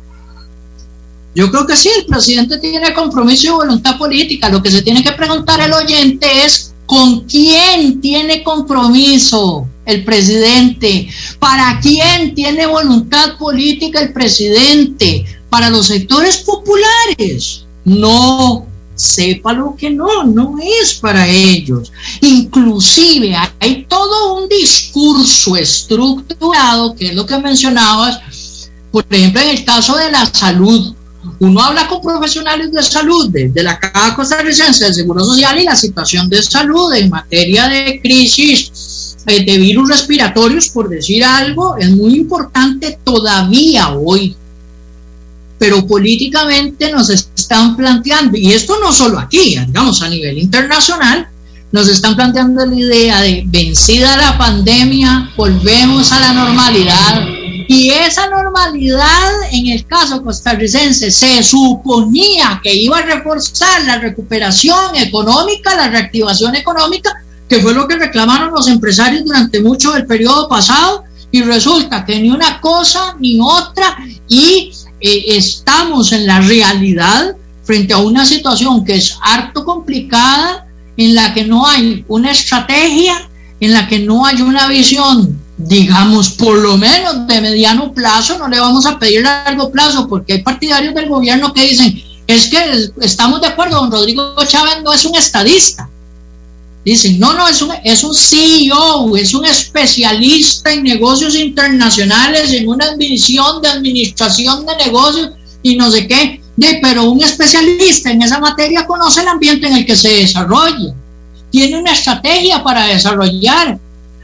Yo 1.36 1.52
creo 1.52 1.66
que 1.66 1.76
sí, 1.76 1.90
el 1.98 2.06
presidente 2.06 2.58
tiene 2.60 2.94
compromiso 2.94 3.48
y 3.48 3.52
voluntad 3.52 3.98
política. 3.98 4.50
Lo 4.50 4.62
que 4.62 4.72
se 4.72 4.82
tiene 4.82 5.04
que 5.04 5.12
preguntar 5.12 5.60
el 5.62 5.74
oyente 5.74 6.28
es 6.46 6.74
con 6.86 7.22
quién 7.26 8.02
tiene 8.02 8.44
compromiso 8.44 9.68
el 9.86 10.04
presidente, 10.04 11.08
para 11.40 11.80
quién 11.80 12.36
tiene 12.36 12.66
voluntad 12.66 13.38
política 13.38 14.02
el 14.02 14.14
presidente, 14.14 15.26
para 15.50 15.70
los 15.70 15.88
sectores 15.88 16.38
populares. 16.38 17.66
No, 17.86 18.68
sepa 18.94 19.54
lo 19.54 19.76
que 19.76 19.90
no, 19.90 20.24
no 20.26 20.58
es 20.82 20.94
para 20.96 21.28
ellos. 21.28 21.92
Inclusive 22.22 23.36
hay 23.60 23.86
todo 23.86 24.36
un 24.36 24.50
discurso 24.50 25.56
estructurado, 25.56 26.94
que 26.94 27.08
es 27.08 27.16
lo 27.16 27.26
que 27.26 27.38
mencionabas, 27.40 28.70
por 28.92 29.06
ejemplo, 29.10 29.42
en 29.42 29.50
el 29.50 29.64
caso 29.64 29.96
de 29.96 30.12
la 30.12 30.26
salud. 30.26 30.94
Uno 31.40 31.62
habla 31.62 31.88
con 31.88 32.02
profesionales 32.02 32.72
de 32.72 32.84
salud, 32.84 33.30
de, 33.30 33.50
de 33.50 33.64
la 33.64 33.80
Caja 33.80 34.16
Costarricense 34.16 34.86
de 34.86 34.94
Seguro 34.94 35.24
Social 35.24 35.60
y 35.60 35.64
la 35.64 35.76
situación 35.76 36.30
de 36.30 36.44
salud 36.44 36.94
en 36.94 37.10
materia 37.10 37.68
de 37.68 38.00
crisis 38.02 38.72
de 39.30 39.58
virus 39.58 39.90
respiratorios, 39.90 40.70
por 40.70 40.90
decir 40.90 41.24
algo, 41.24 41.78
es 41.78 41.90
muy 41.92 42.16
importante 42.16 43.00
todavía 43.04 43.90
hoy. 43.90 44.36
Pero 45.58 45.86
políticamente 45.86 46.92
nos 46.92 47.10
están 47.10 47.76
planteando, 47.76 48.38
y 48.38 48.52
esto 48.54 48.80
no 48.80 48.94
solo 48.94 49.20
aquí, 49.20 49.40
digamos 49.40 50.02
a 50.02 50.10
nivel 50.10 50.38
internacional, 50.38 51.28
nos 51.72 51.88
están 51.88 52.16
planteando 52.16 52.66
la 52.66 52.76
idea 52.76 53.22
de 53.22 53.44
vencida 53.46 54.18
la 54.18 54.38
pandemia, 54.38 55.32
volvemos 55.38 56.12
a 56.12 56.20
la 56.20 56.34
normalidad. 56.34 57.26
Y 57.68 57.92
esa 57.92 58.28
normalidad, 58.30 59.32
en 59.52 59.68
el 59.68 59.86
caso 59.86 60.24
costarricense, 60.24 61.12
se 61.12 61.44
suponía 61.44 62.60
que 62.64 62.74
iba 62.74 62.98
a 62.98 63.04
reforzar 63.04 63.84
la 63.86 64.00
recuperación 64.00 64.96
económica, 64.96 65.76
la 65.76 65.90
reactivación 65.90 66.56
económica, 66.56 67.12
que 67.50 67.60
fue 67.60 67.74
lo 67.74 67.88
que 67.88 67.98
reclamaron 67.98 68.52
los 68.52 68.68
empresarios 68.68 69.26
durante 69.26 69.60
mucho 69.60 69.92
del 69.92 70.06
periodo 70.06 70.48
pasado, 70.48 71.04
y 71.32 71.42
resulta 71.42 72.06
que 72.06 72.20
ni 72.20 72.30
una 72.30 72.62
cosa 72.62 73.16
ni 73.20 73.40
otra, 73.42 73.98
y 74.28 74.72
eh, 75.02 75.24
estamos 75.28 76.12
en 76.12 76.28
la 76.28 76.40
realidad 76.42 77.36
frente 77.64 77.94
a 77.94 77.98
una 77.98 78.26
situación 78.26 78.86
que 78.86 78.96
es 78.96 79.18
harto 79.22 79.66
complicada, 79.66 80.68
en 80.96 81.16
la 81.16 81.34
que 81.34 81.46
no 81.46 81.66
hay 81.66 82.04
una 82.08 82.32
estrategia, 82.32 83.30
en 83.60 83.74
la 83.74 83.88
que 83.88 84.00
no 84.00 84.26
hay 84.26 84.42
una 84.42 84.68
visión, 84.68 85.40
digamos, 85.58 86.30
por 86.30 86.58
lo 86.58 86.78
menos 86.78 87.28
de 87.28 87.42
mediano 87.42 87.94
plazo, 87.94 88.38
no 88.38 88.48
le 88.48 88.60
vamos 88.60 88.86
a 88.86 89.00
pedir 89.00 89.22
largo 89.22 89.72
plazo, 89.72 90.08
porque 90.08 90.34
hay 90.34 90.42
partidarios 90.44 90.94
del 90.94 91.10
gobierno 91.10 91.54
que 91.54 91.64
dicen, 91.64 92.02
es 92.28 92.48
que 92.48 92.92
estamos 93.02 93.42
de 93.42 93.48
acuerdo, 93.48 93.78
don 93.78 93.92
Rodrigo 93.92 94.36
Chávez 94.46 94.84
no 94.84 94.94
es 94.94 95.06
un 95.06 95.16
estadista, 95.16 95.90
Dicen, 96.86 97.20
no, 97.20 97.34
no, 97.34 97.48
es 97.48 97.62
un, 97.62 97.72
es 97.84 98.04
un 98.04 98.16
CEO, 98.16 99.16
es 99.18 99.34
un 99.34 99.46
especialista 99.46 100.72
en 100.72 100.84
negocios 100.84 101.36
internacionales, 101.36 102.52
en 102.54 102.68
una 102.68 102.96
división 102.96 103.62
de 103.62 103.68
administración 103.68 104.66
de 104.66 104.86
negocios 104.86 105.32
y 105.62 105.76
no 105.76 105.92
sé 105.92 106.08
qué. 106.08 106.42
De, 106.56 106.80
pero 106.82 107.04
un 107.06 107.22
especialista 107.22 108.12
en 108.12 108.22
esa 108.22 108.40
materia 108.40 108.86
conoce 108.86 109.22
el 109.22 109.28
ambiente 109.28 109.68
en 109.68 109.78
el 109.78 109.86
que 109.86 109.96
se 109.96 110.10
desarrolla, 110.10 110.94
tiene 111.52 111.78
una 111.78 111.94
estrategia 111.94 112.64
para 112.64 112.86
desarrollar, 112.86 113.80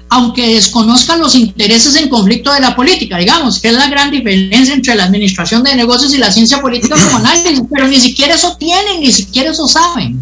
aunque 0.09 0.55
desconozca 0.55 1.17
los 1.17 1.35
intereses 1.35 1.95
en 1.95 2.09
conflicto 2.09 2.53
de 2.53 2.59
la 2.61 2.75
política, 2.75 3.17
digamos, 3.17 3.59
que 3.59 3.69
es 3.69 3.73
la 3.73 3.87
gran 3.87 4.11
diferencia 4.11 4.73
entre 4.73 4.95
la 4.95 5.05
administración 5.05 5.63
de 5.63 5.75
negocios 5.75 6.13
y 6.13 6.17
la 6.17 6.31
ciencia 6.31 6.61
política 6.61 6.95
como 6.95 7.17
análisis, 7.17 7.61
pero 7.71 7.87
ni 7.87 7.99
siquiera 7.99 8.35
eso 8.35 8.55
tienen, 8.57 9.01
ni 9.01 9.11
siquiera 9.11 9.51
eso 9.51 9.67
saben. 9.67 10.19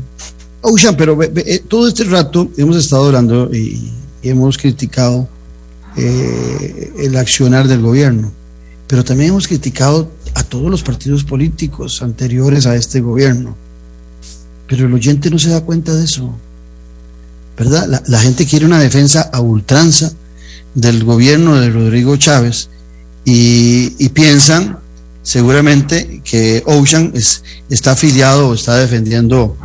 Ocean, 0.64 0.96
pero 0.96 1.22
eh, 1.22 1.62
todo 1.68 1.90
este 1.90 2.06
rato 2.06 2.50
hemos 2.58 2.78
estado 2.78 3.08
hablando 3.08 3.54
y, 3.54 3.92
hemos 4.24 4.58
criticado 4.58 5.28
eh, 5.98 6.94
el 7.00 7.18
accionar 7.18 7.68
del 7.68 7.82
gobierno, 7.82 8.32
pero 8.88 9.04
también 9.04 9.32
hemos 9.32 9.50
criticado 9.50 10.10
a 10.34 10.44
todos 10.44 10.72
los 10.72 10.82
partidos 10.82 11.26
políticos 11.26 12.02
anteriores 12.02 12.66
a 12.66 12.78
este 12.78 13.02
gobierno. 13.02 13.58
Pero 14.66 14.88
el 14.88 14.94
oyente 14.94 15.30
no 15.30 15.38
se 15.38 15.50
da 15.50 15.60
cuenta 15.60 15.94
de 15.94 16.06
eso, 16.06 16.34
¿verdad? 17.58 18.02
La, 18.08 18.20
gente 18.20 18.46
quiere 18.46 18.66
una 18.66 18.80
defensa 18.80 19.24
a 19.34 19.42
ultranza 19.42 20.14
del 20.74 21.04
gobierno 21.04 21.60
de 21.60 21.70
Rodrigo 21.70 22.16
Chávez 22.16 22.70
y, 23.26 24.08
piensan 24.10 24.80
seguramente 25.22 26.22
que 26.24 26.64
Ocean 26.66 27.12
es, 27.14 27.44
está 27.70 27.92
afiliado 27.92 28.48
o 28.48 28.54
está 28.54 28.78
defendiendo 28.78 29.58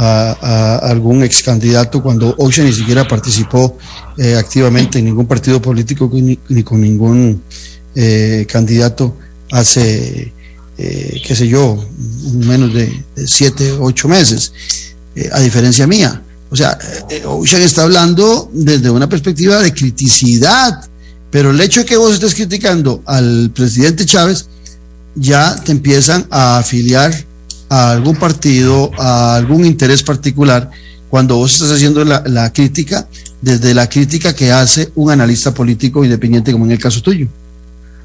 a, 0.00 0.78
algún 0.78 1.24
ex 1.24 1.42
candidato 1.42 2.00
cuando 2.02 2.34
Ocean 2.38 2.66
ni 2.66 2.72
siquiera 2.72 3.06
participó 3.06 3.76
eh, 4.16 4.36
activamente 4.36 5.00
en 5.00 5.06
ningún 5.06 5.26
partido 5.26 5.60
político 5.60 6.08
ni, 6.12 6.36
con 6.62 6.80
ningún 6.80 7.42
eh, 7.94 8.46
candidato 8.48 9.16
hace, 9.50 10.32
eh, 10.78 11.20
qué 11.26 11.34
sé 11.34 11.48
yo, 11.48 11.84
menos 12.32 12.72
de, 12.72 13.04
siete, 13.26 13.72
ocho 13.72 14.08
meses, 14.08 14.52
a 15.32 15.40
diferencia 15.40 15.86
mía. 15.86 16.22
O 16.50 16.56
sea, 16.56 16.78
Ocean 17.26 17.62
está 17.62 17.82
hablando 17.82 18.48
desde 18.52 18.88
una 18.90 19.08
perspectiva 19.08 19.60
de 19.60 19.74
criticidad, 19.74 20.88
pero 21.30 21.50
el 21.50 21.60
hecho 21.60 21.80
de 21.80 21.86
que 21.86 21.96
vos 21.96 22.14
estés 22.14 22.34
criticando 22.34 23.02
al 23.04 23.50
presidente 23.52 24.06
Chávez, 24.06 24.46
ya 25.16 25.56
te 25.56 25.72
empiezan 25.72 26.24
a 26.30 26.58
afiliar 26.58 27.12
a 27.68 27.92
algún 27.92 28.16
partido, 28.16 28.90
a 28.98 29.36
algún 29.36 29.64
interés 29.64 30.02
particular, 30.02 30.70
cuando 31.08 31.36
vos 31.36 31.54
estás 31.54 31.72
haciendo 31.72 32.04
la, 32.04 32.52
crítica 32.52 33.08
desde 33.40 33.72
la 33.74 33.88
crítica 33.88 34.34
que 34.34 34.52
hace 34.52 34.90
un 34.94 35.10
analista 35.10 35.54
político 35.54 36.04
independiente, 36.04 36.52
como 36.52 36.66
en 36.66 36.72
el 36.72 36.78
caso 36.78 37.00
tuyo. 37.00 37.28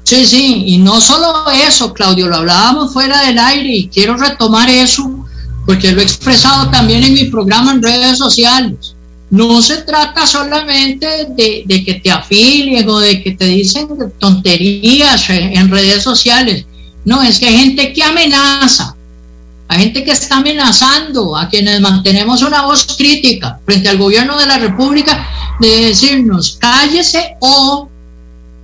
Sí, 0.04 0.26
sí, 0.26 0.64
y 0.66 0.78
no 0.78 1.00
solo 1.00 1.50
eso, 1.66 1.92
Claudio, 1.92 2.28
lo 2.28 2.36
hablábamos 2.36 2.92
fuera 2.92 3.22
del 3.22 3.38
aire 3.38 3.74
y 3.74 3.88
quiero 3.88 4.16
retomar 4.16 4.68
eso 4.68 5.24
porque 5.66 5.92
lo 5.92 6.00
he 6.00 6.04
expresado 6.04 6.70
también 6.70 7.02
en 7.04 7.14
mi 7.14 7.24
programa 7.24 7.72
en 7.72 7.82
redes 7.82 8.18
sociales. 8.18 8.94
No 9.30 9.62
se 9.62 9.78
trata 9.78 10.26
solamente 10.26 11.06
de, 11.30 11.84
que 11.84 11.94
te 11.94 12.10
afilien 12.10 12.88
o 12.88 13.00
de 13.00 13.22
que 13.22 13.32
te 13.32 13.46
dicen 13.46 13.88
tonterías 14.18 15.28
en 15.30 15.70
redes 15.70 16.02
sociales. 16.02 16.66
No, 17.04 17.22
es 17.22 17.38
que 17.38 17.46
hay 17.46 17.58
gente 17.58 17.92
que 17.92 18.02
amenaza, 18.02 18.93
hay 19.74 19.82
gente 19.82 20.04
que 20.04 20.12
está 20.12 20.36
amenazando 20.36 21.36
a 21.36 21.48
quienes 21.48 21.80
mantenemos 21.80 22.42
una 22.42 22.62
voz 22.62 22.86
crítica 22.96 23.58
frente 23.64 23.88
al 23.88 23.98
gobierno 23.98 24.38
de 24.38 24.46
la 24.46 24.58
República 24.58 25.26
de 25.58 25.86
decirnos 25.86 26.58
cállese 26.60 27.36
o 27.40 27.88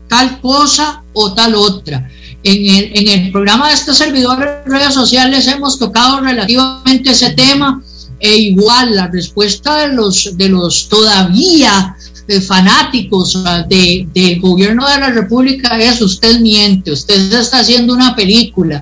tal 0.09 0.41
cosa 0.41 1.03
o 1.13 1.33
tal 1.33 1.57
otra. 1.57 2.09
En 2.45 2.77
el, 2.77 3.09
en 3.09 3.33
programa 3.33 3.69
de 3.69 3.75
este 3.75 3.93
servidor 3.93 4.39
de 4.39 4.63
redes 4.71 4.95
sociales 4.95 5.49
hemos 5.49 5.81
tocado 5.81 6.21
relativamente 6.21 7.11
ese 7.11 7.31
tema 7.31 7.83
e 8.21 8.37
igual 8.37 8.95
la 8.95 9.09
respuesta 9.09 9.79
de 9.79 9.89
los, 9.89 10.37
de 10.37 10.49
los 10.49 10.89
todavía 10.89 11.97
eh, 12.29 12.41
fanáticos 12.41 13.43
de, 13.69 14.07
del 14.15 14.41
gobierno 14.41 14.89
de 14.89 15.01
la 15.01 15.11
República 15.11 15.77
es 15.77 16.01
usted 16.01 16.39
miente, 16.39 16.93
usted 16.93 17.33
está 17.33 17.59
haciendo 17.59 17.95
una 17.95 18.15
película, 18.15 18.81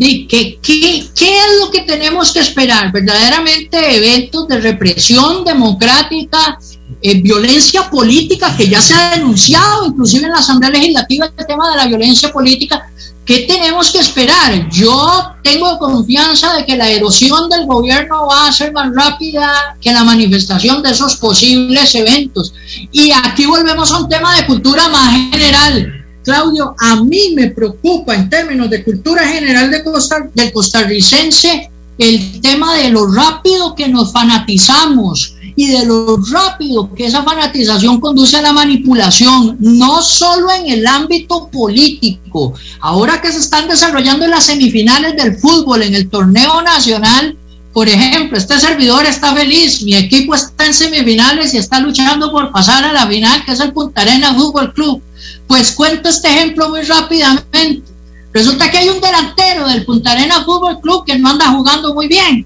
¿Qué, 0.00 0.26
qué, 0.62 1.06
qué 1.14 1.38
es 1.38 1.60
lo 1.60 1.70
que 1.70 1.82
tenemos 1.82 2.32
que 2.32 2.40
esperar? 2.40 2.90
Verdaderamente 2.90 3.96
eventos 3.96 4.48
de 4.48 4.58
represión 4.58 5.44
democrática, 5.44 6.58
eh, 7.02 7.20
violencia 7.20 7.90
política, 7.90 8.56
que 8.56 8.66
ya 8.66 8.80
se 8.80 8.94
ha 8.94 9.10
denunciado 9.10 9.88
inclusive 9.88 10.24
en 10.24 10.32
la 10.32 10.38
Asamblea 10.38 10.70
Legislativa 10.70 11.30
el 11.36 11.46
tema 11.46 11.70
de 11.70 11.76
la 11.76 11.86
violencia 11.86 12.32
política. 12.32 12.90
¿Qué 13.26 13.40
tenemos 13.40 13.90
que 13.90 13.98
esperar? 13.98 14.70
Yo 14.70 15.34
tengo 15.42 15.78
confianza 15.78 16.56
de 16.56 16.64
que 16.64 16.78
la 16.78 16.88
erosión 16.88 17.50
del 17.50 17.66
gobierno 17.66 18.26
va 18.26 18.48
a 18.48 18.52
ser 18.52 18.72
más 18.72 18.90
rápida 18.94 19.76
que 19.82 19.92
la 19.92 20.02
manifestación 20.02 20.82
de 20.82 20.92
esos 20.92 21.16
posibles 21.16 21.94
eventos. 21.94 22.54
Y 22.90 23.12
aquí 23.12 23.44
volvemos 23.44 23.92
a 23.92 23.98
un 23.98 24.08
tema 24.08 24.34
de 24.34 24.46
cultura 24.46 24.88
más 24.88 25.12
general 25.30 25.99
Claudio, 26.22 26.74
a 26.78 27.02
mí 27.02 27.32
me 27.34 27.50
preocupa 27.50 28.14
en 28.14 28.28
términos 28.28 28.68
de 28.70 28.84
cultura 28.84 29.26
general 29.26 29.70
de 29.70 29.82
Costa, 29.82 30.28
del 30.34 30.52
costarricense 30.52 31.70
el 32.00 32.40
tema 32.40 32.76
de 32.76 32.88
lo 32.88 33.06
rápido 33.12 33.74
que 33.74 33.86
nos 33.86 34.10
fanatizamos 34.10 35.34
y 35.54 35.66
de 35.66 35.84
lo 35.84 36.16
rápido 36.16 36.94
que 36.94 37.04
esa 37.04 37.22
fanatización 37.22 38.00
conduce 38.00 38.38
a 38.38 38.42
la 38.42 38.54
manipulación, 38.54 39.58
no 39.60 40.00
solo 40.00 40.50
en 40.50 40.70
el 40.70 40.86
ámbito 40.86 41.48
político. 41.48 42.54
Ahora 42.80 43.20
que 43.20 43.30
se 43.30 43.40
están 43.40 43.68
desarrollando 43.68 44.26
las 44.26 44.46
semifinales 44.46 45.14
del 45.14 45.36
fútbol 45.36 45.82
en 45.82 45.94
el 45.94 46.08
torneo 46.08 46.62
nacional, 46.62 47.36
por 47.80 47.88
ejemplo, 47.88 48.36
este 48.36 48.60
servidor 48.60 49.06
está 49.06 49.34
feliz, 49.34 49.80
mi 49.80 49.94
equipo 49.94 50.34
está 50.34 50.66
en 50.66 50.74
semifinales 50.74 51.54
y 51.54 51.56
está 51.56 51.80
luchando 51.80 52.30
por 52.30 52.52
pasar 52.52 52.84
a 52.84 52.92
la 52.92 53.06
final, 53.06 53.42
que 53.42 53.52
es 53.52 53.60
el 53.60 53.72
Punta 53.72 54.02
Arena 54.02 54.34
Fútbol 54.34 54.74
Club. 54.74 55.02
Pues 55.46 55.72
cuento 55.72 56.10
este 56.10 56.28
ejemplo 56.28 56.68
muy 56.68 56.82
rápidamente. 56.82 57.90
Resulta 58.34 58.70
que 58.70 58.76
hay 58.76 58.90
un 58.90 59.00
delantero 59.00 59.66
del 59.66 59.86
Punta 59.86 60.12
Arena 60.12 60.44
Fútbol 60.44 60.78
Club 60.78 61.06
que 61.06 61.18
no 61.18 61.30
anda 61.30 61.52
jugando 61.52 61.94
muy 61.94 62.06
bien. 62.06 62.44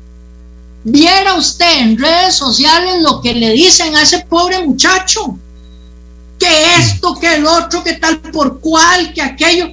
Viera 0.85 1.35
usted 1.35 1.81
en 1.81 1.99
redes 1.99 2.37
sociales 2.37 3.03
lo 3.03 3.21
que 3.21 3.35
le 3.35 3.55
dicen 3.55 3.97
a 3.97 4.03
ese 4.03 4.21
pobre 4.21 4.65
muchacho. 4.65 5.37
Que 6.39 6.77
esto, 6.77 7.19
que 7.21 7.35
el 7.35 7.45
otro, 7.45 7.83
que 7.83 7.95
tal 7.95 8.21
por 8.21 8.61
cual, 8.61 9.13
que 9.13 9.21
aquello. 9.21 9.73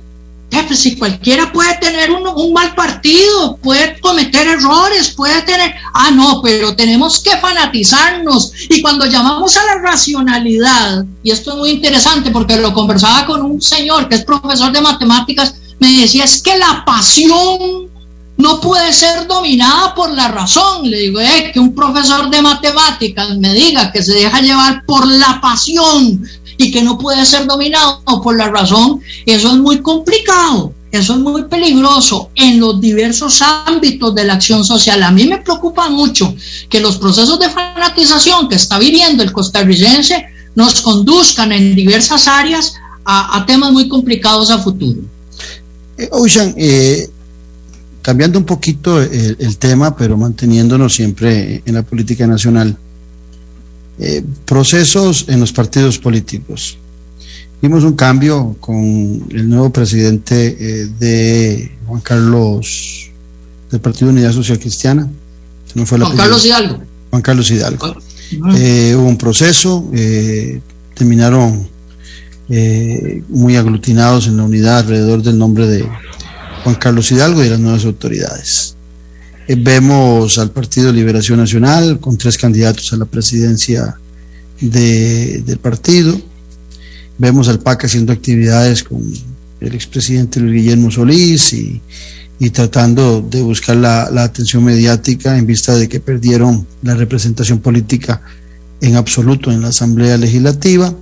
Eh, 0.51 0.65
pues 0.67 0.79
si 0.79 0.97
cualquiera 0.97 1.49
puede 1.53 1.77
tener 1.77 2.11
un, 2.11 2.51
mal 2.51 2.75
partido, 2.75 3.55
puede 3.63 3.97
cometer 4.01 4.47
errores, 4.47 5.13
puede 5.15 5.41
tener... 5.43 5.73
Ah, 5.93 6.11
no, 6.11 6.41
pero 6.43 6.75
tenemos 6.75 7.19
que 7.19 7.37
fanatizarnos. 7.37 8.51
Y 8.69 8.81
cuando 8.81 9.05
llamamos 9.05 9.55
a 9.55 9.65
la 9.65 9.75
racionalidad, 9.75 11.05
y 11.23 11.31
esto 11.31 11.51
es 11.51 11.57
muy 11.57 11.69
interesante 11.69 12.31
porque 12.31 12.57
lo 12.57 12.73
conversaba 12.73 13.25
con 13.25 13.41
un 13.43 13.61
señor 13.61 14.09
que 14.09 14.15
es 14.15 14.25
profesor 14.25 14.73
de 14.73 14.81
matemáticas, 14.81 15.55
me 15.79 16.01
decía, 16.01 16.25
es 16.25 16.41
que 16.41 16.57
la 16.57 16.83
pasión 16.85 17.89
no 18.35 18.59
puede 18.59 18.91
ser 18.91 19.27
dominada 19.27 19.95
por 19.95 20.11
la 20.11 20.27
razón. 20.27 20.89
Le 20.89 20.97
digo, 20.97 21.21
eh, 21.21 21.51
que 21.53 21.59
un 21.59 21.73
profesor 21.73 22.29
de 22.29 22.41
matemáticas 22.41 23.37
me 23.37 23.53
diga 23.53 23.91
que 23.91 24.03
se 24.03 24.15
deja 24.15 24.41
llevar 24.41 24.83
por 24.85 25.07
la 25.07 25.39
pasión 25.39 26.21
y 26.61 26.71
que 26.71 26.83
no 26.83 26.97
puede 26.97 27.25
ser 27.25 27.47
dominado 27.47 28.01
por 28.21 28.37
la 28.37 28.49
razón, 28.49 29.01
eso 29.25 29.49
es 29.49 29.57
muy 29.57 29.81
complicado, 29.81 30.73
eso 30.91 31.13
es 31.13 31.19
muy 31.19 31.45
peligroso 31.45 32.29
en 32.35 32.59
los 32.59 32.79
diversos 32.79 33.41
ámbitos 33.41 34.13
de 34.13 34.25
la 34.25 34.33
acción 34.33 34.63
social. 34.63 35.01
A 35.01 35.11
mí 35.11 35.27
me 35.27 35.39
preocupa 35.39 35.89
mucho 35.89 36.35
que 36.69 36.79
los 36.79 36.97
procesos 36.97 37.39
de 37.39 37.49
fanatización 37.49 38.47
que 38.47 38.55
está 38.55 38.77
viviendo 38.77 39.23
el 39.23 39.31
costarricense 39.31 40.25
nos 40.55 40.81
conduzcan 40.81 41.51
en 41.51 41.75
diversas 41.75 42.27
áreas 42.27 42.75
a, 43.03 43.43
temas 43.47 43.71
muy 43.71 43.87
complicados 43.87 44.51
a 44.51 44.59
futuro. 44.59 45.01
Eh, 45.97 46.09
Ocean, 46.11 46.53
eh, 46.57 47.09
cambiando 48.01 48.37
un 48.37 48.45
poquito 48.45 49.01
el, 49.01 49.57
tema, 49.57 49.95
pero 49.95 50.15
manteniéndonos 50.15 50.93
siempre 50.93 51.63
en 51.65 51.73
la 51.73 51.81
política 51.81 52.27
nacional. 52.27 52.77
Eh, 53.99 54.23
procesos 54.45 55.25
en 55.27 55.39
los 55.39 55.51
partidos 55.51 55.99
políticos. 55.99 56.77
Vimos 57.61 57.83
un 57.83 57.93
cambio 57.93 58.55
con 58.59 59.27
el 59.29 59.47
nuevo 59.47 59.71
presidente 59.71 60.57
eh, 60.59 60.87
de 60.97 61.71
Juan 61.85 62.01
Carlos, 62.01 63.11
del 63.69 63.79
Partido 63.79 64.09
Unidad 64.09 64.31
Social 64.31 64.57
Cristiana. 64.57 65.07
Juan 65.75 65.85
Carlos 65.85 66.45
Hidalgo. 66.45 66.81
Juan 67.11 67.21
Carlos 67.21 67.51
Hidalgo. 67.51 67.95
Eh, 68.55 68.95
hubo 68.95 69.07
un 69.07 69.17
proceso, 69.17 69.89
terminaron 70.95 71.69
muy 73.29 73.55
aglutinados 73.55 74.27
en 74.27 74.37
la 74.37 74.43
unidad 74.43 74.79
alrededor 74.79 75.21
del 75.21 75.37
nombre 75.37 75.67
de 75.67 75.87
Juan 76.63 76.75
Carlos 76.75 77.11
Hidalgo 77.11 77.43
y 77.43 77.49
las 77.49 77.59
nuevas 77.59 77.85
autoridades. 77.85 78.75
Eh, 79.51 79.55
vemos 79.59 80.37
al 80.37 80.51
Partido 80.51 80.93
Liberación 80.93 81.37
Nacional 81.39 81.99
con 81.99 82.17
tres 82.17 82.37
candidatos 82.37 82.93
a 82.93 82.95
la 82.95 83.03
presidencia 83.03 83.97
del 84.61 85.57
partido. 85.61 86.17
Vemos 87.17 87.49
al 87.49 87.59
PAC 87.59 87.83
haciendo 87.83 88.13
actividades 88.13 88.81
con 88.83 89.03
el 89.59 89.75
expresidente 89.75 90.39
Luis 90.39 90.53
Guillermo 90.53 90.89
Solís 90.89 91.51
y, 91.51 91.81
tratando 92.51 93.21
de 93.21 93.41
buscar 93.41 93.75
la, 93.75 94.23
atención 94.23 94.63
mediática 94.63 95.37
en 95.37 95.45
vista 95.45 95.75
de 95.75 95.89
que 95.89 95.99
perdieron 95.99 96.65
la 96.81 96.95
representación 96.95 97.59
política 97.59 98.21
en 98.79 98.95
absoluto 98.95 99.51
en 99.51 99.61
la 99.61 99.67
Asamblea 99.67 100.17
Legislativa. 100.17 100.95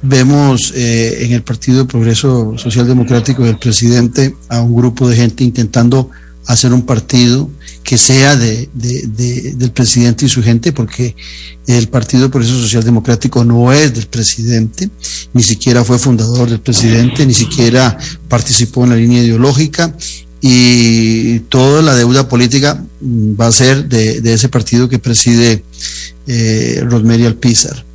Vemos 0.00 0.72
eh, 0.76 1.24
en 1.24 1.32
el 1.32 1.42
Partido 1.42 1.88
Progreso 1.88 2.56
Social 2.56 2.86
Democrático 2.86 3.44
del 3.44 3.58
presidente 3.58 4.36
a 4.48 4.60
un 4.60 4.76
grupo 4.76 5.08
de 5.08 5.16
gente 5.16 5.42
intentando 5.42 6.10
hacer 6.46 6.72
un 6.72 6.82
partido 6.82 7.50
que 7.82 7.98
sea 7.98 8.36
de, 8.36 8.68
del 8.72 9.70
presidente 9.70 10.26
y 10.26 10.28
su 10.28 10.42
gente, 10.42 10.72
porque 10.72 11.14
el 11.68 11.88
Partido 11.88 12.30
por 12.30 12.42
eso 12.42 12.60
Social 12.60 12.82
Democrático 12.82 13.44
no 13.44 13.72
es 13.72 13.94
del 13.94 14.06
presidente, 14.06 14.90
ni 15.32 15.42
siquiera 15.42 15.84
fue 15.84 15.98
fundador 15.98 16.50
del 16.50 16.60
presidente, 16.60 17.24
ni 17.24 17.34
siquiera 17.34 17.96
participó 18.28 18.84
en 18.84 18.90
la 18.90 18.96
línea 18.96 19.22
ideológica 19.22 19.94
y 20.40 21.40
toda 21.48 21.80
la 21.80 21.94
deuda 21.94 22.28
política 22.28 22.82
va 23.02 23.46
a 23.46 23.52
ser 23.52 23.88
de, 23.88 24.32
ese 24.32 24.48
partido 24.48 24.88
que 24.88 24.98
preside 24.98 25.62
eh, 26.26 26.82
Alpizar. 27.24 27.85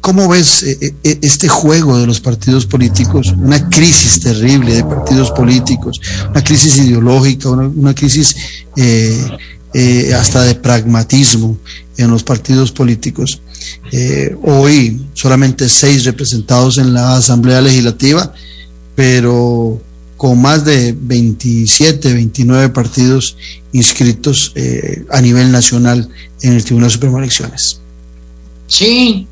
¿Cómo 0.00 0.28
ves 0.28 0.62
eh, 0.62 0.78
eh, 0.80 0.94
eh, 1.02 1.18
este 1.22 1.48
juego 1.48 1.98
de 1.98 2.06
los 2.06 2.20
partidos 2.20 2.66
políticos? 2.66 3.34
Una 3.36 3.68
crisis 3.68 4.20
terrible 4.20 4.74
de 4.74 4.84
partidos 4.84 5.30
políticos, 5.32 6.00
una 6.30 6.42
crisis 6.42 6.76
ideológica, 6.76 7.50
una, 7.50 7.94
crisis 7.94 8.36
eh, 8.76 10.14
hasta 10.14 10.42
de 10.42 10.54
pragmatismo 10.54 11.58
en 11.96 12.10
los 12.10 12.22
partidos 12.22 12.72
políticos. 12.72 13.40
Hoy 14.42 15.00
solamente 15.14 15.68
seis 15.68 16.04
representados 16.04 16.78
en 16.78 16.94
la 16.94 17.16
Asamblea 17.16 17.60
Legislativa, 17.60 18.32
pero 18.94 19.82
con 20.16 20.40
más 20.40 20.64
de 20.64 20.96
27, 20.98 22.14
29 22.14 22.70
partidos 22.70 23.36
inscritos 23.72 24.54
a 25.10 25.20
nivel 25.20 25.52
nacional 25.52 26.08
en 26.42 26.52
el 26.54 26.64
Tribunal 26.64 26.90
Supremo 26.90 27.18
de 27.18 27.24
Elecciones. 27.24 27.80
Sí, 28.68 29.26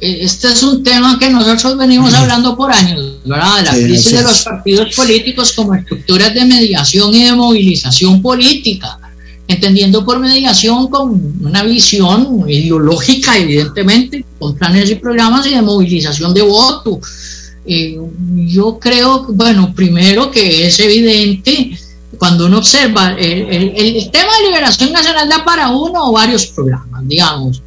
este 0.00 0.48
es 0.48 0.62
un 0.62 0.82
tema 0.82 1.18
que 1.18 1.30
nosotros 1.30 1.76
venimos 1.76 2.12
hablando 2.12 2.56
por 2.56 2.70
años, 2.70 3.16
¿verdad? 3.24 3.64
La 3.64 3.72
crisis 3.72 4.12
de 4.12 4.22
los 4.22 4.42
partidos 4.42 4.94
políticos 4.94 5.52
como 5.52 5.74
estructuras 5.74 6.34
de 6.34 6.44
mediación 6.44 7.14
y 7.14 7.24
de 7.24 7.32
movilización 7.32 8.20
política 8.20 8.98
entendiendo 9.48 10.04
por 10.04 10.18
mediación 10.18 10.88
con 10.88 11.36
una 11.40 11.62
visión 11.62 12.44
ideológica, 12.48 13.38
evidentemente, 13.38 14.24
con 14.38 14.56
planes 14.56 14.90
y 14.90 14.96
programas 14.96 15.46
y 15.46 15.50
de 15.50 15.62
movilización 15.62 16.34
de 16.34 16.42
voto. 16.42 17.00
Eh, 17.64 17.98
yo 18.46 18.78
creo, 18.78 19.26
bueno, 19.28 19.72
primero 19.74 20.30
que 20.30 20.66
es 20.66 20.78
evidente 20.80 21.78
cuando 22.18 22.46
uno 22.46 22.58
observa 22.58 23.12
el, 23.12 24.10
tema 24.10 24.32
de 24.38 24.46
liberación 24.46 24.92
nacional 24.92 25.28
da 25.28 25.44
para 25.44 25.68
uno 25.68 26.08
o 26.08 26.12
varios 26.12 26.46
programas, 26.46 27.06
digamos. 27.06 27.62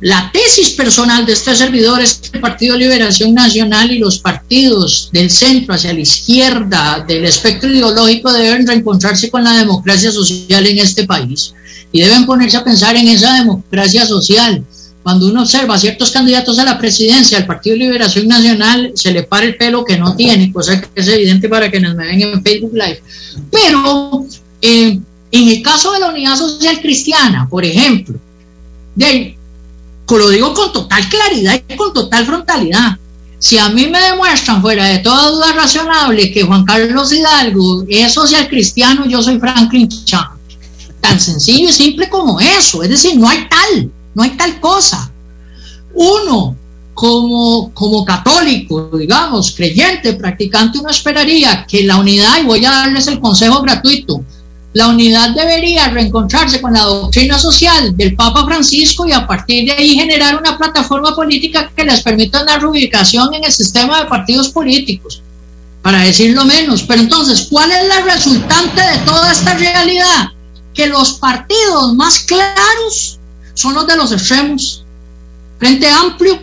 La 0.00 0.30
tesis 0.30 0.70
personal 0.70 1.24
de 1.24 1.32
este 1.32 1.56
servidor 1.56 2.02
es 2.02 2.14
que 2.14 2.36
el 2.36 2.40
Partido 2.42 2.76
Liberación 2.76 3.32
Nacional 3.32 3.90
y 3.90 3.98
los 3.98 4.18
partidos 4.18 5.08
del 5.10 5.30
centro 5.30 5.74
hacia 5.74 5.94
la 5.94 6.00
izquierda 6.00 7.02
del 7.08 7.24
espectro 7.24 7.70
ideológico 7.70 8.30
deben 8.30 8.66
reencontrarse 8.66 9.30
con 9.30 9.42
la 9.42 9.56
democracia 9.56 10.10
social 10.12 10.66
en 10.66 10.78
este 10.78 11.06
país 11.06 11.54
y 11.92 12.02
deben 12.02 12.26
ponerse 12.26 12.58
a 12.58 12.64
pensar 12.64 12.94
en 12.94 13.08
esa 13.08 13.36
democracia 13.38 14.04
social. 14.04 14.62
Cuando 15.02 15.26
uno 15.26 15.42
observa 15.42 15.76
a 15.76 15.78
ciertos 15.78 16.10
candidatos 16.10 16.58
a 16.58 16.64
la 16.64 16.78
presidencia 16.78 17.38
del 17.38 17.46
Partido 17.46 17.76
Liberación 17.76 18.28
Nacional, 18.28 18.92
se 18.94 19.12
le 19.12 19.22
para 19.22 19.46
el 19.46 19.56
pelo 19.56 19.82
que 19.82 19.96
no 19.96 20.14
tiene, 20.14 20.52
cosa 20.52 20.78
que 20.78 20.88
es 20.94 21.08
evidente 21.08 21.48
para 21.48 21.70
quienes 21.70 21.94
me 21.94 22.04
ven 22.04 22.20
en 22.20 22.42
Facebook 22.42 22.74
Live. 22.74 23.00
Pero 23.50 24.26
eh, 24.60 24.98
en 25.30 25.48
el 25.48 25.62
caso 25.62 25.92
de 25.92 26.00
la 26.00 26.08
Unidad 26.10 26.36
Social 26.36 26.80
Cristiana, 26.82 27.46
por 27.48 27.64
ejemplo, 27.64 28.18
de 28.94 29.36
lo 30.08 30.28
digo 30.28 30.54
con 30.54 30.72
total 30.72 31.08
claridad 31.08 31.60
y 31.68 31.76
con 31.76 31.92
total 31.92 32.24
frontalidad. 32.24 32.96
Si 33.38 33.58
a 33.58 33.68
mí 33.68 33.86
me 33.86 34.00
demuestran 34.00 34.62
fuera 34.62 34.86
de 34.86 34.98
toda 35.00 35.30
duda 35.30 35.52
razonable 35.52 36.32
que 36.32 36.44
Juan 36.44 36.64
Carlos 36.64 37.12
Hidalgo 37.12 37.84
es 37.88 38.12
social 38.12 38.48
cristiano, 38.48 39.04
yo 39.06 39.22
soy 39.22 39.38
Franklin 39.38 39.88
Chan. 40.04 40.24
Tan 41.00 41.20
sencillo 41.20 41.68
y 41.68 41.72
simple 41.72 42.08
como 42.08 42.40
eso. 42.40 42.82
Es 42.82 42.88
decir, 42.88 43.18
no 43.18 43.28
hay 43.28 43.46
tal, 43.48 43.90
no 44.14 44.22
hay 44.22 44.30
tal 44.30 44.58
cosa. 44.60 45.10
Uno, 45.94 46.56
como, 46.94 47.72
como 47.74 48.04
católico, 48.06 48.90
digamos, 48.96 49.52
creyente, 49.54 50.14
practicante, 50.14 50.78
uno 50.78 50.88
esperaría 50.88 51.66
que 51.68 51.84
la 51.84 51.98
unidad, 51.98 52.40
y 52.40 52.46
voy 52.46 52.64
a 52.64 52.70
darles 52.70 53.06
el 53.06 53.20
consejo 53.20 53.60
gratuito, 53.60 54.24
la 54.76 54.88
unidad 54.88 55.30
debería 55.30 55.88
reencontrarse 55.88 56.60
con 56.60 56.74
la 56.74 56.82
doctrina 56.82 57.38
social 57.38 57.96
del 57.96 58.14
Papa 58.14 58.44
Francisco 58.44 59.06
y 59.06 59.12
a 59.12 59.26
partir 59.26 59.64
de 59.64 59.72
ahí 59.72 59.94
generar 59.94 60.36
una 60.36 60.58
plataforma 60.58 61.16
política 61.16 61.72
que 61.74 61.82
les 61.82 62.02
permita 62.02 62.42
una 62.42 62.58
reubicación 62.58 63.32
en 63.32 63.44
el 63.44 63.52
sistema 63.52 64.00
de 64.00 64.04
partidos 64.04 64.50
políticos, 64.50 65.22
para 65.80 66.00
decirlo 66.00 66.44
menos. 66.44 66.82
Pero 66.82 67.00
entonces, 67.00 67.46
¿cuál 67.48 67.72
es 67.72 67.88
la 67.88 68.02
resultante 68.02 68.82
de 68.82 68.98
toda 69.06 69.32
esta 69.32 69.54
realidad? 69.54 70.28
Que 70.74 70.88
los 70.88 71.14
partidos 71.14 71.94
más 71.94 72.18
claros 72.18 73.18
son 73.54 73.72
los 73.72 73.86
de 73.86 73.96
los 73.96 74.12
extremos, 74.12 74.84
Frente 75.58 75.88
Amplio 75.88 76.38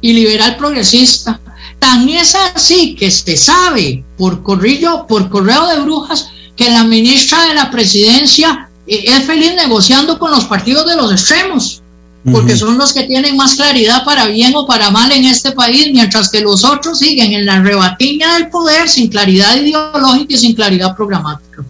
y 0.00 0.12
Liberal 0.12 0.56
Progresista. 0.56 1.38
Tan 1.78 2.08
es 2.08 2.34
así 2.34 2.96
que 2.96 3.12
se 3.12 3.36
sabe 3.36 4.02
por 4.18 4.42
corrillo, 4.42 5.06
por 5.06 5.30
correo 5.30 5.68
de 5.68 5.78
brujas, 5.82 6.30
que 6.60 6.68
la 6.68 6.84
ministra 6.84 7.46
de 7.46 7.54
la 7.54 7.70
presidencia 7.70 8.68
eh, 8.86 9.04
es 9.06 9.24
feliz 9.24 9.54
negociando 9.56 10.18
con 10.18 10.30
los 10.30 10.44
partidos 10.44 10.86
de 10.86 10.94
los 10.94 11.10
extremos, 11.10 11.82
porque 12.30 12.54
son 12.54 12.76
los 12.76 12.92
que 12.92 13.04
tienen 13.04 13.34
más 13.34 13.54
claridad 13.54 14.04
para 14.04 14.26
bien 14.26 14.52
o 14.54 14.66
para 14.66 14.90
mal 14.90 15.10
en 15.10 15.24
este 15.24 15.52
país, 15.52 15.88
mientras 15.90 16.28
que 16.28 16.42
los 16.42 16.62
otros 16.62 16.98
siguen 16.98 17.32
en 17.32 17.46
la 17.46 17.62
rebatiña 17.62 18.34
del 18.34 18.50
poder 18.50 18.90
sin 18.90 19.08
claridad 19.08 19.56
ideológica 19.56 20.34
y 20.34 20.36
sin 20.36 20.54
claridad 20.54 20.94
programática. 20.94 21.64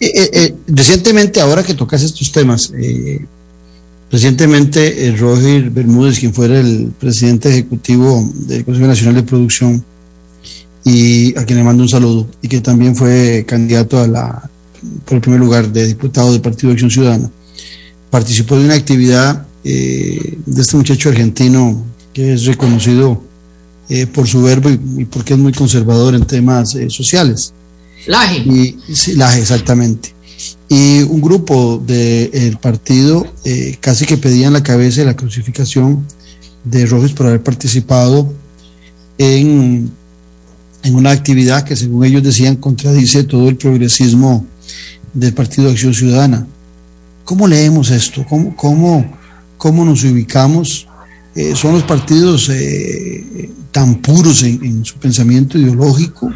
Eh, 0.00 0.30
eh, 0.32 0.54
recientemente, 0.66 1.38
ahora 1.42 1.62
que 1.62 1.74
tocas 1.74 2.00
estos 2.02 2.32
temas, 2.32 2.72
recientemente 4.10 5.14
Roger 5.18 5.68
Bermúdez, 5.68 6.18
quien 6.18 6.32
fuera 6.32 6.58
el 6.58 6.90
presidente 6.98 7.50
ejecutivo 7.50 8.26
del 8.46 8.64
Consejo 8.64 8.86
Nacional 8.86 9.16
de 9.16 9.22
Producción, 9.24 9.84
y 10.84 11.36
a 11.38 11.44
quien 11.44 11.58
le 11.58 11.64
mando 11.64 11.82
un 11.82 11.88
saludo, 11.88 12.26
y 12.42 12.48
que 12.48 12.60
también 12.60 12.96
fue 12.96 13.44
candidato 13.46 13.98
a 13.98 14.06
la, 14.06 14.50
por 15.04 15.16
el 15.16 15.20
primer 15.20 15.40
lugar 15.40 15.72
de 15.72 15.86
diputado 15.86 16.32
del 16.32 16.40
Partido 16.40 16.68
de 16.68 16.74
Acción 16.74 16.90
Ciudadana. 16.90 17.30
Participó 18.10 18.56
de 18.58 18.64
una 18.64 18.74
actividad 18.74 19.46
eh, 19.62 20.38
de 20.46 20.62
este 20.62 20.76
muchacho 20.76 21.10
argentino 21.10 21.84
que 22.12 22.32
es 22.32 22.44
reconocido 22.46 23.22
eh, 23.88 24.06
por 24.06 24.26
su 24.26 24.42
verbo 24.42 24.70
y, 24.70 25.04
porque 25.04 25.34
es 25.34 25.38
muy 25.38 25.52
conservador 25.52 26.14
en 26.14 26.24
temas 26.26 26.74
eh, 26.74 26.88
sociales. 26.88 27.52
Laje. 28.06 28.38
Y, 28.38 28.78
sí, 28.94 29.14
Laje, 29.14 29.40
exactamente. 29.40 30.14
Y 30.68 31.02
un 31.02 31.20
grupo 31.20 31.82
del 31.84 32.56
partido 32.58 33.26
casi 33.80 34.06
que 34.06 34.16
pedían 34.16 34.54
la 34.54 34.62
cabeza 34.62 35.00
de 35.00 35.06
la 35.06 35.16
crucificación 35.16 36.06
de 36.64 36.86
Rojas 36.86 37.12
por 37.12 37.26
haber 37.26 37.42
participado 37.42 38.32
en 39.18 39.90
en 40.82 40.94
una 40.94 41.10
actividad 41.10 41.64
que 41.64 41.76
según 41.76 42.04
ellos 42.04 42.22
decían 42.22 42.56
contradice 42.56 43.24
todo 43.24 43.48
el 43.48 43.56
progresismo 43.56 44.46
del 45.12 45.34
Partido 45.34 45.66
de 45.66 45.72
Acción 45.72 45.94
Ciudadana. 45.94 46.46
¿Cómo 47.24 47.46
leemos 47.46 47.90
esto? 47.90 48.24
¿Cómo, 48.28 48.56
cómo, 48.56 49.18
cómo 49.56 49.84
nos 49.84 50.02
ubicamos? 50.04 50.86
Eh, 51.34 51.54
¿Son 51.54 51.72
los 51.72 51.84
partidos 51.84 52.48
eh, 52.48 53.50
tan 53.70 53.96
puros 53.96 54.42
en, 54.42 54.84
su 54.84 54.96
pensamiento 54.96 55.58
ideológico? 55.58 56.32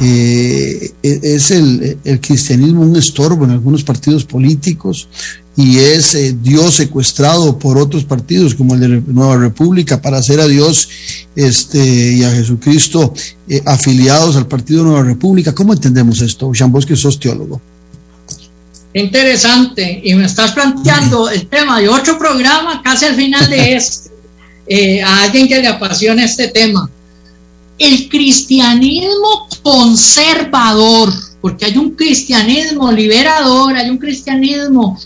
Eh, 0.00 0.92
¿Es 1.02 1.50
el, 1.50 1.98
el, 2.04 2.20
cristianismo 2.20 2.82
un 2.82 2.96
estorbo 2.96 3.44
en 3.44 3.50
algunos 3.50 3.82
partidos 3.82 4.24
políticos? 4.24 5.08
Y 5.56 5.78
es 5.78 6.14
eh, 6.14 6.36
Dios 6.40 6.76
secuestrado 6.76 7.58
por 7.58 7.76
otros 7.76 8.04
partidos 8.04 8.54
como 8.54 8.74
el 8.74 8.80
de 8.80 8.88
Nueva 9.12 9.36
República 9.36 10.00
para 10.00 10.18
hacer 10.18 10.40
a 10.40 10.46
Dios 10.46 10.88
este, 11.34 12.12
y 12.14 12.22
a 12.22 12.30
Jesucristo 12.30 13.12
eh, 13.48 13.62
afiliados 13.66 14.36
al 14.36 14.46
Partido 14.46 14.84
Nueva 14.84 15.02
República. 15.02 15.54
¿Cómo 15.54 15.72
entendemos 15.72 16.20
esto? 16.22 16.52
Jean 16.52 16.70
Bosque, 16.70 16.96
sos 16.96 17.18
teólogo. 17.18 17.60
Interesante, 18.92 20.00
y 20.02 20.14
me 20.14 20.24
estás 20.24 20.52
planteando 20.52 21.30
el 21.30 21.46
tema 21.46 21.80
de 21.80 21.88
otro 21.88 22.18
programa 22.18 22.82
casi 22.82 23.04
al 23.04 23.14
final 23.14 23.48
de 23.48 23.74
este, 23.76 24.10
eh, 24.66 25.02
a 25.02 25.24
alguien 25.24 25.48
que 25.48 25.60
le 25.60 25.68
apasiona 25.68 26.24
este 26.24 26.48
tema. 26.48 26.88
El 27.78 28.08
cristianismo 28.08 29.48
conservador, 29.62 31.12
porque 31.40 31.66
hay 31.66 31.76
un 31.76 31.90
cristianismo 31.92 32.90
liberador, 32.92 33.76
hay 33.76 33.90
un 33.90 33.98
cristianismo 33.98 34.98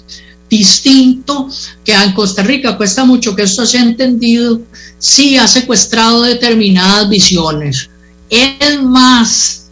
distinto, 0.59 1.49
que 1.85 1.93
en 1.93 2.13
Costa 2.13 2.43
Rica 2.43 2.77
cuesta 2.77 3.05
mucho 3.05 3.35
que 3.35 3.43
esto 3.43 3.67
sea 3.67 3.83
entendido, 3.83 4.61
sí 4.99 5.37
ha 5.37 5.49
secuestrado 5.49 6.23
determinadas 6.23 7.09
visiones. 7.09 7.91
Es 8.31 8.83
más, 8.83 9.67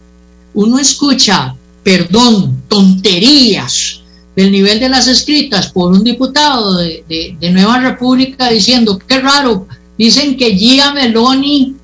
uno 0.53 0.77
escucha, 0.79 1.55
perdón, 1.83 2.63
tonterías 2.67 4.01
del 4.35 4.51
nivel 4.51 4.79
de 4.79 4.89
las 4.89 5.07
escritas 5.07 5.71
por 5.71 5.93
un 5.93 6.03
diputado 6.03 6.77
de, 6.77 7.37
Nueva 7.51 7.79
República 7.79 8.49
diciendo, 8.49 8.99
qué 9.07 9.19
raro, 9.19 9.67
dicen 9.97 10.35
que 10.35 10.55
Gia 10.55 10.93
Meloni 10.93 11.75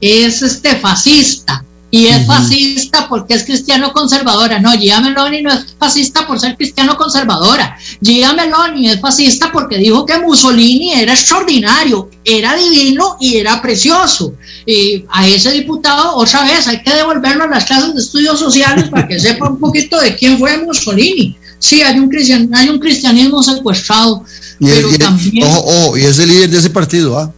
es 0.00 0.42
este 0.42 0.76
fascista 0.76 1.64
y 1.90 2.06
es 2.06 2.26
fascista 2.26 3.08
porque 3.08 3.34
es 3.34 3.44
cristiano 3.44 3.92
conservadora. 3.92 4.58
No, 4.58 4.72
Gia 4.72 5.00
Meloni 5.00 5.42
no 5.42 5.50
es 5.50 5.74
fascista 5.78 6.26
por 6.26 6.38
ser 6.38 6.56
cristiano 6.56 6.96
conservadora. 6.96 7.78
Gia 8.02 8.34
Meloni 8.34 8.90
es 8.90 9.00
fascista 9.00 9.50
porque 9.50 9.78
dijo 9.78 10.04
que 10.04 10.18
Mussolini 10.18 10.92
era 10.92 11.12
extraordinario, 11.12 12.10
era 12.24 12.54
divino 12.56 13.16
y 13.20 13.36
era 13.36 13.62
precioso. 13.62 14.34
Y 14.66 15.04
a 15.08 15.26
ese 15.26 15.50
diputado, 15.52 16.16
otra 16.16 16.44
vez, 16.44 16.68
hay 16.68 16.82
que 16.82 16.92
devolverlo 16.92 17.44
a 17.44 17.48
las 17.48 17.64
clases 17.64 17.94
de 17.94 18.00
estudios 18.00 18.38
sociales 18.38 18.90
para 18.90 19.08
que 19.08 19.18
sepa 19.18 19.48
un 19.48 19.58
poquito 19.58 19.98
de 19.98 20.14
quién 20.14 20.38
fue 20.38 20.58
Mussolini. 20.58 21.38
Sí, 21.58 21.80
hay 21.80 21.98
un, 21.98 22.08
cristian, 22.08 22.50
hay 22.54 22.68
un 22.68 22.78
cristianismo 22.78 23.42
secuestrado. 23.42 24.24
Y, 24.60 24.66
pero 24.66 24.90
también... 24.98 25.46
Ojo, 25.46 25.96
y 25.96 26.02
es 26.02 26.18
el 26.18 26.28
líder 26.28 26.50
de 26.50 26.58
ese 26.58 26.70
partido, 26.70 27.18
¿ah? 27.18 27.32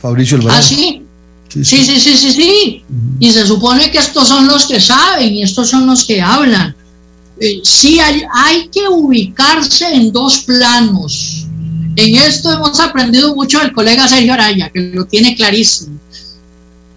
Fabricio 0.00 0.38
Alvarado. 0.38 0.60
Ah, 0.60 0.62
sí. 0.62 1.01
Sí, 1.52 1.84
sí, 1.84 2.00
sí, 2.00 2.16
sí, 2.16 2.32
sí. 2.32 2.84
Y 3.20 3.30
se 3.30 3.46
supone 3.46 3.90
que 3.90 3.98
estos 3.98 4.28
son 4.28 4.46
los 4.46 4.66
que 4.66 4.80
saben 4.80 5.34
y 5.34 5.42
estos 5.42 5.68
son 5.68 5.86
los 5.86 6.04
que 6.04 6.20
hablan. 6.20 6.74
eh, 7.40 7.60
sí 7.64 7.98
hay, 8.00 8.22
hay 8.34 8.68
que 8.68 8.88
ubicarse 8.88 9.92
en 9.94 10.12
dos 10.12 10.38
planos. 10.38 11.46
En 11.96 12.16
esto 12.16 12.52
hemos 12.52 12.80
aprendido 12.80 13.34
mucho 13.34 13.58
del 13.58 13.72
colega 13.72 14.08
Sergio 14.08 14.32
Araya, 14.32 14.70
que 14.70 14.80
lo 14.94 15.04
tiene 15.06 15.34
clarísimo. 15.36 15.98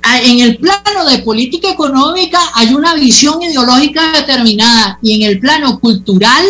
Ah, 0.03 0.20
en 0.22 0.39
el 0.39 0.58
plano 0.58 1.03
de 1.10 1.20
política 1.20 1.70
económica 1.72 2.39
hay 2.53 2.74
una 2.74 2.93
visión 2.93 3.41
ideológica 3.41 4.12
determinada 4.14 4.99
y 5.01 5.16
en 5.16 5.24
el 5.30 5.39
plano 5.39 5.80
cultural 5.80 6.45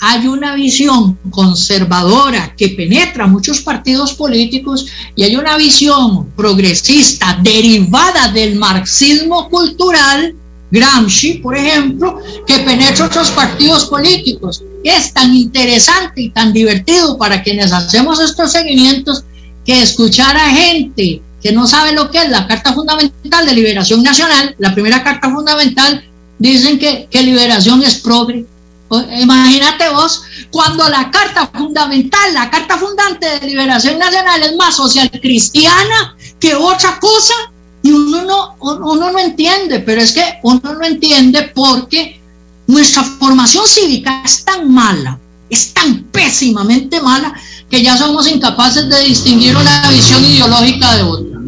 hay 0.00 0.26
una 0.26 0.54
visión 0.54 1.18
conservadora 1.30 2.54
que 2.56 2.70
penetra 2.70 3.26
muchos 3.26 3.60
partidos 3.60 4.14
políticos 4.14 4.86
y 5.16 5.24
hay 5.24 5.36
una 5.36 5.56
visión 5.56 6.30
progresista 6.36 7.38
derivada 7.42 8.28
del 8.28 8.56
marxismo 8.56 9.48
cultural, 9.48 10.34
Gramsci, 10.70 11.34
por 11.34 11.56
ejemplo, 11.56 12.18
que 12.46 12.58
penetra 12.58 13.06
otros 13.06 13.30
partidos 13.30 13.86
políticos. 13.86 14.62
Es 14.84 15.12
tan 15.12 15.34
interesante 15.34 16.22
y 16.22 16.30
tan 16.30 16.52
divertido 16.52 17.16
para 17.16 17.42
quienes 17.42 17.72
hacemos 17.72 18.20
estos 18.20 18.52
seguimientos 18.52 19.24
que 19.64 19.82
escuchar 19.82 20.36
a 20.36 20.50
gente 20.50 21.22
que 21.42 21.52
no 21.52 21.66
sabe 21.66 21.92
lo 21.92 22.10
que 22.10 22.18
es 22.18 22.28
la 22.30 22.46
Carta 22.46 22.72
Fundamental 22.72 23.46
de 23.46 23.54
Liberación 23.54 24.02
Nacional, 24.02 24.54
la 24.58 24.74
primera 24.74 25.02
Carta 25.02 25.30
Fundamental, 25.30 26.04
dicen 26.38 26.78
que, 26.78 27.08
que 27.10 27.22
liberación 27.22 27.82
es 27.82 27.96
progre 27.96 28.44
Imagínate 28.90 29.90
vos, 29.90 30.22
cuando 30.50 30.88
la 30.88 31.10
carta 31.10 31.50
fundamental, 31.52 32.32
la 32.32 32.50
carta 32.50 32.78
fundante 32.78 33.26
de 33.38 33.46
liberación 33.46 33.98
nacional 33.98 34.42
es 34.42 34.56
más 34.56 34.76
social 34.76 35.10
cristiana 35.10 36.16
que 36.40 36.54
otra 36.54 36.98
cosa, 36.98 37.34
y 37.82 37.92
uno 37.92 38.22
no, 38.24 38.56
uno 38.60 39.12
no 39.12 39.18
entiende, 39.18 39.80
pero 39.80 40.00
es 40.00 40.12
que 40.12 40.22
uno 40.42 40.74
no 40.74 40.84
entiende 40.84 41.50
porque 41.54 42.20
nuestra 42.66 43.02
formación 43.02 43.66
cívica 43.66 44.22
es 44.24 44.44
tan 44.44 44.72
mala, 44.72 45.18
es 45.50 45.74
tan 45.74 46.04
pésimamente 46.04 47.00
mala, 47.00 47.34
que 47.68 47.82
ya 47.82 47.96
somos 47.96 48.26
incapaces 48.26 48.88
de 48.88 49.00
distinguir 49.04 49.54
una 49.54 49.90
visión 49.90 50.24
ideológica 50.24 50.96
de 50.96 51.02
otra. 51.02 51.38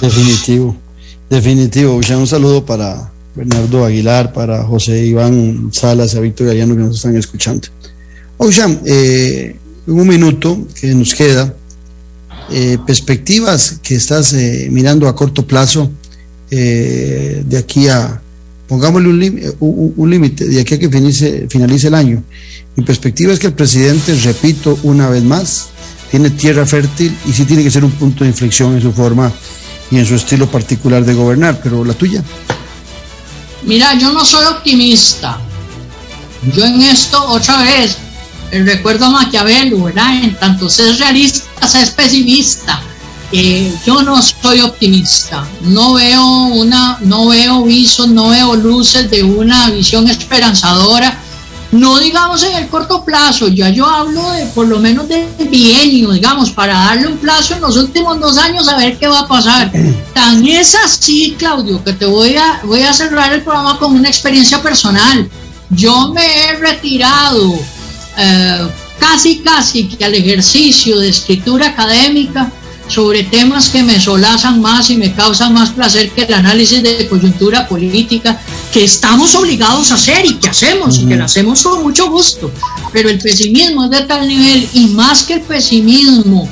Definitivo, 0.00 0.76
definitivo. 1.28 1.94
un 1.96 2.26
saludo 2.26 2.64
para 2.64 3.10
Bernardo 3.34 3.84
Aguilar, 3.84 4.32
para 4.32 4.64
José 4.64 5.06
Iván 5.06 5.70
Salas 5.72 6.14
a 6.14 6.20
Víctor 6.20 6.48
Gallano 6.48 6.76
que 6.76 6.82
nos 6.82 6.96
están 6.96 7.16
escuchando. 7.16 7.68
Ocean, 8.36 8.80
eh, 8.84 9.56
un 9.86 10.06
minuto 10.06 10.66
que 10.80 10.94
nos 10.94 11.14
queda, 11.14 11.54
eh, 12.50 12.78
perspectivas 12.86 13.78
que 13.82 13.94
estás 13.94 14.34
eh, 14.34 14.68
mirando 14.70 15.08
a 15.08 15.16
corto 15.16 15.46
plazo 15.46 15.90
eh, 16.50 17.42
de 17.46 17.56
aquí 17.56 17.88
a, 17.88 18.20
pongámosle 18.68 19.54
un 19.60 20.10
límite, 20.10 20.44
de 20.46 20.60
aquí 20.60 20.74
a 20.74 20.78
que 20.78 20.88
finalice, 20.88 21.46
finalice 21.48 21.88
el 21.88 21.94
año. 21.94 22.22
Mi 22.76 22.84
perspectiva 22.84 23.32
es 23.32 23.38
que 23.38 23.46
el 23.46 23.54
presidente, 23.54 24.14
repito 24.24 24.78
una 24.82 25.08
vez 25.08 25.22
más, 25.22 25.68
tiene 26.10 26.30
tierra 26.30 26.66
fértil 26.66 27.16
y 27.26 27.32
sí 27.32 27.44
tiene 27.44 27.62
que 27.64 27.70
ser 27.70 27.84
un 27.84 27.92
punto 27.92 28.24
de 28.24 28.30
inflexión 28.30 28.74
en 28.74 28.82
su 28.82 28.92
forma 28.92 29.32
y 29.90 29.98
en 29.98 30.06
su 30.06 30.14
estilo 30.14 30.50
particular 30.50 31.04
de 31.04 31.14
gobernar, 31.14 31.60
pero 31.62 31.84
la 31.84 31.94
tuya. 31.94 32.22
Mira, 33.64 33.94
yo 33.94 34.12
no 34.12 34.24
soy 34.24 34.44
optimista. 34.46 35.38
Yo 36.54 36.64
en 36.64 36.82
esto, 36.82 37.24
otra 37.24 37.62
vez, 37.62 37.96
el 38.50 38.66
recuerdo 38.66 39.06
a 39.06 39.10
Maquiavelo, 39.10 39.84
¿verdad? 39.84 40.22
En 40.22 40.34
tanto 40.34 40.66
es 40.66 40.98
realista, 40.98 41.66
es 41.66 41.90
pesimista. 41.90 42.80
Eh, 43.32 43.74
yo 43.86 44.02
no 44.02 44.20
soy 44.22 44.60
optimista. 44.60 45.44
No 45.62 45.94
veo 45.94 46.24
una, 46.24 46.98
no 47.00 47.28
veo 47.28 47.64
visos, 47.64 48.08
no 48.08 48.28
veo 48.28 48.54
luces 48.54 49.10
de 49.10 49.22
una 49.22 49.70
visión 49.70 50.08
esperanzadora 50.08 51.23
no 51.74 51.98
digamos 51.98 52.42
en 52.44 52.54
el 52.54 52.68
corto 52.68 53.04
plazo, 53.04 53.48
ya 53.48 53.68
yo 53.68 53.84
hablo 53.84 54.30
de 54.30 54.46
por 54.46 54.68
lo 54.68 54.78
menos 54.78 55.08
del 55.08 55.26
bienio, 55.50 56.12
digamos, 56.12 56.50
para 56.50 56.72
darle 56.74 57.08
un 57.08 57.18
plazo 57.18 57.54
en 57.54 57.62
los 57.62 57.76
últimos 57.76 58.20
dos 58.20 58.38
años 58.38 58.68
a 58.68 58.76
ver 58.76 58.96
qué 58.96 59.08
va 59.08 59.20
a 59.20 59.28
pasar. 59.28 59.72
Tan 60.14 60.46
es 60.46 60.76
así, 60.76 61.34
Claudio, 61.36 61.82
que 61.82 61.92
te 61.92 62.06
voy 62.06 62.36
a, 62.36 62.60
voy 62.64 62.82
a 62.82 62.92
cerrar 62.92 63.32
el 63.32 63.42
programa 63.42 63.76
con 63.78 63.92
una 63.92 64.08
experiencia 64.08 64.62
personal. 64.62 65.28
Yo 65.70 66.12
me 66.12 66.24
he 66.24 66.56
retirado 66.58 67.58
eh, 68.18 68.68
casi, 69.00 69.40
casi 69.40 69.88
que 69.88 70.04
al 70.04 70.14
ejercicio 70.14 71.00
de 71.00 71.08
escritura 71.08 71.68
académica 71.68 72.52
sobre 72.88 73.24
temas 73.24 73.68
que 73.68 73.82
me 73.82 74.00
solazan 74.00 74.60
más 74.60 74.90
y 74.90 74.96
me 74.96 75.14
causan 75.14 75.54
más 75.54 75.70
placer 75.70 76.10
que 76.10 76.22
el 76.22 76.34
análisis 76.34 76.82
de 76.82 77.08
coyuntura 77.08 77.66
política 77.66 78.40
que 78.72 78.84
estamos 78.84 79.34
obligados 79.34 79.90
a 79.90 79.94
hacer 79.94 80.26
y 80.26 80.34
que 80.34 80.48
hacemos 80.48 80.98
y 80.98 81.06
que 81.06 81.16
lo 81.16 81.24
hacemos 81.24 81.62
con 81.62 81.82
mucho 81.82 82.10
gusto. 82.10 82.50
Pero 82.92 83.08
el 83.08 83.18
pesimismo 83.18 83.84
es 83.84 83.90
de 83.90 84.02
tal 84.02 84.28
nivel 84.28 84.68
y 84.74 84.86
más 84.88 85.22
que 85.22 85.34
el 85.34 85.40
pesimismo, 85.40 86.48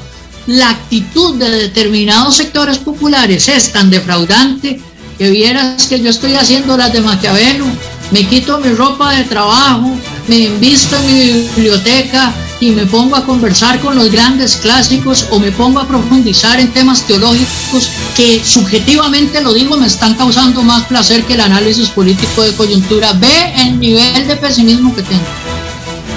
la 0.47 0.70
actitud 0.70 1.37
de 1.37 1.51
determinados 1.51 2.37
sectores 2.37 2.78
populares 2.78 3.49
es 3.49 3.72
tan 3.72 3.91
defraudante 3.91 4.80
que 5.18 5.30
vieras 5.30 5.87
que 5.87 6.01
yo 6.01 6.11
estoy 6.11 6.35
haciendo 6.35 6.76
las 6.76 6.93
de 6.93 7.01
Maquiavelo, 7.01 7.66
me 8.11 8.26
quito 8.26 8.59
mi 8.59 8.70
ropa 8.70 9.12
de 9.14 9.24
trabajo, 9.24 9.91
me 10.26 10.37
invisto 10.39 10.97
en 10.97 11.07
mi 11.07 11.49
biblioteca, 11.55 12.35
y 12.63 12.71
me 12.71 12.87
pongo 12.87 13.17
a 13.17 13.27
conversar 13.27 13.81
con 13.81 13.97
los 13.97 14.09
grandes 14.09 14.55
clásicos 14.55 15.27
o 15.31 15.41
me 15.41 15.51
pongo 15.51 15.81
a 15.81 15.89
profundizar 15.89 16.61
en 16.61 16.73
temas 16.73 17.05
teológicos 17.05 17.91
que 18.17 18.41
subjetivamente 18.45 19.41
lo 19.43 19.53
digo 19.53 19.77
me 19.77 19.89
están 19.89 20.15
causando 20.15 20.63
más 20.63 20.85
placer 20.85 21.25
que 21.25 21.35
el 21.35 21.41
análisis 21.41 21.89
político 21.89 22.45
de 22.45 22.53
coyuntura. 22.53 23.15
Ve 23.15 23.53
el 23.59 23.81
nivel 23.81 24.29
de 24.29 24.37
pesimismo 24.37 24.95
que 24.95 25.03
tengo. 25.03 25.25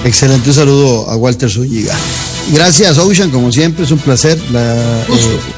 Excelente 0.03 0.53
saludo 0.53 1.09
a 1.09 1.15
Walter 1.15 1.49
Zúñiga. 1.49 1.95
Gracias, 2.51 2.99
Ocean, 2.99 3.31
como 3.31 3.51
siempre, 3.51 3.83
es 3.83 3.89
un 3.89 3.97
placer. 3.97 4.39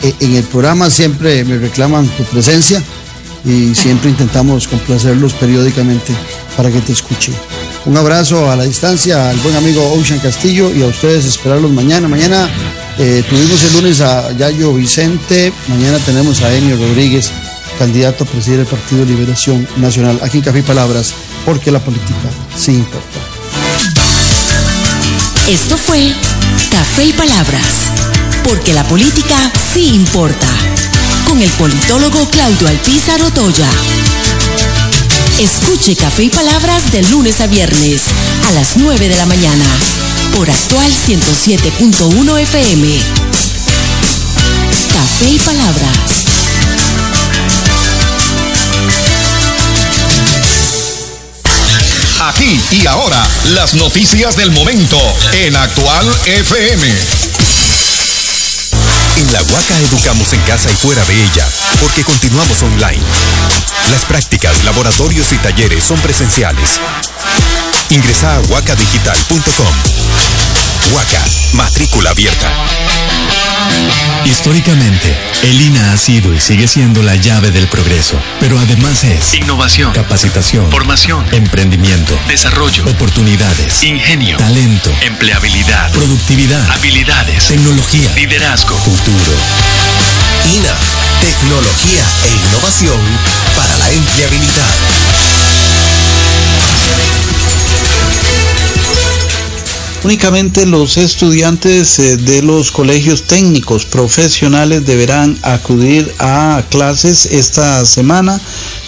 Eh, 0.04 0.14
en 0.22 0.36
el 0.36 0.44
programa 0.46 0.90
siempre 0.90 1.44
me 1.44 1.58
reclaman 1.58 2.08
tu 2.08 2.24
presencia 2.24 2.82
y 3.44 3.76
siempre 3.76 4.10
intentamos 4.10 4.70
complacerlos 4.70 5.34
periódicamente 5.34 6.14
para 6.56 6.72
que 6.72 6.80
te 6.80 6.94
escuchen. 6.94 7.36
Un 7.86 7.96
abrazo 7.96 8.52
a 8.52 8.56
la 8.56 8.64
distancia 8.64 9.30
al 9.30 9.38
buen 9.38 9.56
amigo 9.56 9.94
Ocean 9.94 10.20
Castillo 10.20 10.74
y 10.74 10.84
a 10.84 10.88
ustedes 10.88 11.26
esperarlos 11.26 11.72
mañana. 11.72 12.08
Mañana 12.08 12.50
eh, 12.98 13.24
tuvimos 13.30 13.64
el 13.64 13.74
lunes 13.74 14.02
a 14.02 14.32
Yayo 14.34 14.74
Vicente, 14.74 15.54
mañana 15.68 15.98
tenemos 16.00 16.42
a 16.42 16.54
Enio 16.54 16.76
Rodríguez, 16.76 17.32
candidato 17.78 18.24
a 18.24 18.28
presidir 18.28 18.60
el 18.60 18.66
Partido 18.66 19.06
Liberación 19.06 19.68
Nacional. 19.78 20.20
Aquí 20.22 20.40
en 20.40 20.44
Café 20.44 20.60
y 20.60 20.64
Palabras, 20.64 21.14
porque 21.46 21.72
la 21.72 21.80
política 21.80 22.30
sí 22.58 22.74
importa. 22.74 23.20
Esto 25.50 25.78
fue 25.78 26.14
Café 26.70 27.06
y 27.06 27.14
Palabras, 27.14 27.92
porque 28.44 28.74
la 28.74 28.84
política 28.84 29.52
sí 29.74 29.96
importa, 29.96 30.48
con 31.28 31.42
el 31.42 31.50
politólogo 31.52 32.30
Claudio 32.30 32.68
Alpizar 32.68 33.22
Otoya. 33.22 33.70
Escuche 35.40 35.96
Café 35.96 36.24
y 36.24 36.30
Palabras 36.32 36.92
de 36.92 37.04
lunes 37.04 37.42
a 37.42 37.48
viernes 37.48 38.06
a 38.48 38.52
las 38.54 38.76
9 38.76 39.08
de 39.08 39.16
la 39.16 39.28
mañana 39.28 39.66
por 40.36 40.50
actual 40.50 40.92
107.1 40.92 42.40
FM. 42.40 42.88
Café 44.94 45.30
y 45.30 45.38
Palabras. 45.38 46.26
Aquí 52.20 52.60
y 52.72 52.88
ahora, 52.88 53.24
las 53.50 53.76
noticias 53.76 54.36
del 54.36 54.50
momento 54.50 54.98
en 55.34 55.56
actual 55.56 56.08
FM. 56.26 57.17
En 59.18 59.34
la 59.34 59.42
Huaca 59.42 59.80
educamos 59.80 60.32
en 60.34 60.42
casa 60.42 60.70
y 60.72 60.76
fuera 60.76 61.04
de 61.06 61.16
ella, 61.16 61.48
porque 61.82 62.04
continuamos 62.04 62.62
online. 62.62 63.04
Las 63.92 64.06
prácticas, 64.06 64.64
laboratorios 64.64 65.32
y 65.34 65.38
talleres 65.38 65.84
son 65.84 66.00
presenciales. 66.02 66.80
Ingresa 67.90 68.36
a 68.36 68.40
huacadigital.com. 68.42 69.76
Huaca, 70.94 71.26
matrícula 71.54 72.12
abierta. 72.12 72.87
Históricamente, 74.26 75.18
el 75.44 75.62
INA 75.62 75.94
ha 75.94 75.98
sido 75.98 76.34
y 76.34 76.40
sigue 76.40 76.68
siendo 76.68 77.02
la 77.02 77.16
llave 77.16 77.52
del 77.52 77.68
progreso, 77.68 78.22
pero 78.40 78.60
además 78.60 79.04
es 79.04 79.34
innovación, 79.34 79.94
capacitación, 79.94 80.70
formación, 80.70 81.26
emprendimiento, 81.32 82.18
desarrollo, 82.28 82.86
oportunidades, 82.88 83.84
ingenio, 83.84 84.38
talento, 84.38 84.90
empleabilidad, 85.02 85.92
productividad, 85.92 86.70
habilidades, 86.72 87.48
tecnología, 87.48 88.14
liderazgo, 88.16 88.78
futuro. 88.78 89.34
INA, 90.54 90.76
tecnología 91.22 92.06
e 92.26 92.48
innovación 92.48 93.02
para 93.56 93.78
la 93.78 93.92
empleabilidad. 93.92 94.76
Únicamente 100.04 100.66
los 100.66 100.96
estudiantes 100.98 101.98
eh, 102.00 102.18
de 102.18 102.42
los 102.42 102.72
colegios 102.72 103.24
técnicos 103.24 103.86
profesionales 103.86 104.86
deberán 104.86 105.38
acudir 105.42 106.14
a 106.20 106.64
clases 106.70 107.26
esta 107.26 107.84
semana 107.86 108.40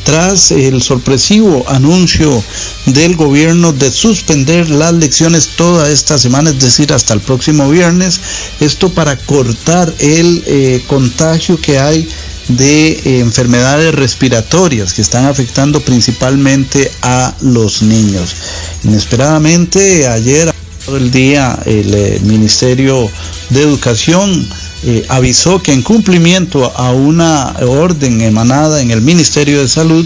tras 0.04 0.52
el 0.52 0.82
sorpresivo 0.82 1.66
anuncio 1.68 2.44
del 2.86 3.16
gobierno 3.16 3.74
de 3.74 3.92
suspender 3.92 4.70
las 4.70 4.94
lecciones 4.94 5.50
toda 5.56 5.90
esta 5.90 6.20
semana, 6.20 6.52
es 6.52 6.60
decir, 6.60 6.94
hasta 6.94 7.16
el 7.16 7.22
próximo 7.22 7.70
viernes. 7.70 8.20
Esto 8.60 8.90
para 8.90 9.18
cortar 9.18 9.94
el 10.00 10.44
eh, 10.46 10.84
contagio 10.88 11.60
que 11.60 11.80
hay 11.80 12.08
de 12.50 12.92
eh, 12.92 13.20
enfermedades 13.20 13.94
respiratorias 13.94 14.94
que 14.94 15.02
están 15.02 15.26
afectando 15.26 15.82
principalmente 15.82 16.92
a 17.02 17.34
los 17.42 17.82
niños. 17.82 18.36
Inesperadamente, 18.84 20.08
ayer 20.08 20.54
el 20.98 21.12
día 21.12 21.60
el 21.66 21.94
eh, 21.94 22.20
Ministerio 22.24 23.10
de 23.50 23.62
Educación 23.62 24.48
eh, 24.84 25.06
avisó 25.10 25.62
que 25.62 25.74
en 25.74 25.82
cumplimiento 25.82 26.72
a 26.76 26.92
una 26.92 27.56
orden 27.68 28.22
emanada 28.22 28.82
en 28.82 28.92
el 28.92 29.02
Ministerio 29.02 29.60
de 29.60 29.68
Salud 29.68 30.06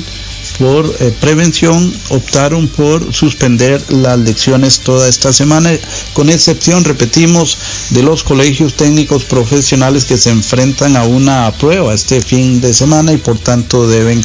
por 0.57 0.86
eh, 0.99 1.13
prevención 1.19 1.93
optaron 2.09 2.67
por 2.67 3.13
suspender 3.13 3.81
las 3.91 4.19
lecciones 4.19 4.79
toda 4.79 5.07
esta 5.07 5.34
semana, 5.34 5.71
con 6.13 6.29
excepción, 6.29 6.84
repetimos, 6.84 7.57
de 7.89 8.03
los 8.03 8.23
colegios 8.23 8.75
técnicos 8.75 9.23
profesionales 9.23 10.05
que 10.05 10.17
se 10.17 10.29
enfrentan 10.29 10.95
a 10.95 11.03
una 11.03 11.51
prueba 11.59 11.93
este 11.93 12.21
fin 12.21 12.61
de 12.61 12.73
semana 12.73 13.13
y 13.13 13.17
por 13.17 13.39
tanto 13.39 13.88
deben 13.88 14.23